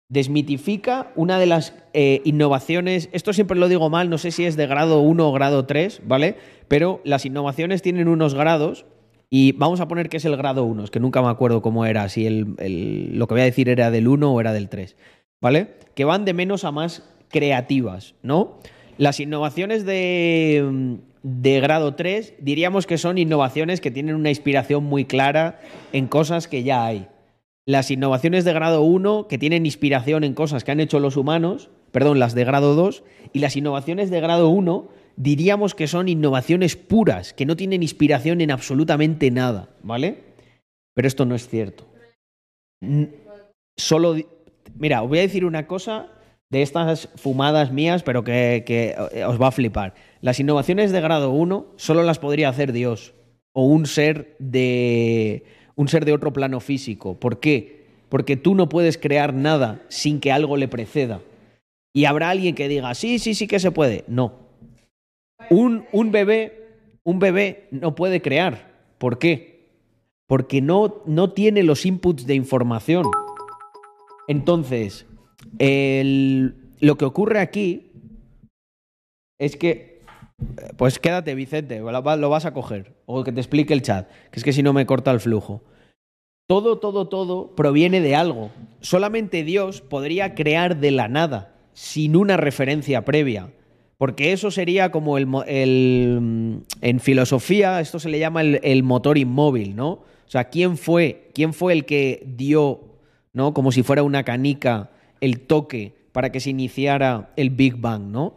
Desmitifica 0.08 1.12
una 1.16 1.40
de 1.40 1.48
las 1.48 1.74
eh, 1.94 2.22
innovaciones, 2.26 3.10
esto 3.12 3.34
siempre 3.34 3.58
lo 3.58 3.68
digo 3.68 3.90
mal, 3.90 4.10
no 4.10 4.18
sé 4.18 4.32
si 4.32 4.46
es 4.46 4.56
de 4.56 4.68
grado 4.68 5.00
1 5.00 5.28
o 5.28 5.32
grado 5.32 5.66
3, 5.66 6.02
¿vale? 6.06 6.38
Pero 6.68 7.02
las 7.04 7.26
innovaciones 7.26 7.82
tienen 7.82 8.08
unos 8.08 8.36
grados 8.36 8.86
y 9.32 9.54
vamos 9.54 9.82
a 9.82 9.88
poner 9.88 10.10
que 10.10 10.18
es 10.18 10.26
el 10.26 10.38
grado 10.38 10.64
1, 10.64 10.84
es 10.84 10.92
que 10.92 11.00
nunca 11.00 11.22
me 11.22 11.30
acuerdo 11.30 11.64
cómo 11.64 11.86
era, 11.86 12.08
si 12.10 12.28
el, 12.28 13.18
lo 13.18 13.28
que 13.28 13.34
voy 13.34 13.42
a 13.42 13.46
decir 13.46 13.68
era 13.68 13.90
del 13.90 14.08
1 14.08 14.32
o 14.32 14.40
era 14.40 14.54
del 14.54 14.70
3, 14.70 14.96
¿vale? 15.42 15.74
Que 15.96 16.06
van 16.06 16.24
de 16.24 16.34
menos 16.34 16.64
a 16.66 16.72
más 16.72 17.04
creativas, 17.30 18.14
¿no? 18.22 18.60
Las 18.98 19.20
innovaciones 19.20 19.86
de, 19.86 21.00
de 21.24 21.60
grado 21.60 21.96
3 21.96 22.36
diríamos 22.40 22.86
que 22.86 23.00
son 23.00 23.18
innovaciones 23.18 23.82
que 23.82 23.92
tienen 23.92 24.16
una 24.16 24.30
inspiración 24.30 24.84
muy 24.84 25.06
clara 25.06 25.60
en 25.92 26.08
cosas 26.08 26.48
que 26.48 26.64
ya 26.64 26.86
hay. 26.86 27.08
Las 27.68 27.90
innovaciones 27.90 28.46
de 28.46 28.54
grado 28.54 28.84
1 28.84 29.28
que 29.28 29.40
tienen 29.40 29.66
inspiración 29.66 30.24
en 30.24 30.36
cosas 30.36 30.64
que 30.64 30.72
han 30.72 30.80
hecho 30.80 31.00
los 31.00 31.18
humanos, 31.18 31.72
perdón, 31.92 32.20
las 32.20 32.36
de 32.36 32.46
grado 32.46 32.76
2, 32.76 33.04
y 33.34 33.40
las 33.40 33.56
innovaciones 33.56 34.12
de 34.12 34.22
grado 34.22 34.50
1 34.50 34.88
diríamos 35.16 35.74
que 35.74 35.88
son 35.88 36.08
innovaciones 36.08 36.76
puras, 36.76 37.34
que 37.34 37.46
no 37.46 37.56
tienen 37.56 37.82
inspiración 37.82 38.42
en 38.42 38.52
absolutamente 38.52 39.32
nada, 39.32 39.70
¿vale? 39.82 40.24
Pero 40.94 41.08
esto 41.08 41.26
no 41.26 41.34
es 41.34 41.48
cierto. 41.48 41.88
Solo, 43.78 44.16
mira, 44.76 45.02
os 45.02 45.10
voy 45.10 45.20
a 45.20 45.24
decir 45.24 45.44
una 45.44 45.66
cosa 45.66 46.10
de 46.52 46.62
estas 46.62 47.10
fumadas 47.16 47.72
mías, 47.72 48.04
pero 48.04 48.24
que, 48.24 48.64
que, 48.66 48.96
eh, 49.12 49.26
os 49.26 49.42
va 49.42 49.48
a 49.48 49.52
flipar. 49.52 49.96
Las 50.22 50.40
innovaciones 50.40 50.92
de 50.92 51.02
grado 51.02 51.32
1 51.32 51.74
solo 51.78 52.04
las 52.04 52.20
podría 52.20 52.50
hacer 52.50 52.74
Dios 52.74 53.16
o 53.54 53.66
un 53.66 53.88
ser 53.88 54.36
de 54.38 55.46
un 55.76 55.88
ser 55.88 56.06
de 56.06 56.14
otro 56.14 56.32
plano 56.34 56.60
físico. 56.60 57.16
¿Por 57.20 57.40
qué? 57.40 57.86
Porque 58.10 58.38
tú 58.38 58.56
no 58.56 58.70
puedes 58.70 58.98
crear 58.98 59.34
nada 59.34 59.84
sin 59.90 60.20
que 60.20 60.32
algo 60.32 60.58
le 60.58 60.68
preceda. 60.68 61.22
Y 61.94 62.06
habrá 62.06 62.30
alguien 62.30 62.56
que 62.56 62.68
diga, 62.68 62.94
sí, 62.94 63.20
sí, 63.20 63.34
sí 63.36 63.48
que 63.48 63.60
se 63.60 63.72
puede. 63.72 64.04
No. 64.08 64.34
Un, 65.50 65.86
un 65.92 66.12
bebé, 66.12 66.68
un 67.04 67.20
bebé 67.20 67.68
no 67.72 67.96
puede 67.96 68.22
crear. 68.22 68.74
¿Por 68.98 69.18
qué? 69.20 69.68
Porque 70.28 70.62
no, 70.62 71.02
no 71.06 71.32
tiene 71.34 71.64
los 71.64 71.86
inputs 71.86 72.26
de 72.26 72.36
información. 72.36 73.06
Entonces, 74.28 75.06
el- 75.60 76.56
lo 76.80 76.98
que 76.98 77.06
ocurre 77.06 77.40
aquí 77.40 77.92
es 79.40 79.56
que, 79.56 79.95
pues 80.78 81.00
quédate, 81.00 81.34
Vicente, 81.36 81.80
lo 81.80 82.04
va- 82.04 82.16
lo 82.18 82.30
vas 82.30 82.46
a 82.46 82.54
coger, 82.54 82.94
o 83.06 83.24
que 83.24 83.32
te 83.32 83.40
explique 83.40 83.74
el 83.74 83.82
chat, 83.82 84.10
que 84.32 84.40
es 84.40 84.44
que 84.44 84.54
si 84.54 84.64
no 84.64 84.74
me 84.74 84.86
corta 84.86 85.12
el 85.12 85.20
flujo. 85.20 85.62
Todo, 86.48 86.78
todo, 86.78 87.08
todo 87.08 87.56
proviene 87.56 88.02
de 88.02 88.16
algo. 88.16 88.52
Solamente 88.82 89.44
Dios 89.44 89.82
podría 89.82 90.36
crear 90.36 90.78
de 90.78 90.92
la 90.92 91.08
nada, 91.08 91.56
sin 91.74 92.16
una 92.16 92.38
referencia 92.38 93.04
previa. 93.04 93.52
Porque 93.98 94.34
eso 94.34 94.52
sería 94.52 94.92
como 94.92 95.18
el, 95.18 95.26
mo- 95.26 95.46
el- 95.48 96.20
mm, 96.22 96.58
en 96.82 97.00
filosofía, 97.00 97.80
esto 97.80 97.98
se 97.98 98.10
le 98.10 98.20
llama 98.20 98.42
el, 98.42 98.60
el 98.62 98.84
motor 98.84 99.18
inmóvil, 99.18 99.76
¿no? 99.76 99.90
O 99.92 100.28
sea, 100.28 100.50
¿quién 100.50 100.78
fue, 100.78 101.30
quién 101.34 101.54
fue 101.54 101.72
el 101.74 101.86
que 101.86 102.24
dio, 102.28 102.82
¿no? 103.32 103.54
Como 103.54 103.72
si 103.72 103.84
fuera 103.84 104.04
una 104.04 104.24
canica, 104.24 104.92
el 105.22 105.40
toque 105.40 105.94
para 106.12 106.32
que 106.32 106.42
se 106.42 106.50
iniciara 106.50 107.32
el 107.38 107.50
Big 107.52 107.78
Bang, 107.78 108.04
¿no? 108.12 108.36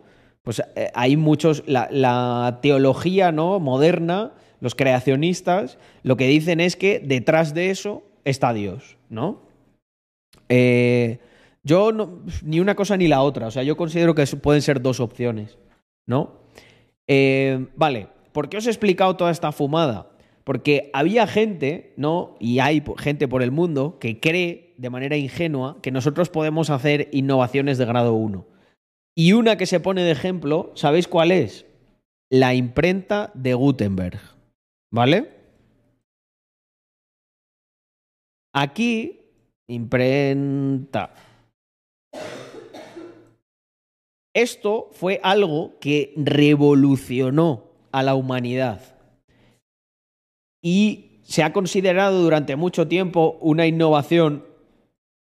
Pues 0.48 0.62
eh, 0.76 0.90
hay 0.94 1.18
muchos, 1.18 1.62
la, 1.66 1.90
la 1.90 2.60
teología, 2.62 3.32
¿no? 3.32 3.60
Moderna, 3.60 4.32
los 4.60 4.74
creacionistas, 4.74 5.76
lo 6.02 6.16
que 6.16 6.26
dicen 6.26 6.60
es 6.60 6.74
que 6.74 7.00
detrás 7.00 7.52
de 7.52 7.68
eso 7.68 8.02
está 8.24 8.54
Dios, 8.54 8.96
¿no? 9.10 9.42
Eh, 10.48 11.18
yo 11.62 11.92
ni 12.42 12.60
una 12.60 12.74
cosa 12.74 12.96
ni 12.96 13.08
la 13.08 13.20
otra. 13.20 13.48
O 13.48 13.50
sea, 13.50 13.62
yo 13.62 13.76
considero 13.76 14.14
que 14.14 14.24
pueden 14.38 14.62
ser 14.62 14.80
dos 14.80 15.00
opciones, 15.00 15.58
¿no? 16.06 16.38
Eh, 17.06 17.66
vale, 17.76 18.06
¿por 18.32 18.48
qué 18.48 18.56
os 18.56 18.66
he 18.66 18.70
explicado 18.70 19.16
toda 19.16 19.30
esta 19.30 19.52
fumada? 19.52 20.12
Porque 20.44 20.88
había 20.94 21.26
gente, 21.26 21.92
¿no? 21.98 22.36
Y 22.40 22.60
hay 22.60 22.82
gente 22.96 23.28
por 23.28 23.42
el 23.42 23.50
mundo 23.50 23.98
que 24.00 24.18
cree 24.18 24.72
de 24.78 24.88
manera 24.88 25.18
ingenua 25.18 25.76
que 25.82 25.90
nosotros 25.90 26.30
podemos 26.30 26.70
hacer 26.70 27.10
innovaciones 27.12 27.76
de 27.76 27.84
grado 27.84 28.14
1. 28.14 28.46
Y 29.18 29.32
una 29.32 29.56
que 29.56 29.66
se 29.66 29.80
pone 29.80 30.04
de 30.04 30.12
ejemplo, 30.12 30.70
¿sabéis 30.76 31.08
cuál 31.08 31.32
es? 31.32 31.66
La 32.30 32.54
imprenta 32.54 33.32
de 33.34 33.52
Gutenberg. 33.52 34.20
¿Vale? 34.92 35.28
Aquí, 38.54 39.18
imprenta. 39.66 41.14
Esto 44.36 44.90
fue 44.92 45.18
algo 45.24 45.80
que 45.80 46.12
revolucionó 46.16 47.64
a 47.90 48.04
la 48.04 48.14
humanidad 48.14 48.96
y 50.62 51.18
se 51.24 51.42
ha 51.42 51.52
considerado 51.52 52.22
durante 52.22 52.54
mucho 52.54 52.86
tiempo 52.86 53.36
una 53.40 53.66
innovación 53.66 54.46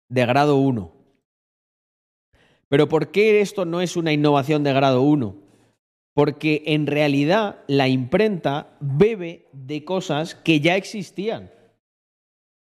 de 0.09 0.25
grado 0.25 0.57
1. 0.57 0.96
Pero 2.69 2.89
¿por 2.89 3.11
qué 3.11 3.41
esto 3.41 3.65
no 3.65 3.81
es 3.81 3.95
una 3.95 4.11
innovación 4.11 4.63
de 4.63 4.73
grado 4.73 5.01
1? 5.01 5.35
Porque 6.13 6.63
en 6.67 6.87
realidad 6.87 7.59
la 7.67 7.87
imprenta 7.87 8.75
bebe 8.79 9.47
de 9.53 9.85
cosas 9.85 10.35
que 10.35 10.59
ya 10.59 10.75
existían. 10.75 11.51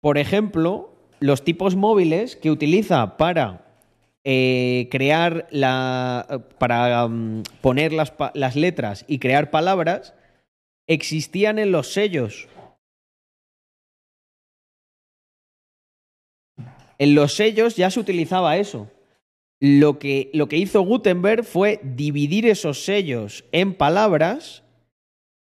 Por 0.00 0.18
ejemplo, 0.18 0.92
los 1.18 1.42
tipos 1.42 1.74
móviles 1.74 2.36
que 2.36 2.50
utiliza 2.50 3.16
para 3.16 3.64
eh, 4.24 4.88
crear 4.90 5.48
la. 5.50 6.44
para 6.58 7.06
um, 7.06 7.42
poner 7.60 7.92
las, 7.92 8.12
las 8.34 8.54
letras 8.54 9.04
y 9.08 9.18
crear 9.18 9.50
palabras 9.50 10.14
existían 10.86 11.58
en 11.58 11.72
los 11.72 11.92
sellos. 11.92 12.48
En 16.98 17.14
los 17.14 17.34
sellos 17.34 17.76
ya 17.76 17.90
se 17.90 18.00
utilizaba 18.00 18.56
eso. 18.56 18.90
Lo 19.60 19.98
que, 19.98 20.30
lo 20.34 20.48
que 20.48 20.56
hizo 20.56 20.82
Gutenberg 20.82 21.44
fue 21.44 21.80
dividir 21.82 22.46
esos 22.46 22.84
sellos 22.84 23.44
en 23.50 23.74
palabras 23.74 24.62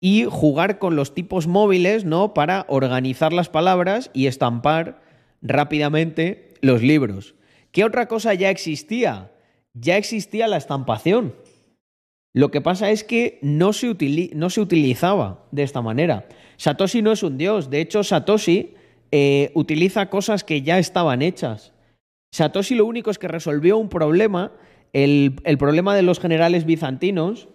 y 0.00 0.24
jugar 0.24 0.78
con 0.78 0.96
los 0.96 1.14
tipos 1.14 1.46
móviles, 1.46 2.04
¿no? 2.04 2.32
Para 2.32 2.64
organizar 2.68 3.32
las 3.32 3.48
palabras 3.48 4.10
y 4.14 4.26
estampar 4.26 5.02
rápidamente 5.42 6.54
los 6.60 6.82
libros. 6.82 7.34
¿Qué 7.72 7.84
otra 7.84 8.08
cosa 8.08 8.32
ya 8.34 8.50
existía? 8.50 9.32
Ya 9.74 9.96
existía 9.96 10.48
la 10.48 10.56
estampación. 10.56 11.34
Lo 12.32 12.50
que 12.50 12.60
pasa 12.60 12.90
es 12.90 13.04
que 13.04 13.38
no 13.42 13.72
se, 13.72 13.94
no 14.34 14.50
se 14.50 14.60
utilizaba 14.60 15.46
de 15.52 15.62
esta 15.62 15.82
manera. 15.82 16.28
Satoshi 16.56 17.02
no 17.02 17.12
es 17.12 17.22
un 17.22 17.38
dios. 17.38 17.70
De 17.70 17.80
hecho, 17.80 18.02
Satoshi 18.02 18.74
eh, 19.10 19.50
utiliza 19.54 20.08
cosas 20.08 20.44
que 20.44 20.62
ya 20.62 20.78
estaban 20.78 21.22
hechas. 21.22 21.72
Satoshi 22.32 22.74
lo 22.74 22.84
único 22.86 23.10
es 23.10 23.18
que 23.18 23.28
resolvió 23.28 23.78
un 23.78 23.88
problema, 23.88 24.52
el, 24.92 25.34
problema 25.58 25.94
de 25.94 26.02
los 26.02 26.20
generales 26.20 26.64
bizantinos, 26.64 27.48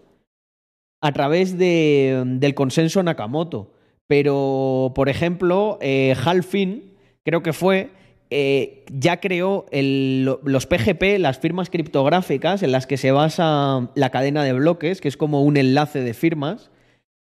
a 1.02 1.12
través 1.12 1.58
de- 1.58 2.24
del 2.26 2.54
consenso 2.54 3.02
Nakamoto. 3.04 3.74
Pero, 4.08 4.92
por 4.96 5.10
ejemplo, 5.10 5.78
eh, 5.82 6.16
Halfin, 6.26 6.94
creo 7.24 7.42
que 7.42 7.54
fue, 7.54 7.90
eh, 8.30 8.86
ya 8.92 9.20
creó 9.20 9.66
los 9.72 10.66
PGP, 10.68 11.18
las 11.20 11.40
firmas 11.40 11.70
criptográficas 11.70 12.62
en 12.64 12.72
las 12.72 12.88
que 12.88 12.98
se 12.98 13.12
basa 13.12 13.90
la 13.96 14.10
cadena 14.10 14.44
de 14.44 14.54
bloques, 14.54 15.02
que 15.02 15.08
es 15.08 15.18
como 15.18 15.44
un 15.44 15.58
enlace 15.58 16.02
de 16.02 16.14
firmas, 16.14 16.72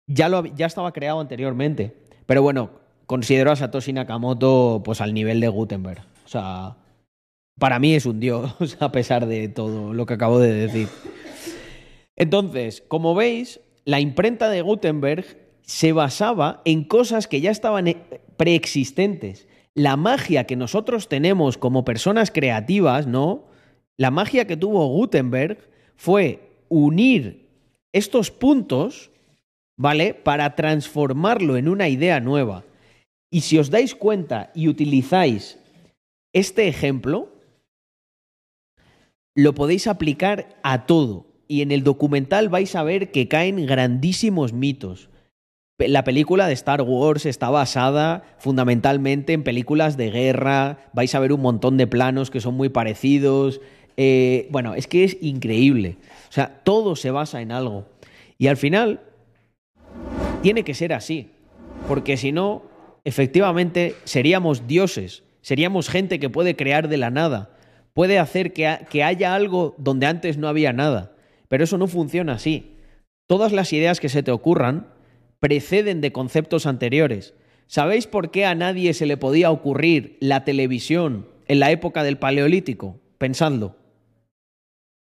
ya, 0.08 0.30
ya 0.56 0.66
estaba 0.66 0.92
creado 0.92 1.20
anteriormente. 1.20 1.96
Pero 2.26 2.42
bueno, 2.42 2.72
considero 3.06 3.52
a 3.52 3.56
Satoshi 3.56 3.94
Nakamoto 3.94 4.82
pues 4.84 5.00
al 5.00 5.14
nivel 5.14 5.40
de 5.40 5.48
Gutenberg. 5.48 6.02
O 6.26 6.28
sea, 6.28 6.76
para 7.60 7.80
mí 7.80 7.94
es 7.94 8.06
un 8.06 8.20
dios, 8.20 8.78
a 8.80 8.92
pesar 8.92 9.26
de 9.26 9.48
todo 9.48 9.94
lo 9.94 10.06
que 10.06 10.14
acabo 10.14 10.40
de 10.40 10.54
decir. 10.54 10.88
Entonces, 12.16 12.84
como 12.88 13.16
veis, 13.16 13.60
la 13.86 14.00
imprenta 14.00 14.50
de 14.50 14.62
Gutenberg 14.62 15.26
se 15.62 15.94
basaba 15.94 16.62
en 16.66 16.84
cosas 16.84 17.28
que 17.28 17.42
ya 17.42 17.52
estaban 17.52 17.88
eh, 17.88 17.98
preexistentes. 18.38 19.48
La 19.74 19.98
magia 19.98 20.46
que 20.46 20.56
nosotros 20.56 21.10
tenemos 21.10 21.58
como 21.58 21.84
personas 21.84 22.32
creativas, 22.32 23.08
¿no? 23.08 23.46
La 23.98 24.12
magia 24.12 24.46
que 24.46 24.58
tuvo 24.58 24.88
Gutenberg 24.88 25.58
fue 25.96 26.50
unir 26.70 27.50
estos 27.92 28.30
puntos, 28.32 29.12
¿vale? 29.78 30.14
Para 30.14 30.56
transformarlo 30.56 31.58
en 31.58 31.68
una 31.68 31.90
idea 31.90 32.20
nueva. 32.20 32.66
Y 33.32 33.42
si 33.42 33.58
os 33.58 33.72
dais 33.72 33.96
cuenta 33.96 34.52
y 34.54 34.68
utilizáis 34.68 35.60
este 36.34 36.68
ejemplo, 36.68 37.33
lo 39.36 39.54
podéis 39.54 39.88
aplicar 39.88 40.58
a 40.64 40.86
todo. 40.86 41.28
Y 41.48 41.62
en 41.62 41.72
el 41.72 41.84
documental 41.84 42.50
vais 42.50 42.76
a 42.76 42.84
ver 42.84 43.12
que 43.12 43.28
caen 43.28 43.66
grandísimos 43.66 44.54
mitos. 44.54 45.10
La 45.80 46.04
película 46.04 46.48
de 46.48 46.54
Star 46.54 46.82
Wars 46.82 47.26
está 47.26 47.50
basada 47.50 48.24
fundamentalmente 48.38 49.34
en 49.34 49.44
películas 49.44 49.98
de 49.98 50.12
guerra. 50.12 50.78
Vais 50.94 51.14
a 51.14 51.20
ver 51.20 51.34
un 51.34 51.42
montón 51.42 51.78
de 51.78 51.88
planos 51.88 52.32
que 52.32 52.40
son 52.40 52.56
muy 52.56 52.70
parecidos. 52.70 53.60
Eh, 53.98 54.48
bueno, 54.52 54.76
es 54.76 54.88
que 54.88 55.04
es 55.04 55.18
increíble. 55.22 55.98
O 56.30 56.32
sea, 56.32 56.62
todo 56.64 56.96
se 56.96 57.12
basa 57.12 57.42
en 57.42 57.52
algo. 57.52 57.86
Y 58.38 58.48
al 58.48 58.58
final, 58.58 59.02
tiene 60.42 60.64
que 60.64 60.74
ser 60.74 60.94
así. 60.94 61.32
Porque 61.88 62.18
si 62.18 62.32
no, 62.32 62.64
efectivamente, 63.04 63.96
seríamos 64.06 64.68
dioses. 64.68 65.24
Seríamos 65.42 65.90
gente 65.90 66.20
que 66.20 66.30
puede 66.30 66.56
crear 66.56 66.88
de 66.88 66.98
la 66.98 67.10
nada. 67.10 67.53
Puede 67.94 68.20
hacer 68.20 68.54
que, 68.54 68.68
ha- 68.68 68.80
que 68.86 69.04
haya 69.04 69.36
algo 69.36 69.76
donde 69.78 70.06
antes 70.06 70.38
no 70.38 70.48
había 70.48 70.74
nada. 70.74 71.16
Pero 71.48 71.64
eso 71.64 71.78
no 71.78 71.88
funciona 71.88 72.34
así. 72.34 72.76
Todas 73.28 73.52
las 73.52 73.72
ideas 73.74 74.00
que 74.00 74.10
se 74.10 74.24
te 74.24 74.32
ocurran 74.32 74.88
preceden 75.40 76.02
de 76.02 76.12
conceptos 76.12 76.66
anteriores. 76.66 77.34
¿Sabéis 77.68 78.08
por 78.08 78.32
qué 78.32 78.46
a 78.46 78.56
nadie 78.56 78.94
se 78.94 79.06
le 79.06 79.18
podía 79.18 79.52
ocurrir 79.52 80.18
la 80.20 80.44
televisión 80.44 81.28
en 81.48 81.60
la 81.60 81.72
época 81.72 82.04
del 82.04 82.18
Paleolítico? 82.18 83.00
Pensadlo. 83.18 83.76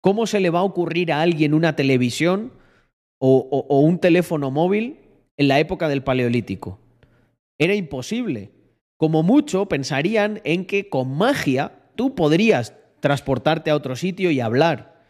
¿Cómo 0.01 0.27
se 0.27 0.39
le 0.39 0.49
va 0.49 0.59
a 0.59 0.63
ocurrir 0.63 1.11
a 1.11 1.21
alguien 1.21 1.53
una 1.53 1.75
televisión 1.75 2.53
o 3.19 3.79
un 3.81 3.99
teléfono 3.99 4.51
móvil 4.51 4.99
en 5.37 5.47
la 5.47 5.59
época 5.59 5.87
del 5.87 6.03
Paleolítico. 6.03 6.79
Era 7.59 7.75
imposible. 7.75 8.51
Como 8.97 9.23
mucho 9.23 9.67
pensarían 9.67 10.41
en 10.43 10.65
que 10.65 10.89
con 10.89 11.15
magia 11.15 11.71
tú 11.97 12.15
podrías 12.15 12.73
transportarte 13.01 13.69
a 13.69 13.75
otro 13.75 13.97
sitio 13.97 14.31
y 14.31 14.39
hablar. 14.39 15.03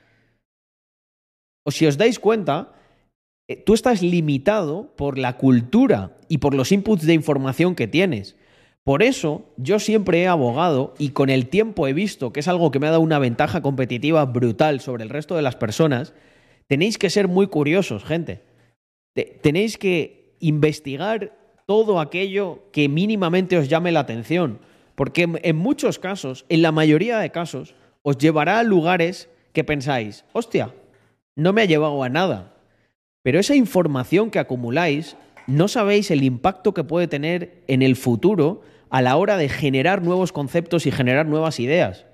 O 1.63 1.71
si 1.71 1.85
os 1.85 1.97
dais 1.97 2.17
cuenta, 2.17 2.73
eh, 3.47 3.55
tú 3.57 3.73
estás 3.75 4.01
limitado 4.01 4.95
por 4.95 5.17
la 5.17 5.37
cultura 5.37 6.17
y 6.27 6.39
por 6.39 6.55
los 6.55 6.71
inputs 6.71 7.05
de 7.05 7.13
información 7.13 7.75
que 7.75 7.87
tienes. 7.87 8.35
Por 8.83 9.03
eso 9.03 9.53
yo 9.57 9.79
siempre 9.79 10.21
he 10.21 10.27
abogado 10.27 10.93
y 10.97 11.09
con 11.09 11.29
el 11.29 11.47
tiempo 11.49 11.87
he 11.87 11.93
visto 11.93 12.31
que 12.31 12.39
es 12.39 12.47
algo 12.47 12.71
que 12.71 12.79
me 12.79 12.87
ha 12.87 12.91
dado 12.91 13.01
una 13.01 13.19
ventaja 13.19 13.61
competitiva 13.61 14.23
brutal 14.25 14.79
sobre 14.79 15.03
el 15.03 15.09
resto 15.09 15.35
de 15.35 15.41
las 15.41 15.57
personas. 15.57 16.13
Tenéis 16.67 16.97
que 16.97 17.09
ser 17.09 17.27
muy 17.27 17.47
curiosos, 17.47 18.05
gente. 18.05 18.43
Te- 19.13 19.39
tenéis 19.41 19.77
que 19.77 20.35
investigar 20.39 21.33
todo 21.65 21.99
aquello 21.99 22.63
que 22.71 22.87
mínimamente 22.87 23.57
os 23.57 23.67
llame 23.67 23.91
la 23.91 23.99
atención. 24.01 24.59
Porque 24.97 25.29
en- 25.43 25.55
muchos 25.55 25.99
casos, 25.99 26.45
en 26.49 26.63
la 26.63 26.71
mayoría 26.71 27.19
de 27.19 27.29
casos, 27.29 27.75
os 28.01 28.17
llevará 28.17 28.57
a 28.57 28.63
lugares 28.63 29.29
que 29.53 29.63
pensáis, 29.63 30.25
hostia, 30.33 30.73
no 31.35 31.53
me 31.53 31.61
ha 31.61 31.65
llevado 31.65 32.01
a 32.01 32.09
nada. 32.09 32.55
Pero 33.21 33.39
esa 33.39 33.53
información 33.53 34.31
que 34.31 34.39
acumuláis, 34.39 35.15
no 35.45 35.67
sabéis 35.67 36.09
el 36.09 36.23
impacto 36.23 36.73
que 36.73 36.83
puede 36.83 37.07
tener 37.07 37.61
en 37.67 37.83
el 37.83 37.95
futuro 37.95 38.61
a 38.89 39.03
la 39.03 39.17
hora 39.17 39.37
de 39.37 39.49
generar 39.49 40.01
nuevos 40.01 40.31
conceptos 40.31 40.87
y 40.87 40.91
generar 40.91 41.27
nuevas 41.27 41.59
ideas. 41.59 42.05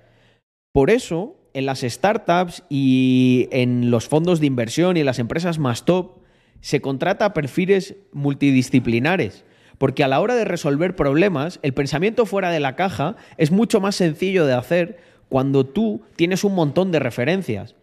Por 0.70 0.90
eso, 0.90 1.36
en 1.54 1.64
las 1.64 1.80
startups 1.80 2.64
y 2.68 3.48
en 3.50 3.90
los 3.90 4.08
fondos 4.08 4.40
de 4.40 4.46
inversión 4.46 4.96
y 4.96 5.00
en 5.00 5.06
las 5.06 5.20
empresas 5.20 5.58
más 5.58 5.86
top, 5.86 6.18
se 6.60 6.82
contrata 6.82 7.32
perfiles 7.32 7.94
multidisciplinares. 8.12 9.44
Porque 9.78 10.04
a 10.04 10.08
la 10.08 10.20
hora 10.20 10.34
de 10.34 10.44
resolver 10.44 10.96
problemas, 10.96 11.58
el 11.62 11.74
pensamiento 11.74 12.26
fuera 12.26 12.50
de 12.50 12.60
la 12.60 12.76
caja 12.76 13.16
es 13.36 13.50
mucho 13.50 13.80
más 13.80 13.96
sencillo 13.96 14.46
de 14.46 14.54
hacer 14.54 14.98
cuando 15.28 15.64
tú 15.64 16.02
tienes 16.16 16.44
un 16.44 16.54
montón 16.54 16.92
de 16.92 17.00
referencias. 17.00 17.74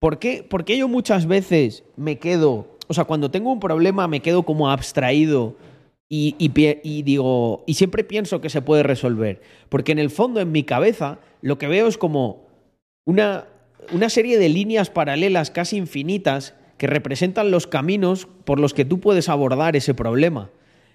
¿Por 0.00 0.18
qué? 0.18 0.44
Porque 0.48 0.76
yo 0.76 0.88
muchas 0.88 1.26
veces 1.26 1.84
me 1.96 2.18
quedo, 2.18 2.76
o 2.88 2.94
sea, 2.94 3.04
cuando 3.04 3.30
tengo 3.30 3.52
un 3.52 3.60
problema 3.60 4.08
me 4.08 4.20
quedo 4.20 4.42
como 4.42 4.70
abstraído 4.70 5.56
y, 6.08 7.02
digo, 7.02 7.64
y 7.66 7.74
siempre 7.74 8.04
pienso 8.04 8.40
que 8.40 8.50
se 8.50 8.62
puede 8.62 8.82
resolver. 8.82 9.40
Porque 9.68 9.92
en 9.92 9.98
el 9.98 10.10
fondo, 10.10 10.40
en 10.40 10.52
mi 10.52 10.62
cabeza, 10.62 11.18
lo 11.40 11.58
que 11.58 11.66
veo 11.66 11.88
es 11.88 11.98
como 11.98 12.46
una, 13.04 13.46
una 13.92 14.08
serie 14.08 14.38
de 14.38 14.48
líneas 14.48 14.90
paralelas 14.90 15.50
casi 15.50 15.76
infinitas 15.76 16.54
que 16.78 16.86
representan 16.86 17.50
los 17.50 17.66
caminos 17.66 18.28
por 18.44 18.60
los 18.60 18.74
que 18.74 18.84
tú 18.84 19.00
puedes 19.00 19.28
abordar 19.28 19.74
ese 19.74 19.94
problema. 19.94 20.50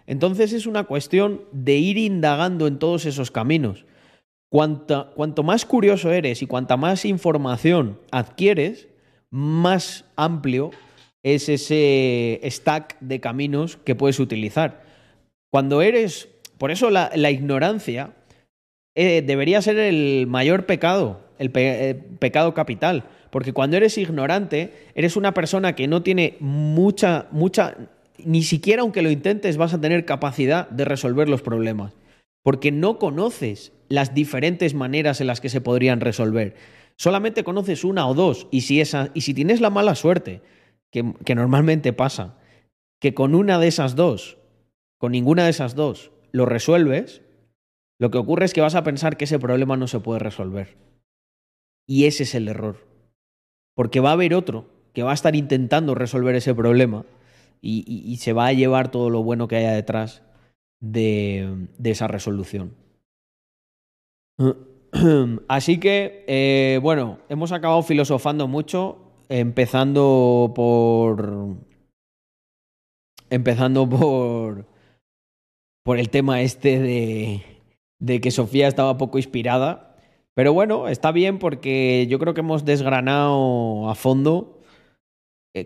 Entonces 0.07 0.53
es 0.53 0.65
una 0.65 0.85
cuestión 0.85 1.41
de 1.51 1.77
ir 1.77 1.97
indagando 1.97 2.67
en 2.67 2.79
todos 2.79 3.05
esos 3.05 3.31
caminos. 3.31 3.85
Cuanto 4.49 5.43
más 5.43 5.65
curioso 5.65 6.11
eres 6.11 6.41
y 6.41 6.47
cuanta 6.47 6.75
más 6.75 7.05
información 7.05 7.99
adquieres, 8.11 8.87
más 9.29 10.05
amplio 10.15 10.71
es 11.23 11.49
ese 11.49 12.39
stack 12.45 12.99
de 12.99 13.19
caminos 13.19 13.77
que 13.77 13.95
puedes 13.95 14.19
utilizar. 14.19 14.83
Cuando 15.51 15.81
eres, 15.81 16.29
por 16.57 16.71
eso 16.71 16.89
la, 16.89 17.31
ignorancia 17.31 18.13
eh, 18.95 19.21
debería 19.25 19.61
ser 19.61 19.77
el 19.77 20.27
mayor 20.27 20.65
pecado, 20.65 21.21
el 21.37 21.51
eh, 21.55 21.95
pecado 22.19 22.53
capital, 22.53 23.03
porque 23.29 23.53
cuando 23.53 23.77
eres 23.77 23.97
ignorante, 23.97 24.73
eres 24.95 25.15
una 25.15 25.33
persona 25.33 25.75
que 25.75 25.87
no 25.87 26.01
tiene 26.01 26.37
mucha, 26.39 27.27
mucha, 27.31 27.75
ni 28.25 28.43
siquiera 28.43 28.81
aunque 28.81 29.01
lo 29.01 29.11
intentes 29.11 29.57
vas 29.57 29.73
a 29.73 29.81
tener 29.81 30.05
capacidad 30.05 30.69
de 30.69 30.85
resolver 30.85 31.29
los 31.29 31.41
problemas, 31.41 31.93
porque 32.43 32.71
no 32.71 32.99
conoces 32.99 33.73
las 33.89 34.13
diferentes 34.13 34.73
maneras 34.73 35.21
en 35.21 35.27
las 35.27 35.41
que 35.41 35.49
se 35.49 35.61
podrían 35.61 35.99
resolver. 35.99 36.55
Solamente 36.97 37.43
conoces 37.43 37.83
una 37.83 38.07
o 38.07 38.13
dos, 38.13 38.47
y 38.51 38.61
si, 38.61 38.81
esa, 38.81 39.09
y 39.13 39.21
si 39.21 39.33
tienes 39.33 39.61
la 39.61 39.69
mala 39.69 39.95
suerte, 39.95 40.41
que, 40.91 41.35
normalmente 41.35 41.93
pasa, 41.93 42.37
que 42.99 43.13
con 43.13 43.35
una 43.35 43.59
de 43.59 43.67
esas 43.67 43.95
dos, 43.95 44.37
con 44.97 45.11
ninguna 45.11 45.45
de 45.45 45.51
esas 45.51 45.75
dos, 45.75 46.11
lo 46.31 46.45
resuelves, 46.45 47.21
lo 47.99 48.11
que 48.11 48.17
ocurre 48.17 48.45
es 48.45 48.53
que 48.53 48.61
vas 48.61 48.75
a 48.75 48.83
pensar 48.83 49.17
que 49.17 49.25
ese 49.25 49.39
problema 49.39 49.77
no 49.77 49.87
se 49.87 49.99
puede 49.99 50.19
resolver. 50.19 50.77
Y 51.87 52.05
ese 52.05 52.23
es 52.23 52.35
el 52.35 52.47
error. 52.47 52.85
Porque 53.75 53.99
va 53.99 54.09
a 54.09 54.13
haber 54.13 54.33
otro 54.33 54.67
que 54.93 55.03
va 55.03 55.11
a 55.11 55.15
estar 55.15 55.35
intentando 55.35 55.95
resolver 55.95 56.35
ese 56.35 56.53
problema 56.53 57.05
y, 57.61 58.17
se 58.17 58.33
va 58.33 58.47
a 58.47 58.53
llevar 58.53 58.91
todo 58.91 59.09
lo 59.09 59.23
bueno 59.23 59.47
que 59.47 59.57
haya 59.57 59.73
detrás 59.73 60.23
de, 60.79 61.67
esa 61.83 62.07
resolución. 62.07 62.75
Así 65.47 65.79
que, 65.79 66.25
eh, 66.27 66.79
bueno, 66.81 67.19
hemos 67.29 67.51
acabado 67.51 67.81
filosofando 67.83 68.47
mucho, 68.47 69.13
empezando 69.29 70.51
por... 70.55 71.57
Empezando 73.29 73.87
por... 73.87 74.65
Por 75.83 75.97
el 75.97 76.09
tema 76.09 76.41
este 76.41 76.79
de, 76.79 77.43
de 77.99 78.21
que 78.21 78.31
Sofía 78.31 78.67
estaba 78.67 78.97
poco 78.97 79.17
inspirada. 79.17 79.95
Pero 80.33 80.53
bueno, 80.53 80.87
está 80.87 81.11
bien 81.11 81.39
porque 81.39 82.07
yo 82.09 82.19
creo 82.19 82.33
que 82.33 82.41
hemos 82.41 82.63
desgranado 82.63 83.89
a 83.89 83.95
fondo 83.95 84.58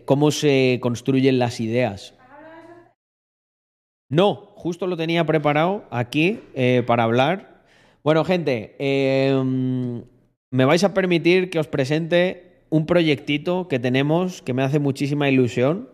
cómo 0.05 0.31
se 0.31 0.79
construyen 0.81 1.39
las 1.39 1.59
ideas. 1.59 2.13
No, 4.09 4.53
justo 4.55 4.85
lo 4.85 4.95
tenía 4.95 5.25
preparado 5.25 5.85
aquí 5.89 6.39
eh, 6.53 6.83
para 6.85 7.03
hablar. 7.03 7.63
Bueno, 8.03 8.23
gente, 8.23 8.75
eh, 8.77 9.33
me 10.51 10.65
vais 10.65 10.83
a 10.83 10.93
permitir 10.93 11.49
que 11.49 11.57
os 11.57 11.67
presente 11.67 12.65
un 12.69 12.85
proyectito 12.85 13.67
que 13.67 13.79
tenemos 13.79 14.41
que 14.41 14.53
me 14.53 14.61
hace 14.61 14.79
muchísima 14.79 15.29
ilusión, 15.29 15.89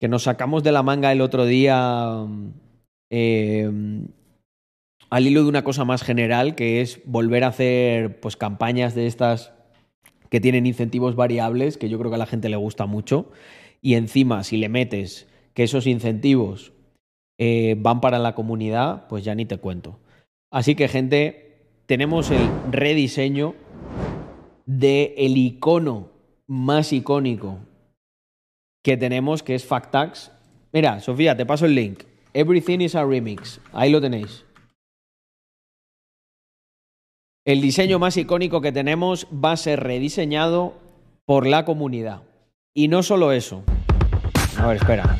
que 0.00 0.08
nos 0.08 0.24
sacamos 0.24 0.64
de 0.64 0.72
la 0.72 0.82
manga 0.82 1.12
el 1.12 1.20
otro 1.20 1.46
día 1.46 2.26
eh, 3.10 3.70
al 5.08 5.26
hilo 5.26 5.42
de 5.44 5.48
una 5.48 5.64
cosa 5.64 5.84
más 5.84 6.02
general, 6.02 6.56
que 6.56 6.80
es 6.80 7.00
volver 7.04 7.44
a 7.44 7.48
hacer 7.48 8.20
pues, 8.20 8.36
campañas 8.36 8.94
de 8.94 9.06
estas 9.06 9.52
que 10.30 10.40
tienen 10.40 10.66
incentivos 10.66 11.16
variables, 11.16 11.76
que 11.76 11.88
yo 11.88 11.98
creo 11.98 12.10
que 12.10 12.16
a 12.16 12.18
la 12.18 12.26
gente 12.26 12.48
le 12.48 12.56
gusta 12.56 12.86
mucho, 12.86 13.30
y 13.82 13.94
encima 13.94 14.44
si 14.44 14.56
le 14.56 14.68
metes 14.68 15.28
que 15.54 15.64
esos 15.64 15.86
incentivos 15.86 16.72
eh, 17.38 17.76
van 17.78 18.00
para 18.00 18.18
la 18.18 18.34
comunidad, 18.34 19.06
pues 19.08 19.24
ya 19.24 19.34
ni 19.34 19.46
te 19.46 19.58
cuento. 19.58 19.98
Así 20.50 20.74
que, 20.74 20.88
gente, 20.88 21.58
tenemos 21.86 22.30
el 22.30 22.48
rediseño 22.70 23.54
del 24.64 25.12
el 25.16 25.36
icono 25.36 26.10
más 26.46 26.92
icónico 26.92 27.58
que 28.82 28.96
tenemos, 28.96 29.42
que 29.42 29.54
es 29.54 29.64
Factax. 29.66 30.32
Mira, 30.72 31.00
Sofía, 31.00 31.36
te 31.36 31.44
paso 31.44 31.66
el 31.66 31.74
link. 31.74 32.04
Everything 32.32 32.80
is 32.80 32.94
a 32.94 33.04
remix. 33.04 33.60
Ahí 33.72 33.90
lo 33.90 34.00
tenéis. 34.00 34.45
El 37.46 37.60
diseño 37.60 38.00
más 38.00 38.16
icónico 38.16 38.60
que 38.60 38.72
tenemos 38.72 39.28
va 39.32 39.52
a 39.52 39.56
ser 39.56 39.78
rediseñado 39.78 40.74
por 41.26 41.46
la 41.46 41.64
comunidad. 41.64 42.22
Y 42.74 42.88
no 42.88 43.04
solo 43.04 43.30
eso. 43.30 43.62
A 44.58 44.66
ver, 44.66 44.78
espera. 44.78 45.18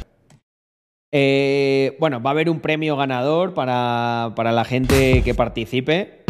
Eh, 1.12 1.96
bueno, 2.00 2.20
va 2.20 2.30
a 2.30 2.32
haber 2.32 2.50
un 2.50 2.58
premio 2.58 2.96
ganador 2.96 3.54
para, 3.54 4.32
para 4.34 4.50
la 4.50 4.64
gente 4.64 5.22
que 5.22 5.34
participe. 5.34 6.24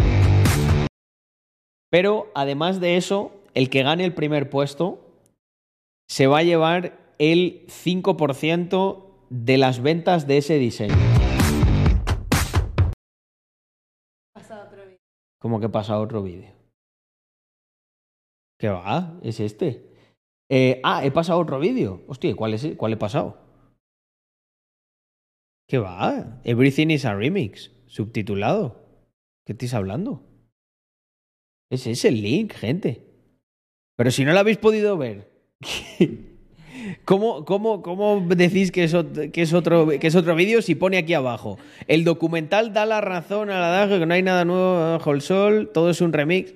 Pero 1.89 2.31
además 2.35 2.79
de 2.79 2.97
eso, 2.97 3.31
el 3.55 3.71
que 3.71 3.81
gane 3.81 4.05
el 4.05 4.13
primer 4.13 4.51
puesto 4.51 4.99
se 6.07 6.27
va 6.27 6.39
a 6.39 6.43
llevar 6.43 6.99
el 7.17 7.65
5% 7.69 9.03
de 9.31 9.57
las 9.57 9.81
ventas 9.81 10.27
de 10.27 10.37
ese 10.37 10.59
diseño. 10.59 11.16
Como 15.39 15.59
que 15.59 15.69
pasa 15.69 15.99
otro 15.99 16.23
vídeo. 16.23 16.53
¿Qué 18.59 18.69
va? 18.69 19.19
¿Es 19.21 19.39
este? 19.39 19.93
Eh, 20.49 20.81
ah, 20.83 21.05
he 21.05 21.11
pasado 21.11 21.39
otro 21.39 21.59
vídeo. 21.59 22.03
Hostia, 22.07 22.35
¿cuál, 22.35 22.53
es, 22.53 22.75
¿cuál 22.75 22.93
he 22.93 22.97
pasado? 22.97 23.37
¿Qué 25.67 25.77
va? 25.77 26.41
Everything 26.43 26.87
is 26.89 27.05
a 27.05 27.13
remix. 27.13 27.71
Subtitulado. 27.87 28.87
¿Qué 29.45 29.53
estáis 29.53 29.73
hablando? 29.73 30.23
Ese 31.69 31.91
es 31.91 32.05
el 32.05 32.21
link, 32.21 32.53
gente. 32.53 33.05
Pero 33.95 34.11
si 34.11 34.23
no 34.23 34.33
lo 34.33 34.39
habéis 34.39 34.57
podido 34.57 34.97
ver. 34.97 35.31
¿Cómo, 37.05 37.45
cómo, 37.45 37.81
cómo 37.81 38.25
decís 38.27 38.71
que 38.71 38.83
es, 38.83 38.95
que 39.33 39.41
es 39.41 39.53
otro, 39.53 39.87
que 39.87 40.07
es 40.07 40.15
otro 40.15 40.35
vídeo 40.35 40.61
si 40.61 40.75
pone 40.75 40.97
aquí 40.97 41.13
abajo? 41.13 41.57
El 41.87 42.03
documental 42.03 42.73
da 42.73 42.85
la 42.85 43.01
razón 43.01 43.49
al 43.49 43.63
adagio 43.63 43.99
que 43.99 44.05
no 44.05 44.13
hay 44.13 44.23
nada 44.23 44.45
nuevo 44.45 44.91
bajo 44.93 45.11
el 45.11 45.21
sol, 45.21 45.71
todo 45.73 45.89
es 45.89 46.01
un 46.01 46.13
remix. 46.13 46.53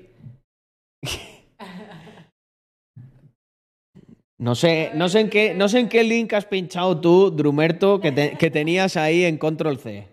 No 4.38 4.56
sé, 4.56 4.90
no 4.96 5.08
sé 5.08 5.20
en 5.20 5.30
qué, 5.30 5.54
no 5.54 5.70
sé 5.70 5.80
en 5.80 5.88
qué 5.88 6.04
link 6.04 6.34
has 6.34 6.46
pinchado 6.46 7.00
tú, 7.00 7.30
Drumerto, 7.30 8.02
que, 8.02 8.36
que 8.40 8.50
tenías 8.50 8.98
ahí 8.98 9.24
en 9.24 9.38
Control 9.38 9.78
C. 9.78 10.08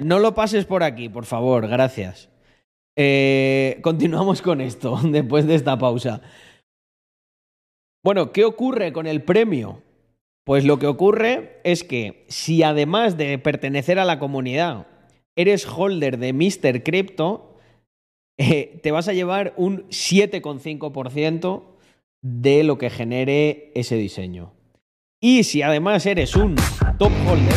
No 0.00 0.18
lo 0.18 0.34
pases 0.34 0.64
por 0.64 0.82
aquí, 0.82 1.10
por 1.10 1.26
favor, 1.26 1.68
gracias. 1.68 2.30
Eh, 2.96 3.78
continuamos 3.82 4.42
con 4.42 4.60
esto, 4.60 4.98
después 5.04 5.46
de 5.46 5.54
esta 5.54 5.78
pausa. 5.78 6.22
Bueno, 8.04 8.32
¿qué 8.32 8.44
ocurre 8.44 8.92
con 8.92 9.06
el 9.06 9.22
premio? 9.22 9.80
Pues 10.44 10.64
lo 10.64 10.80
que 10.80 10.88
ocurre 10.88 11.60
es 11.62 11.84
que 11.84 12.24
si 12.28 12.64
además 12.64 13.16
de 13.16 13.38
pertenecer 13.38 14.00
a 14.00 14.04
la 14.04 14.18
comunidad 14.18 14.88
eres 15.36 15.64
holder 15.66 16.18
de 16.18 16.32
Mr. 16.32 16.82
Crypto, 16.82 17.58
eh, 18.38 18.80
te 18.82 18.90
vas 18.90 19.06
a 19.06 19.12
llevar 19.12 19.54
un 19.56 19.88
7,5% 19.88 21.62
de 22.22 22.64
lo 22.64 22.76
que 22.76 22.90
genere 22.90 23.70
ese 23.76 23.94
diseño. 23.94 24.52
Y 25.20 25.44
si 25.44 25.62
además 25.62 26.04
eres 26.04 26.34
un 26.34 26.56
top 26.98 27.12
holder, 27.28 27.54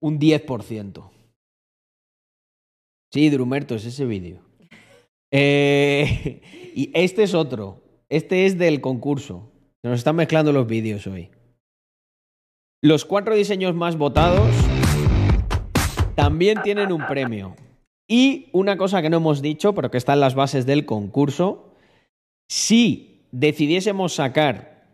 un 0.00 0.18
10%. 0.18 1.10
Sí, 3.12 3.30
Drumerto, 3.30 3.76
es 3.76 3.84
ese 3.84 4.04
vídeo. 4.06 4.53
Eh, 5.36 6.40
y 6.76 6.90
este 6.94 7.24
es 7.24 7.34
otro. 7.34 7.82
Este 8.08 8.46
es 8.46 8.56
del 8.56 8.80
concurso. 8.80 9.50
Se 9.82 9.88
nos 9.88 9.98
están 9.98 10.16
mezclando 10.16 10.52
los 10.52 10.66
vídeos 10.66 11.06
hoy. 11.06 11.30
Los 12.80 13.04
cuatro 13.04 13.34
diseños 13.34 13.74
más 13.74 13.96
votados 13.96 14.48
también 16.14 16.62
tienen 16.62 16.92
un 16.92 17.04
premio. 17.06 17.56
Y 18.08 18.48
una 18.52 18.76
cosa 18.76 19.02
que 19.02 19.10
no 19.10 19.16
hemos 19.16 19.42
dicho, 19.42 19.74
pero 19.74 19.90
que 19.90 19.98
está 19.98 20.12
en 20.12 20.20
las 20.20 20.34
bases 20.34 20.66
del 20.66 20.84
concurso, 20.84 21.74
si 22.48 23.26
decidiésemos 23.32 24.14
sacar 24.14 24.86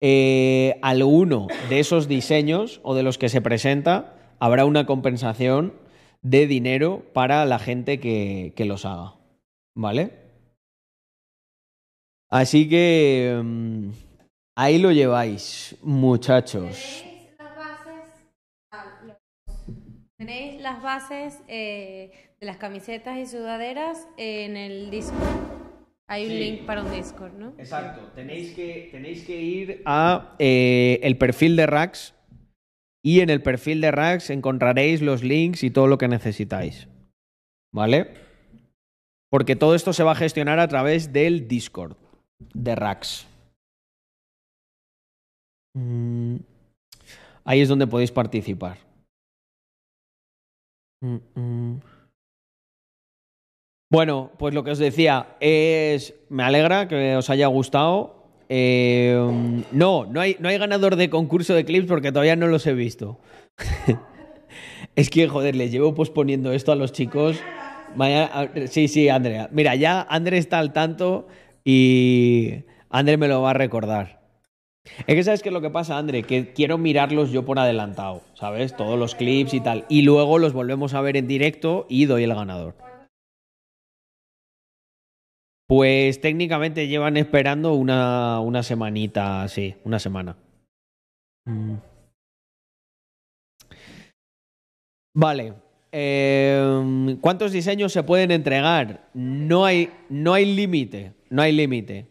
eh, 0.00 0.78
alguno 0.80 1.48
de 1.68 1.80
esos 1.80 2.08
diseños 2.08 2.80
o 2.84 2.94
de 2.94 3.02
los 3.02 3.18
que 3.18 3.28
se 3.28 3.42
presenta, 3.42 4.14
habrá 4.38 4.64
una 4.64 4.86
compensación 4.86 5.74
de 6.22 6.46
dinero 6.46 7.04
para 7.12 7.44
la 7.44 7.58
gente 7.58 7.98
que, 7.98 8.52
que 8.56 8.64
los 8.64 8.86
haga. 8.86 9.14
¿Vale? 9.76 10.10
Así 12.30 12.68
que 12.68 13.40
mm, 13.42 13.90
ahí 14.56 14.78
lo 14.78 14.90
lleváis, 14.92 15.76
muchachos. 15.82 17.02
Tenéis 17.04 17.30
las 17.38 17.56
bases, 17.56 18.10
ah, 18.72 19.00
los- 19.06 19.66
tenéis 20.16 20.60
las 20.60 20.82
bases 20.82 21.40
eh, 21.48 22.12
de 22.40 22.46
las 22.46 22.56
camisetas 22.56 23.18
y 23.18 23.26
sudaderas 23.26 24.08
en 24.16 24.56
el 24.56 24.90
Discord. 24.90 25.20
Hay 26.06 26.24
un 26.26 26.30
Sí. 26.32 26.38
link 26.38 26.66
para 26.66 26.82
un 26.82 26.90
Discord, 26.92 27.32
¿no? 27.34 27.54
Exacto. 27.58 28.12
Tenéis 28.14 28.54
que, 28.54 28.88
tenéis 28.92 29.24
que 29.24 29.40
ir 29.40 29.82
a 29.86 30.36
eh, 30.38 31.00
el 31.02 31.16
perfil 31.16 31.56
de 31.56 31.66
Rax 31.66 32.14
y 33.02 33.20
en 33.20 33.30
el 33.30 33.42
perfil 33.42 33.80
de 33.80 33.90
Rax 33.90 34.30
encontraréis 34.30 35.00
los 35.02 35.22
links 35.22 35.62
y 35.62 35.70
todo 35.70 35.86
lo 35.86 35.98
que 35.98 36.08
necesitáis. 36.08 36.88
¿Vale? 37.72 38.23
Porque 39.34 39.56
todo 39.56 39.74
esto 39.74 39.92
se 39.92 40.04
va 40.04 40.12
a 40.12 40.14
gestionar 40.14 40.60
a 40.60 40.68
través 40.68 41.12
del 41.12 41.48
Discord 41.48 41.96
de 42.52 42.76
Rax. 42.76 43.26
Mm, 45.76 46.36
Ahí 47.44 47.60
es 47.60 47.68
donde 47.68 47.88
podéis 47.88 48.12
participar. 48.12 48.78
Mm, 51.02 51.16
mm. 51.34 51.80
Bueno, 53.90 54.30
pues 54.38 54.54
lo 54.54 54.62
que 54.62 54.70
os 54.70 54.78
decía 54.78 55.34
es. 55.40 56.14
Me 56.28 56.44
alegra 56.44 56.86
que 56.86 57.16
os 57.16 57.28
haya 57.28 57.48
gustado. 57.48 58.28
Eh, 58.48 59.18
no, 59.72 60.06
no 60.06 60.20
hay, 60.20 60.36
no 60.38 60.48
hay 60.48 60.58
ganador 60.58 60.94
de 60.94 61.10
concurso 61.10 61.54
de 61.54 61.64
clips 61.64 61.88
porque 61.88 62.12
todavía 62.12 62.36
no 62.36 62.46
los 62.46 62.68
he 62.68 62.74
visto. 62.74 63.18
es 64.94 65.10
que, 65.10 65.26
joder, 65.26 65.56
les 65.56 65.72
llevo 65.72 65.92
posponiendo 65.96 66.52
esto 66.52 66.70
a 66.70 66.76
los 66.76 66.92
chicos. 66.92 67.42
Mañana- 67.96 68.50
sí, 68.68 68.88
sí, 68.88 69.08
Andrea. 69.08 69.48
Mira, 69.52 69.74
ya 69.74 70.02
André 70.02 70.38
está 70.38 70.58
al 70.58 70.72
tanto 70.72 71.28
y 71.64 72.64
André 72.90 73.16
me 73.16 73.28
lo 73.28 73.42
va 73.42 73.50
a 73.50 73.54
recordar. 73.54 74.20
Es 75.06 75.14
que 75.14 75.24
sabes 75.24 75.42
qué 75.42 75.48
es 75.48 75.52
lo 75.52 75.62
que 75.62 75.70
pasa, 75.70 75.96
André, 75.96 76.22
que 76.24 76.52
quiero 76.52 76.76
mirarlos 76.76 77.30
yo 77.30 77.44
por 77.46 77.58
adelantado, 77.58 78.22
¿sabes? 78.34 78.76
Todos 78.76 78.98
los 78.98 79.14
clips 79.14 79.54
y 79.54 79.60
tal. 79.60 79.86
Y 79.88 80.02
luego 80.02 80.38
los 80.38 80.52
volvemos 80.52 80.92
a 80.92 81.00
ver 81.00 81.16
en 81.16 81.26
directo 81.26 81.86
y 81.88 82.04
doy 82.04 82.24
el 82.24 82.34
ganador. 82.34 82.74
Pues 85.66 86.20
técnicamente 86.20 86.88
llevan 86.88 87.16
esperando 87.16 87.72
una, 87.72 88.40
una 88.40 88.62
semanita, 88.62 89.48
sí, 89.48 89.74
una 89.84 89.98
semana. 89.98 90.36
Mm. 91.46 91.76
Vale. 95.14 95.63
Eh, 95.96 97.16
¿Cuántos 97.20 97.52
diseños 97.52 97.92
se 97.92 98.02
pueden 98.02 98.32
entregar? 98.32 99.08
No 99.14 99.64
hay, 99.64 99.90
no 100.08 100.34
hay 100.34 100.44
límite. 100.44 101.12
No 101.30 101.40
hay 101.40 101.52
límite. 101.52 102.08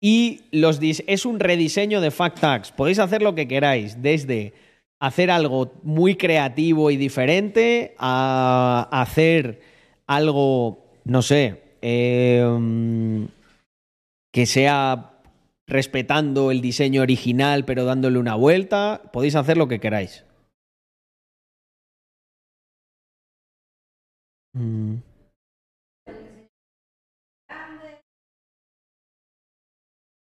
Y 0.00 0.40
los 0.52 0.80
es 0.82 1.26
un 1.26 1.38
rediseño 1.38 2.00
de 2.00 2.10
Fact 2.10 2.40
Tags. 2.40 2.72
Podéis 2.72 2.98
hacer 2.98 3.20
lo 3.20 3.34
que 3.34 3.46
queráis, 3.46 4.00
desde 4.00 4.54
hacer 5.00 5.30
algo 5.30 5.72
muy 5.82 6.16
creativo 6.16 6.90
y 6.90 6.96
diferente 6.96 7.94
a 7.98 8.88
hacer 8.90 9.60
algo, 10.06 10.86
no 11.04 11.20
sé, 11.20 11.62
eh, 11.82 13.26
que 14.32 14.46
sea 14.46 15.12
respetando 15.66 16.50
el 16.52 16.60
diseño 16.60 17.02
original 17.02 17.64
pero 17.64 17.84
dándole 17.84 18.18
una 18.18 18.34
vuelta. 18.34 19.02
Podéis 19.12 19.34
hacer 19.34 19.58
lo 19.58 19.68
que 19.68 19.80
queráis. 19.80 20.25
Mm. 24.56 24.96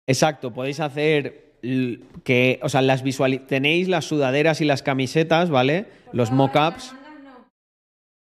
Exacto, 0.08 0.52
podéis 0.52 0.80
hacer 0.80 1.56
que, 2.24 2.60
o 2.62 2.68
sea, 2.68 2.82
las 2.82 3.02
visuali 3.02 3.38
tenéis 3.38 3.88
las 3.88 4.04
sudaderas 4.04 4.60
y 4.60 4.64
las 4.64 4.82
camisetas, 4.82 5.50
¿vale? 5.50 5.86
Los 6.12 6.30
mockups. 6.30 6.94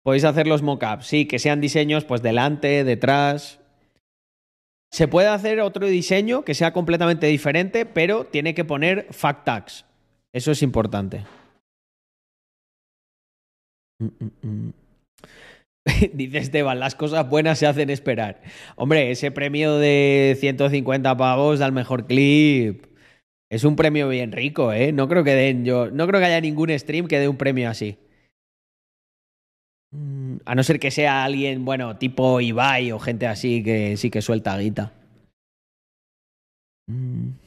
Podéis 0.03 0.25
hacer 0.25 0.47
los 0.47 0.61
mockups, 0.61 1.07
sí, 1.07 1.25
que 1.25 1.39
sean 1.39 1.61
diseños 1.61 2.05
pues 2.05 2.21
delante, 2.21 2.83
detrás. 2.83 3.59
Se 4.91 5.07
puede 5.07 5.29
hacer 5.29 5.61
otro 5.61 5.87
diseño 5.87 6.43
que 6.43 6.53
sea 6.53 6.73
completamente 6.73 7.25
diferente, 7.27 7.85
pero 7.85 8.25
tiene 8.25 8.53
que 8.53 8.65
poner 8.65 9.07
fact 9.11 9.45
tags. 9.45 9.85
Eso 10.31 10.51
es 10.51 10.61
importante. 10.61 11.25
Mm, 13.99 14.07
mm. 14.41 14.73
Dice 16.13 16.37
Esteban, 16.37 16.79
las 16.79 16.95
cosas 16.95 17.27
buenas 17.29 17.59
se 17.59 17.67
hacen 17.67 17.89
esperar. 17.89 18.41
Hombre, 18.75 19.11
ese 19.11 19.31
premio 19.31 19.77
de 19.77 20.37
150 20.39 21.17
pavos 21.17 21.61
al 21.61 21.71
mejor 21.71 22.07
clip 22.07 22.85
es 23.49 23.63
un 23.63 23.75
premio 23.75 24.09
bien 24.09 24.31
rico, 24.31 24.71
¿eh? 24.73 24.91
No 24.91 25.07
creo 25.07 25.23
que 25.23 25.35
den 25.35 25.65
yo, 25.65 25.91
no 25.91 26.07
creo 26.07 26.19
que 26.19 26.25
haya 26.27 26.41
ningún 26.41 26.77
stream 26.77 27.07
que 27.07 27.19
dé 27.19 27.27
un 27.27 27.37
premio 27.37 27.69
así. 27.69 27.97
Mm, 29.91 30.37
A 30.45 30.55
no 30.55 30.63
ser 30.63 30.79
que 30.79 30.91
sea 30.91 31.23
alguien, 31.23 31.65
bueno, 31.65 31.97
tipo 31.97 32.41
Ibai 32.41 32.91
o 32.91 32.99
gente 32.99 33.27
así 33.27 33.63
que 33.63 33.97
sí 33.97 34.09
que 34.09 34.21
suelta 34.21 34.57
guita. 34.57 34.91
Mm. 36.87 37.42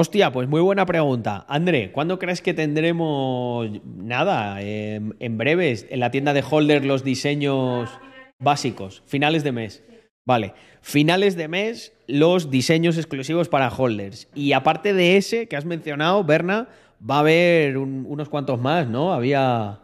Hostia, 0.00 0.32
pues 0.32 0.48
muy 0.48 0.62
buena 0.62 0.86
pregunta. 0.86 1.44
André, 1.46 1.92
¿cuándo 1.92 2.18
crees 2.18 2.40
que 2.40 2.54
tendremos 2.54 3.68
nada? 3.84 4.62
eh, 4.62 4.98
en 5.18 5.36
breves, 5.36 5.84
en 5.90 6.00
la 6.00 6.10
tienda 6.10 6.32
de 6.32 6.42
Holder 6.48 6.86
los 6.86 7.04
diseños 7.04 7.90
básicos, 8.38 9.02
finales 9.04 9.44
de 9.44 9.52
mes. 9.52 9.84
Vale, 10.26 10.54
finales 10.80 11.36
de 11.36 11.48
mes 11.48 11.92
los 12.06 12.50
diseños 12.50 12.96
exclusivos 12.96 13.50
para 13.50 13.68
holders. 13.68 14.26
Y 14.34 14.54
aparte 14.54 14.94
de 14.94 15.18
ese 15.18 15.48
que 15.48 15.56
has 15.58 15.66
mencionado, 15.66 16.24
Berna, 16.24 16.68
va 16.98 17.16
a 17.16 17.20
haber 17.20 17.76
un- 17.76 18.06
unos 18.08 18.30
cuantos 18.30 18.58
más, 18.58 18.88
¿no? 18.88 19.12
Había... 19.12 19.80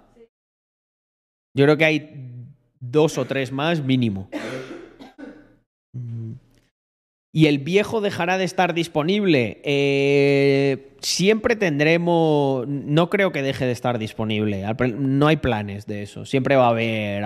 Yo 1.55 1.65
creo 1.67 1.77
que 1.77 1.85
hay 1.85 2.47
dos 2.81 3.19
o 3.19 3.27
tres 3.27 3.53
más 3.53 3.83
mínimo. 3.83 4.31
¿Y 7.37 7.49
el 7.49 7.59
viejo 7.59 8.01
dejará 8.01 8.39
de 8.39 8.45
estar 8.45 8.73
disponible? 8.73 9.61
Eh, 9.63 10.97
siempre 11.03 11.55
tendremos... 11.55 12.67
No 12.67 13.11
creo 13.11 13.31
que 13.31 13.43
deje 13.43 13.67
de 13.67 13.73
estar 13.73 13.99
disponible. 13.99 14.65
No 14.97 15.27
hay 15.27 15.37
planes 15.37 15.87
de 15.87 16.03
eso. 16.03 16.25
Siempre 16.25 16.57
va 16.57 16.69
a 16.69 16.71
haber... 16.71 17.23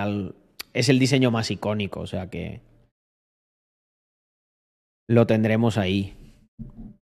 Es 0.73 0.89
el 0.89 0.99
diseño 0.99 1.31
más 1.31 1.49
icónico, 1.49 2.01
o 2.01 2.07
sea 2.07 2.29
que... 2.29 2.59
Lo 5.07 5.27
tendremos 5.27 5.77
ahí. 5.77 6.13
Lo 6.59 6.95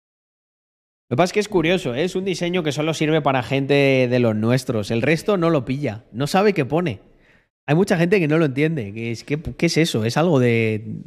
que 1.11 1.17
pasa 1.17 1.27
es 1.27 1.33
que 1.33 1.41
es 1.41 1.49
curioso, 1.49 1.95
¿eh? 1.95 2.03
es 2.03 2.17
un 2.17 2.25
diseño 2.25 2.65
que 2.65 2.73
solo 2.73 2.93
sirve 2.93 3.23
para 3.23 3.45
gente 3.45 4.09
de 4.11 4.19
los 4.19 4.35
nuestros. 4.35 4.91
El 4.91 5.03
resto 5.03 5.37
no 5.37 5.51
lo 5.51 5.65
pilla. 5.65 6.07
No 6.11 6.27
sabe 6.27 6.55
qué 6.55 6.65
pone. 6.65 6.99
Hay 7.69 7.77
mucha 7.77 7.99
gente 7.99 8.19
que 8.19 8.27
no 8.27 8.39
lo 8.39 8.47
entiende. 8.47 8.93
Que 8.93 9.13
es, 9.13 9.23
¿qué, 9.23 9.41
¿Qué 9.41 9.67
es 9.67 9.77
eso? 9.77 10.05
¿Es 10.05 10.17
algo 10.17 10.41
de, 10.41 11.05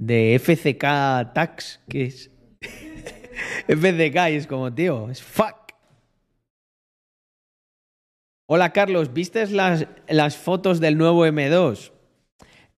de 0.00 0.34
FCK 0.38 1.34
Tax? 1.34 1.80
¿Qué 1.88 2.04
es? 2.04 2.30
FCK 3.68 4.16
y 4.30 4.36
es 4.36 4.46
como, 4.46 4.72
tío, 4.74 5.10
es 5.10 5.22
fuck. 5.22 5.56
Hola 8.48 8.72
Carlos, 8.72 9.12
¿viste 9.12 9.46
las, 9.48 9.86
las 10.08 10.36
fotos 10.36 10.80
del 10.80 10.96
nuevo 10.96 11.24
M2? 11.26 11.92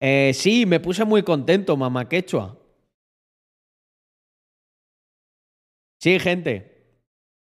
Eh, 0.00 0.32
sí, 0.34 0.66
me 0.66 0.80
puse 0.80 1.04
muy 1.04 1.22
contento, 1.22 1.76
mamá 1.76 2.08
quechua. 2.08 2.58
Sí, 6.00 6.18
gente. 6.18 6.96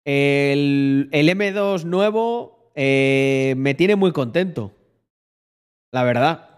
El, 0.05 1.09
el 1.13 1.29
M2 1.29 1.85
nuevo 1.85 2.73
eh, 2.75 3.55
me 3.57 3.75
tiene 3.75 3.95
muy 3.95 4.13
contento. 4.13 4.75
La 5.93 6.03
verdad. 6.03 6.50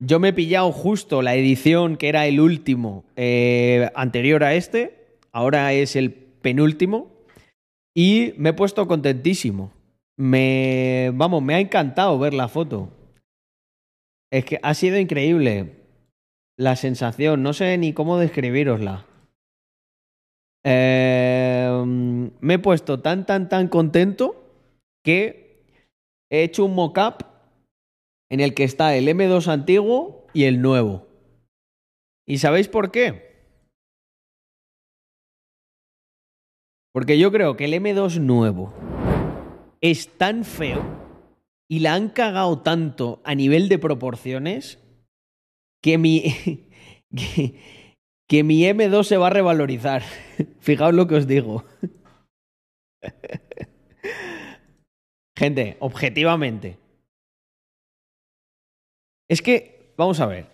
Yo 0.00 0.20
me 0.20 0.28
he 0.28 0.32
pillado 0.32 0.70
justo 0.70 1.22
la 1.22 1.34
edición 1.34 1.96
que 1.96 2.08
era 2.08 2.26
el 2.26 2.38
último 2.38 3.04
eh, 3.16 3.90
anterior 3.94 4.44
a 4.44 4.54
este. 4.54 5.18
Ahora 5.32 5.72
es 5.72 5.96
el 5.96 6.12
penúltimo. 6.12 7.10
Y 7.96 8.32
me 8.36 8.50
he 8.50 8.52
puesto 8.52 8.86
contentísimo. 8.86 9.72
Me. 10.16 11.10
Vamos, 11.14 11.42
me 11.42 11.54
ha 11.54 11.60
encantado 11.60 12.16
ver 12.18 12.32
la 12.32 12.48
foto. 12.48 12.90
Es 14.30 14.44
que 14.44 14.60
ha 14.62 14.74
sido 14.74 14.98
increíble 14.98 15.78
la 16.56 16.76
sensación. 16.76 17.42
No 17.42 17.52
sé 17.52 17.76
ni 17.76 17.92
cómo 17.92 18.18
describirosla. 18.18 19.04
Eh, 20.64 21.84
me 22.40 22.54
he 22.54 22.58
puesto 22.58 23.00
tan, 23.00 23.26
tan, 23.26 23.48
tan 23.48 23.66
contento 23.68 24.44
que 25.04 25.64
he 26.30 26.42
hecho 26.44 26.66
un 26.66 26.74
mock-up 26.74 27.27
en 28.30 28.40
el 28.40 28.54
que 28.54 28.64
está 28.64 28.94
el 28.94 29.08
M2 29.08 29.48
antiguo 29.48 30.26
y 30.34 30.44
el 30.44 30.60
nuevo. 30.60 31.06
¿Y 32.26 32.38
sabéis 32.38 32.68
por 32.68 32.90
qué? 32.90 33.28
Porque 36.92 37.18
yo 37.18 37.30
creo 37.30 37.56
que 37.56 37.66
el 37.66 37.74
M2 37.74 38.20
nuevo 38.20 38.74
es 39.80 40.16
tan 40.18 40.44
feo 40.44 40.82
y 41.70 41.80
la 41.80 41.94
han 41.94 42.08
cagado 42.08 42.62
tanto 42.62 43.20
a 43.24 43.34
nivel 43.34 43.68
de 43.68 43.78
proporciones 43.78 44.78
que 45.82 45.98
mi, 45.98 46.22
que, 48.28 48.44
mi 48.44 48.62
M2 48.62 49.04
se 49.04 49.16
va 49.16 49.28
a 49.28 49.30
revalorizar. 49.30 50.02
Fijaos 50.60 50.94
lo 50.94 51.06
que 51.06 51.14
os 51.14 51.26
digo. 51.26 51.64
Gente, 55.36 55.76
objetivamente. 55.78 56.78
Es 59.28 59.42
que, 59.42 59.92
vamos 59.96 60.20
a 60.20 60.26
ver, 60.26 60.46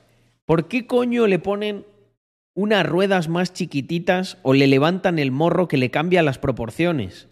¿por 0.44 0.68
qué 0.68 0.86
coño 0.86 1.26
le 1.26 1.38
ponen 1.38 1.86
unas 2.54 2.84
ruedas 2.84 3.28
más 3.28 3.52
chiquititas 3.52 4.38
o 4.42 4.52
le 4.52 4.66
levantan 4.66 5.18
el 5.18 5.30
morro 5.30 5.68
que 5.68 5.76
le 5.76 5.90
cambia 5.90 6.22
las 6.22 6.38
proporciones? 6.38 7.28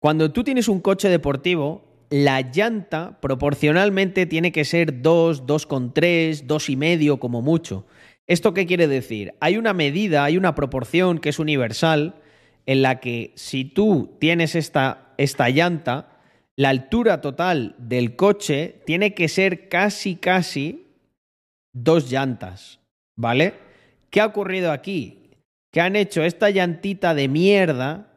Cuando 0.00 0.32
tú 0.32 0.44
tienes 0.44 0.68
un 0.68 0.80
coche 0.80 1.08
deportivo, 1.08 1.84
la 2.10 2.40
llanta 2.40 3.20
proporcionalmente 3.20 4.26
tiene 4.26 4.52
que 4.52 4.64
ser 4.64 5.02
2, 5.02 5.46
2,3, 5.46 6.46
2,5 6.46 7.18
como 7.18 7.42
mucho. 7.42 7.86
¿Esto 8.26 8.54
qué 8.54 8.66
quiere 8.66 8.88
decir? 8.88 9.34
Hay 9.40 9.56
una 9.56 9.72
medida, 9.74 10.24
hay 10.24 10.36
una 10.36 10.54
proporción 10.54 11.18
que 11.18 11.30
es 11.30 11.38
universal 11.38 12.16
en 12.66 12.82
la 12.82 13.00
que 13.00 13.32
si 13.36 13.64
tú 13.64 14.16
tienes 14.18 14.54
esta, 14.54 15.14
esta 15.16 15.48
llanta, 15.48 16.17
la 16.58 16.70
altura 16.70 17.20
total 17.20 17.76
del 17.78 18.16
coche 18.16 18.82
tiene 18.84 19.14
que 19.14 19.28
ser 19.28 19.68
casi, 19.68 20.16
casi 20.16 20.88
dos 21.72 22.10
llantas, 22.10 22.80
¿vale? 23.16 23.54
¿Qué 24.10 24.20
ha 24.20 24.26
ocurrido 24.26 24.72
aquí? 24.72 25.30
Que 25.70 25.80
han 25.80 25.94
hecho 25.94 26.24
esta 26.24 26.50
llantita 26.50 27.14
de 27.14 27.28
mierda 27.28 28.12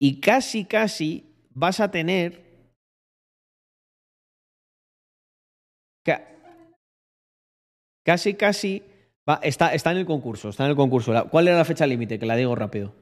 y 0.00 0.20
casi, 0.20 0.64
casi 0.64 1.24
vas 1.50 1.78
a 1.78 1.90
tener... 1.92 2.42
ca- 6.04 6.26
Casi, 8.04 8.34
casi... 8.34 8.82
va- 9.28 9.38
está, 9.42 9.72
está 9.72 9.92
en 9.92 9.98
el 9.98 10.06
concurso, 10.06 10.48
está 10.48 10.64
en 10.64 10.70
el 10.70 10.76
concurso. 10.76 11.12
¿Cuál 11.30 11.46
era 11.46 11.58
la 11.58 11.64
fecha 11.64 11.86
límite? 11.86 12.18
Que 12.18 12.26
la 12.26 12.34
digo 12.34 12.56
rápido. 12.56 12.92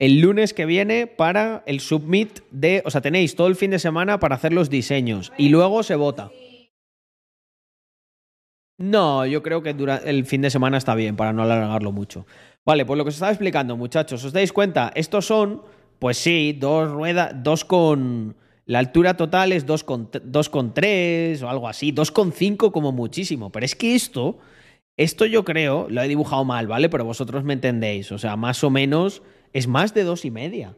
El 0.00 0.22
lunes 0.22 0.54
que 0.54 0.64
viene 0.64 1.06
para 1.06 1.62
el 1.66 1.80
submit 1.80 2.40
de... 2.50 2.82
O 2.86 2.90
sea, 2.90 3.02
tenéis 3.02 3.36
todo 3.36 3.48
el 3.48 3.54
fin 3.54 3.70
de 3.70 3.78
semana 3.78 4.18
para 4.18 4.34
hacer 4.34 4.52
los 4.54 4.70
diseños 4.70 5.30
y 5.36 5.50
luego 5.50 5.82
se 5.82 5.94
vota. 5.94 6.30
No, 8.78 9.26
yo 9.26 9.42
creo 9.42 9.62
que 9.62 9.76
el 10.06 10.24
fin 10.24 10.40
de 10.40 10.48
semana 10.48 10.78
está 10.78 10.94
bien 10.94 11.16
para 11.16 11.34
no 11.34 11.42
alargarlo 11.42 11.92
mucho. 11.92 12.26
Vale, 12.64 12.86
pues 12.86 12.96
lo 12.96 13.04
que 13.04 13.08
os 13.08 13.14
estaba 13.14 13.30
explicando, 13.30 13.76
muchachos, 13.76 14.24
¿os 14.24 14.32
dais 14.32 14.54
cuenta? 14.54 14.90
Estos 14.94 15.26
son, 15.26 15.62
pues 15.98 16.16
sí, 16.16 16.56
dos 16.58 16.90
ruedas, 16.90 17.34
dos 17.42 17.66
con... 17.66 18.36
La 18.64 18.78
altura 18.78 19.18
total 19.18 19.52
es 19.52 19.66
2,3 19.66 21.42
o 21.42 21.50
algo 21.50 21.68
así, 21.68 21.92
2,5 21.92 22.72
como 22.72 22.92
muchísimo. 22.92 23.50
Pero 23.50 23.66
es 23.66 23.74
que 23.74 23.94
esto, 23.94 24.38
esto 24.96 25.26
yo 25.26 25.44
creo, 25.44 25.88
lo 25.90 26.00
he 26.00 26.08
dibujado 26.08 26.46
mal, 26.46 26.68
¿vale? 26.68 26.88
Pero 26.88 27.04
vosotros 27.04 27.44
me 27.44 27.52
entendéis. 27.52 28.12
O 28.12 28.18
sea, 28.18 28.36
más 28.36 28.64
o 28.64 28.70
menos 28.70 29.22
es 29.52 29.66
más 29.66 29.94
de 29.94 30.04
dos 30.04 30.24
y 30.24 30.30
media. 30.30 30.76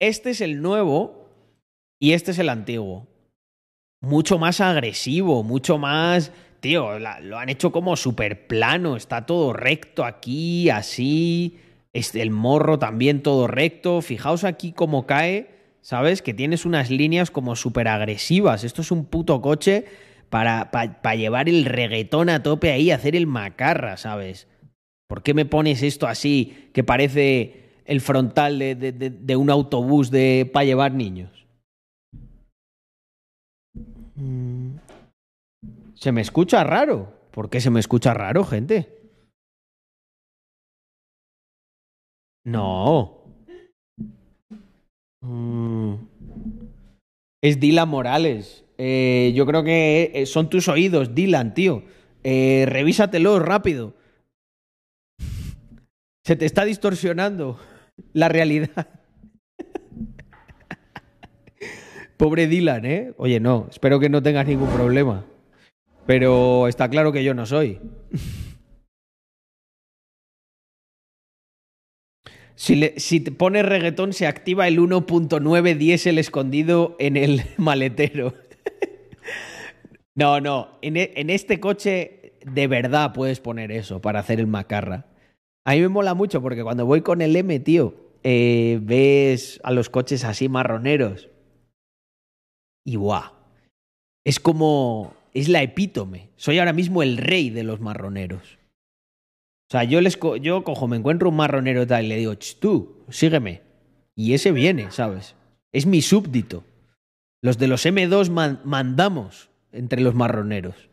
Este 0.00 0.30
es 0.30 0.40
el 0.40 0.62
nuevo 0.62 1.28
y 2.00 2.12
este 2.12 2.30
es 2.30 2.38
el 2.38 2.48
antiguo. 2.48 3.06
Mucho 4.02 4.38
más 4.38 4.60
agresivo, 4.60 5.42
mucho 5.42 5.78
más... 5.78 6.32
Tío, 6.60 6.98
lo 6.98 7.38
han 7.38 7.48
hecho 7.48 7.72
como 7.72 7.96
súper 7.96 8.46
plano, 8.46 8.96
está 8.96 9.24
todo 9.24 9.54
recto 9.54 10.04
aquí, 10.04 10.68
así. 10.68 11.58
Este, 11.94 12.20
el 12.20 12.30
morro 12.30 12.78
también 12.78 13.22
todo 13.22 13.46
recto. 13.46 14.02
Fijaos 14.02 14.44
aquí 14.44 14.72
cómo 14.72 15.06
cae, 15.06 15.48
¿sabes? 15.80 16.20
Que 16.20 16.34
tienes 16.34 16.66
unas 16.66 16.90
líneas 16.90 17.30
como 17.30 17.56
súper 17.56 17.88
agresivas. 17.88 18.62
Esto 18.62 18.82
es 18.82 18.90
un 18.90 19.06
puto 19.06 19.40
coche 19.40 19.86
para, 20.28 20.70
para 20.70 21.14
llevar 21.14 21.48
el 21.48 21.64
reggaetón 21.64 22.28
a 22.28 22.42
tope 22.42 22.72
ahí, 22.72 22.90
hacer 22.90 23.16
el 23.16 23.26
macarra, 23.26 23.96
¿sabes? 23.96 24.46
¿Por 25.10 25.24
qué 25.24 25.34
me 25.34 25.44
pones 25.44 25.82
esto 25.82 26.06
así 26.06 26.70
que 26.72 26.84
parece 26.84 27.80
el 27.84 28.00
frontal 28.00 28.60
de, 28.60 28.76
de- 28.76 28.92
de- 28.92 29.10
de 29.10 29.34
un 29.34 29.50
autobús 29.50 30.12
de 30.12 30.48
para 30.52 30.64
llevar 30.66 30.94
niños? 30.94 31.48
Mm. 34.14 34.76
Se 35.94 36.12
me 36.12 36.20
escucha 36.20 36.62
raro. 36.62 37.12
¿Por 37.32 37.50
qué 37.50 37.60
se 37.60 37.70
me 37.70 37.80
escucha 37.80 38.14
raro, 38.14 38.44
gente? 38.44 39.00
No. 42.44 43.18
Mm. 45.22 45.94
Es 47.42 47.58
Dylan 47.58 47.88
Morales. 47.88 48.64
Eh, 48.78 49.32
yo 49.34 49.44
creo 49.44 49.64
que 49.64 50.12
eh, 50.14 50.26
son 50.26 50.48
tus 50.48 50.68
oídos, 50.68 51.16
Dylan, 51.16 51.52
tío. 51.54 51.82
Eh, 52.22 52.64
revísatelo 52.68 53.40
rápido. 53.40 53.94
Se 56.30 56.36
te 56.36 56.46
está 56.46 56.64
distorsionando 56.64 57.58
la 58.12 58.28
realidad. 58.28 58.86
Pobre 62.16 62.46
Dylan, 62.46 62.84
¿eh? 62.84 63.14
Oye, 63.16 63.40
no, 63.40 63.66
espero 63.68 63.98
que 63.98 64.08
no 64.08 64.22
tengas 64.22 64.46
ningún 64.46 64.68
problema. 64.68 65.24
Pero 66.06 66.68
está 66.68 66.88
claro 66.88 67.10
que 67.10 67.24
yo 67.24 67.34
no 67.34 67.46
soy. 67.46 67.80
Si, 72.54 72.76
le- 72.76 73.00
si 73.00 73.18
te 73.18 73.32
pones 73.32 73.66
reggaetón, 73.66 74.12
se 74.12 74.28
activa 74.28 74.68
el 74.68 74.78
1.9 74.78 75.76
diésel 75.76 76.16
escondido 76.16 76.94
en 77.00 77.16
el 77.16 77.42
maletero. 77.56 78.34
No, 80.14 80.40
no. 80.40 80.78
En, 80.80 80.96
e- 80.96 81.12
en 81.16 81.28
este 81.28 81.58
coche 81.58 82.34
de 82.46 82.68
verdad 82.68 83.14
puedes 83.14 83.40
poner 83.40 83.72
eso 83.72 84.00
para 84.00 84.20
hacer 84.20 84.38
el 84.38 84.46
macarra. 84.46 85.09
A 85.66 85.72
mí 85.74 85.80
me 85.80 85.88
mola 85.88 86.14
mucho 86.14 86.40
porque 86.42 86.62
cuando 86.62 86.86
voy 86.86 87.02
con 87.02 87.20
el 87.20 87.36
M, 87.36 87.60
tío, 87.60 87.94
eh, 88.22 88.78
ves 88.82 89.60
a 89.62 89.70
los 89.72 89.90
coches 89.90 90.24
así 90.24 90.48
marroneros. 90.48 91.28
Y 92.84 92.96
guau. 92.96 93.32
Es 94.24 94.40
como. 94.40 95.14
Es 95.32 95.48
la 95.48 95.62
epítome. 95.62 96.30
Soy 96.36 96.58
ahora 96.58 96.72
mismo 96.72 97.02
el 97.02 97.16
rey 97.16 97.50
de 97.50 97.62
los 97.62 97.80
marroneros. 97.80 98.58
O 99.68 99.70
sea, 99.70 99.84
yo, 99.84 100.00
les 100.00 100.16
co- 100.16 100.36
yo 100.36 100.64
cojo, 100.64 100.88
me 100.88 100.96
encuentro 100.96 101.28
un 101.28 101.36
marronero 101.36 101.86
tal 101.86 102.04
y 102.04 102.08
le 102.08 102.16
digo, 102.16 102.34
"Ch, 102.34 102.58
tú, 102.58 103.04
sígueme. 103.10 103.62
Y 104.16 104.34
ese 104.34 104.50
viene, 104.50 104.90
¿sabes? 104.90 105.36
Es 105.72 105.86
mi 105.86 106.02
súbdito. 106.02 106.64
Los 107.42 107.58
de 107.58 107.68
los 107.68 107.86
M2 107.86 108.28
man- 108.30 108.60
mandamos 108.64 109.50
entre 109.70 110.00
los 110.02 110.14
marroneros. 110.16 110.88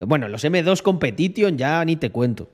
Bueno, 0.00 0.28
los 0.28 0.44
M2 0.44 0.80
Competition 0.82 1.58
ya 1.58 1.84
ni 1.84 1.96
te 1.96 2.10
cuento. 2.10 2.48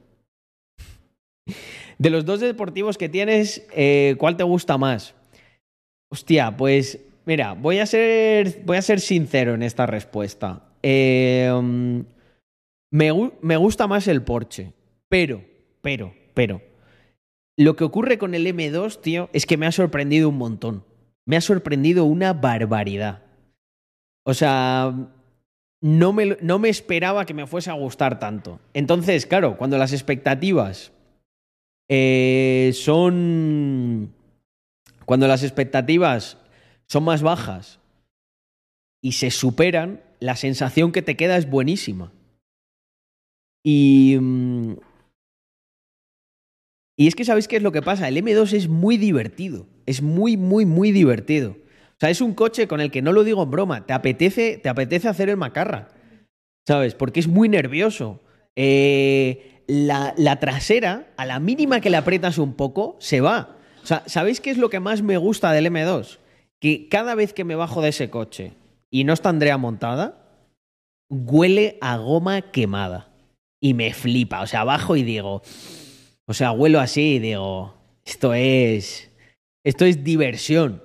De 1.99 2.11
los 2.11 2.25
dos 2.25 2.41
deportivos 2.41 2.99
que 2.99 3.09
tienes, 3.09 3.67
eh, 3.73 4.17
¿cuál 4.19 4.37
te 4.37 4.43
gusta 4.43 4.77
más? 4.77 5.15
Hostia, 6.11 6.57
pues 6.57 7.01
mira, 7.25 7.55
voy 7.55 7.79
a 7.79 7.87
ser, 7.87 8.63
voy 8.65 8.77
a 8.77 8.83
ser 8.83 9.01
sincero 9.01 9.55
en 9.55 9.63
esta 9.63 9.87
respuesta. 9.87 10.63
Mm, 10.83 12.01
me, 12.91 13.31
me 13.41 13.57
gusta 13.57 13.87
más 13.87 14.09
el 14.09 14.23
Porsche, 14.23 14.73
pero, 15.09 15.43
pero, 15.83 16.15
pero. 16.35 16.63
Lo 17.59 17.75
que 17.75 17.85
ocurre 17.85 18.19
con 18.19 18.35
el 18.35 18.47
M2, 18.47 19.01
tío, 19.01 19.31
es 19.33 19.47
que 19.47 19.57
me 19.57 19.67
ha 19.67 19.73
sorprendido 19.73 20.29
un 20.29 20.37
montón. 20.37 20.85
Me 21.25 21.37
ha 21.37 21.41
sorprendido 21.41 22.05
una 22.05 22.35
barbaridad. 22.35 23.23
O 24.25 24.35
sea, 24.35 24.93
no 25.81 26.13
me, 26.13 26.37
no 26.43 26.59
me 26.59 26.69
esperaba 26.69 27.25
que 27.25 27.35
me 27.35 27.47
fuese 27.47 27.71
a 27.71 27.75
gustar 27.75 28.19
tanto. 28.19 28.61
Entonces, 28.75 29.25
claro, 29.25 29.57
cuando 29.57 29.79
las 29.79 29.93
expectativas 29.93 30.93
eh, 31.89 32.73
son. 32.75 34.13
Cuando 35.05 35.29
las 35.29 35.43
expectativas 35.43 36.39
son 36.89 37.05
más 37.05 37.23
bajas 37.23 37.79
y 39.03 39.13
se 39.13 39.31
superan, 39.31 40.03
la 40.19 40.37
sensación 40.37 40.93
que 40.93 41.03
te 41.03 41.17
queda 41.17 41.37
es 41.37 41.49
buenísima. 41.49 42.13
Y. 43.65 44.17
mm, 44.21 44.75
Y 46.99 47.07
es 47.07 47.15
que 47.15 47.25
sabéis 47.25 47.47
qué 47.47 47.57
es 47.57 47.63
lo 47.63 47.73
que 47.73 47.83
pasa. 47.83 48.09
El 48.09 48.17
M2 48.17 48.53
es 48.55 48.69
muy 48.69 48.97
divertido. 48.97 49.67
Es 49.85 50.03
muy, 50.03 50.37
muy, 50.37 50.65
muy 50.65 50.93
divertido. 50.93 51.51
O 51.51 51.99
sea, 52.01 52.11
es 52.11 52.21
un 52.21 52.35
coche 52.35 52.67
con 52.69 52.81
el 52.81 52.91
que 52.91 53.03
no 53.03 53.13
lo 53.13 53.23
digo 53.23 53.43
en 53.43 53.51
broma. 53.51 53.87
Te 53.87 53.93
apetece, 53.93 54.59
te 54.59 54.69
apetece 54.69 55.09
hacer 55.09 55.29
el 55.29 55.37
macarra. 55.37 55.89
¿Sabes? 56.67 56.95
Porque 56.95 57.21
es 57.21 57.29
muy 57.29 57.49
nervioso. 57.49 58.23
Eh, 58.57 59.56
la, 59.67 60.39
trasera, 60.41 61.09
a 61.17 61.27
la 61.27 61.41
mínima 61.41 61.81
que 61.81 61.91
le 61.91 61.97
aprietas 61.97 62.39
un 62.39 62.55
poco, 62.55 62.97
se 62.99 63.21
va. 63.21 63.57
O 63.83 63.87
sea, 63.87 64.03
¿sabéis 64.07 64.41
qué 64.41 64.51
es 64.51 64.59
lo 64.59 64.71
que 64.71 64.81
más 64.81 65.03
me 65.03 65.17
gusta 65.17 65.53
del 65.53 65.67
M2? 65.67 66.19
Que 66.61 66.89
cada 66.89 67.15
vez 67.15 67.33
que 67.33 67.45
me 67.45 67.55
bajo 67.55 67.83
de 67.83 67.91
ese 67.91 68.11
coche 68.11 68.53
y 68.91 69.05
no 69.05 69.13
está 69.13 69.29
Andrea 69.29 69.59
montada, 69.59 70.27
huele 71.09 71.79
a 71.81 71.97
goma 71.97 72.43
quemada. 72.43 73.13
Y 73.61 73.75
me 73.75 73.93
flipa. 73.93 74.43
O 74.43 74.47
sea, 74.47 74.65
bajo 74.65 74.97
y 74.97 75.03
digo. 75.03 75.43
O 76.27 76.35
sea, 76.35 76.53
huelo 76.53 76.79
así 76.81 77.15
y 77.15 77.19
digo. 77.19 77.75
Esto 78.05 78.35
es. 78.35 79.11
Esto 79.65 79.85
es 79.85 80.05
diversión. 80.05 80.83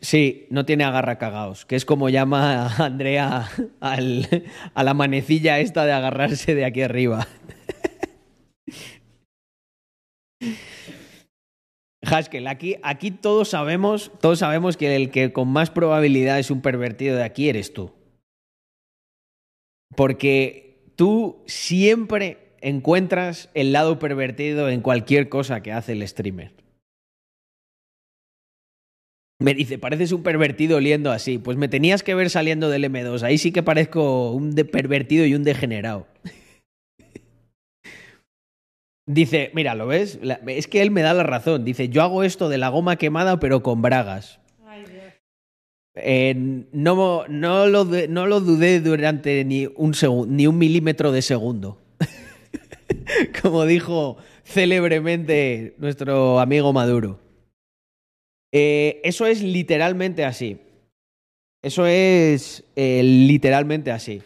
Sí, 0.00 0.46
no 0.50 0.64
tiene 0.64 0.84
agarra 0.84 1.18
cagaos, 1.18 1.66
que 1.66 1.74
es 1.76 1.84
como 1.84 2.08
llama 2.08 2.68
Andrea 2.78 3.48
al- 3.80 4.44
a 4.74 4.84
la 4.84 4.94
manecilla 4.94 5.58
esta 5.58 5.84
de 5.84 5.92
agarrarse 5.92 6.54
de 6.54 6.64
aquí 6.64 6.82
arriba. 6.82 7.26
Haskell, 12.04 12.46
aquí, 12.46 12.76
aquí 12.82 13.10
todos 13.10 13.48
sabemos, 13.48 14.12
todos 14.20 14.38
sabemos 14.38 14.76
que 14.76 14.94
el 14.94 15.10
que 15.10 15.32
con 15.32 15.48
más 15.48 15.70
probabilidad 15.70 16.38
es 16.38 16.50
un 16.50 16.62
pervertido 16.62 17.16
de 17.16 17.24
aquí 17.24 17.48
eres 17.48 17.72
tú. 17.72 17.92
Porque 19.96 20.92
tú 20.94 21.42
siempre 21.46 22.54
encuentras 22.60 23.50
el 23.54 23.72
lado 23.72 23.98
pervertido 23.98 24.68
en 24.68 24.82
cualquier 24.82 25.28
cosa 25.28 25.62
que 25.62 25.72
hace 25.72 25.92
el 25.92 26.06
streamer. 26.06 26.52
Me 29.38 29.52
dice, 29.52 29.78
pareces 29.78 30.12
un 30.12 30.22
pervertido 30.22 30.78
oliendo 30.78 31.12
así. 31.12 31.38
Pues 31.38 31.56
me 31.58 31.68
tenías 31.68 32.02
que 32.02 32.14
ver 32.14 32.30
saliendo 32.30 32.70
del 32.70 32.84
M2. 32.84 33.22
Ahí 33.22 33.36
sí 33.38 33.52
que 33.52 33.62
parezco 33.62 34.32
un 34.32 34.54
de 34.54 34.64
pervertido 34.64 35.26
y 35.26 35.34
un 35.34 35.44
degenerado. 35.44 36.06
Dice, 39.08 39.52
mira, 39.54 39.76
¿lo 39.76 39.86
ves? 39.86 40.18
La- 40.20 40.40
es 40.48 40.66
que 40.66 40.82
él 40.82 40.90
me 40.90 41.02
da 41.02 41.14
la 41.14 41.22
razón. 41.22 41.64
Dice, 41.64 41.88
yo 41.88 42.02
hago 42.02 42.24
esto 42.24 42.48
de 42.48 42.58
la 42.58 42.70
goma 42.70 42.96
quemada 42.96 43.38
pero 43.38 43.62
con 43.62 43.80
bragas. 43.80 44.40
Ay, 44.66 44.80
Dios. 44.84 45.04
Eh, 45.94 46.34
no, 46.72 47.24
no, 47.28 47.66
lo, 47.68 47.84
no 47.84 48.26
lo 48.26 48.40
dudé 48.40 48.80
durante 48.80 49.44
ni 49.44 49.66
un, 49.76 49.94
ni 50.28 50.48
un 50.48 50.58
milímetro 50.58 51.12
de 51.12 51.22
segundo. 51.22 51.80
Como 53.42 53.64
dijo 53.64 54.16
célebremente 54.44 55.76
nuestro 55.78 56.40
amigo 56.40 56.72
Maduro. 56.72 57.20
Eh, 58.58 59.02
eso 59.04 59.26
es 59.26 59.42
literalmente 59.42 60.24
así. 60.24 60.56
Eso 61.62 61.84
es 61.86 62.64
eh, 62.74 63.02
literalmente 63.02 63.92
así. 63.92 64.22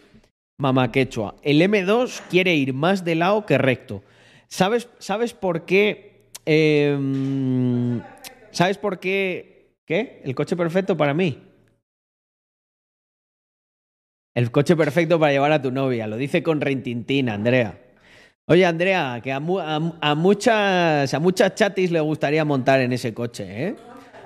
Mamá 0.57 0.89
quechua. 0.89 1.35
El 1.43 1.61
M2 1.61 2.21
quiere 2.29 2.55
ir 2.55 2.73
más 2.73 3.03
de 3.03 3.15
lado 3.15 3.45
que 3.45 3.57
recto. 3.57 4.03
¿Sabes, 4.47 4.87
¿sabes 4.99 5.33
por 5.33 5.65
qué? 5.65 6.27
Em, 6.45 8.01
¿Sabes 8.51 8.77
por 8.77 9.01
qué? 9.01 9.73
¿Qué? 9.85 10.21
El 10.23 10.33
coche 10.33 10.55
perfecto 10.55 10.95
para 10.95 11.13
mí. 11.13 11.37
El 14.33 14.49
coche 14.49 14.77
perfecto 14.77 15.19
para 15.19 15.33
llevar 15.33 15.51
a 15.51 15.61
tu 15.61 15.71
novia. 15.71 16.07
Lo 16.07 16.15
dice 16.15 16.41
con 16.41 16.61
rintintín, 16.61 17.27
Andrea. 17.27 17.77
Oye, 18.45 18.65
Andrea, 18.65 19.19
que 19.21 19.33
a- 19.33 19.41
a 20.01 20.15
muchas, 20.15 21.13
a 21.13 21.19
muchas 21.19 21.53
chatis 21.55 21.91
le 21.91 21.99
gustaría 21.99 22.45
montar 22.45 22.79
en 22.79 22.93
ese 22.93 23.13
coche, 23.13 23.67
¿eh? 23.67 23.75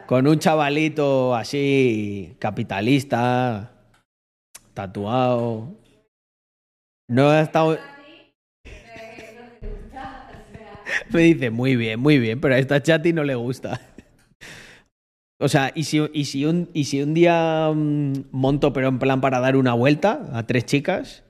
Con 0.07 0.27
un 0.27 0.37
chavalito 0.37 1.33
así, 1.33 2.35
capitalista, 2.37 3.71
tatuado. 4.75 5.73
No 7.07 7.29
ha 7.29 7.41
estado. 7.41 7.79
Me 11.09 11.21
dice, 11.21 11.49
muy 11.49 11.75
bien, 11.75 11.99
muy 11.99 12.19
bien, 12.19 12.39
pero 12.39 12.53
a 12.53 12.59
esta 12.59 12.83
chati 12.83 13.13
no 13.13 13.23
le 13.23 13.33
gusta. 13.33 13.81
O 15.39 15.49
sea, 15.49 15.71
¿y 15.73 15.85
si, 15.85 15.99
y 16.13 16.25
si, 16.25 16.45
un, 16.45 16.69
y 16.73 16.83
si 16.85 17.01
un 17.01 17.15
día 17.15 17.71
mm, 17.73 18.25
monto, 18.31 18.73
pero 18.73 18.87
en 18.87 18.99
plan 18.99 19.21
para 19.21 19.39
dar 19.39 19.55
una 19.55 19.73
vuelta 19.73 20.29
a 20.33 20.45
tres 20.45 20.65
chicas? 20.65 21.23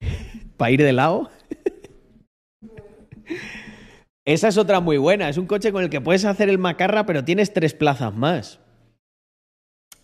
¿Para 0.58 0.70
ir 0.70 0.82
de 0.82 0.92
lado? 0.92 1.30
Esa 4.24 4.48
es 4.48 4.58
otra 4.58 4.80
muy 4.80 4.98
buena. 4.98 5.28
Es 5.28 5.38
un 5.38 5.46
coche 5.46 5.72
con 5.72 5.82
el 5.82 5.90
que 5.90 6.00
puedes 6.00 6.24
hacer 6.24 6.48
el 6.48 6.58
macarra, 6.58 7.06
pero 7.06 7.24
tienes 7.24 7.52
tres 7.52 7.74
plazas 7.74 8.14
más. 8.14 8.60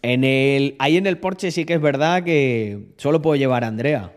En 0.02 0.24
el, 0.24 0.76
ahí 0.78 0.96
en 0.96 1.06
el 1.06 1.18
Porsche 1.18 1.50
sí 1.50 1.64
que 1.64 1.74
es 1.74 1.80
verdad 1.80 2.22
que 2.22 2.94
solo 2.96 3.22
puedo 3.22 3.36
llevar 3.36 3.64
a 3.64 3.68
Andrea. 3.68 4.12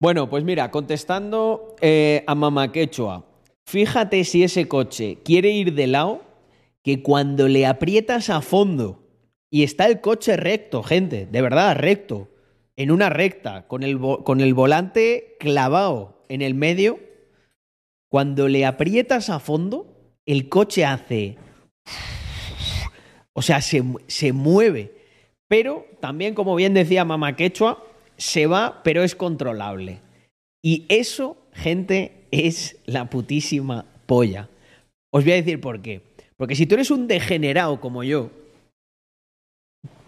Bueno, 0.00 0.28
pues 0.28 0.42
mira, 0.42 0.70
contestando 0.72 1.76
eh, 1.80 2.24
a 2.26 2.34
Mama 2.34 2.72
Quechua, 2.72 3.24
fíjate 3.66 4.24
si 4.24 4.42
ese 4.42 4.66
coche 4.66 5.18
quiere 5.24 5.50
ir 5.50 5.74
de 5.74 5.86
lado, 5.86 6.22
que 6.82 7.04
cuando 7.04 7.46
le 7.46 7.66
aprietas 7.66 8.28
a 8.28 8.40
fondo 8.40 9.06
y 9.48 9.62
está 9.62 9.86
el 9.86 10.00
coche 10.00 10.36
recto, 10.36 10.82
gente, 10.82 11.26
de 11.26 11.42
verdad, 11.42 11.76
recto, 11.76 12.31
en 12.76 12.90
una 12.90 13.10
recta, 13.10 13.66
con 13.68 13.82
el, 13.82 13.98
con 14.00 14.40
el 14.40 14.54
volante 14.54 15.36
clavado 15.38 16.24
en 16.28 16.42
el 16.42 16.54
medio, 16.54 16.98
cuando 18.08 18.48
le 18.48 18.66
aprietas 18.66 19.30
a 19.30 19.38
fondo, 19.38 20.14
el 20.26 20.48
coche 20.48 20.84
hace... 20.84 21.36
O 23.34 23.40
sea, 23.40 23.62
se, 23.62 23.82
se 24.08 24.32
mueve. 24.32 24.94
Pero 25.48 25.86
también, 26.00 26.34
como 26.34 26.54
bien 26.54 26.74
decía 26.74 27.04
Mama 27.04 27.34
Quechua, 27.34 27.82
se 28.16 28.46
va, 28.46 28.82
pero 28.84 29.02
es 29.02 29.14
controlable. 29.14 30.00
Y 30.62 30.84
eso, 30.88 31.36
gente, 31.52 32.26
es 32.30 32.76
la 32.84 33.08
putísima 33.08 33.86
polla. 34.06 34.48
Os 35.10 35.24
voy 35.24 35.32
a 35.32 35.36
decir 35.36 35.60
por 35.60 35.80
qué. 35.80 36.02
Porque 36.36 36.54
si 36.54 36.66
tú 36.66 36.74
eres 36.74 36.90
un 36.90 37.06
degenerado 37.06 37.80
como 37.80 38.04
yo, 38.04 38.30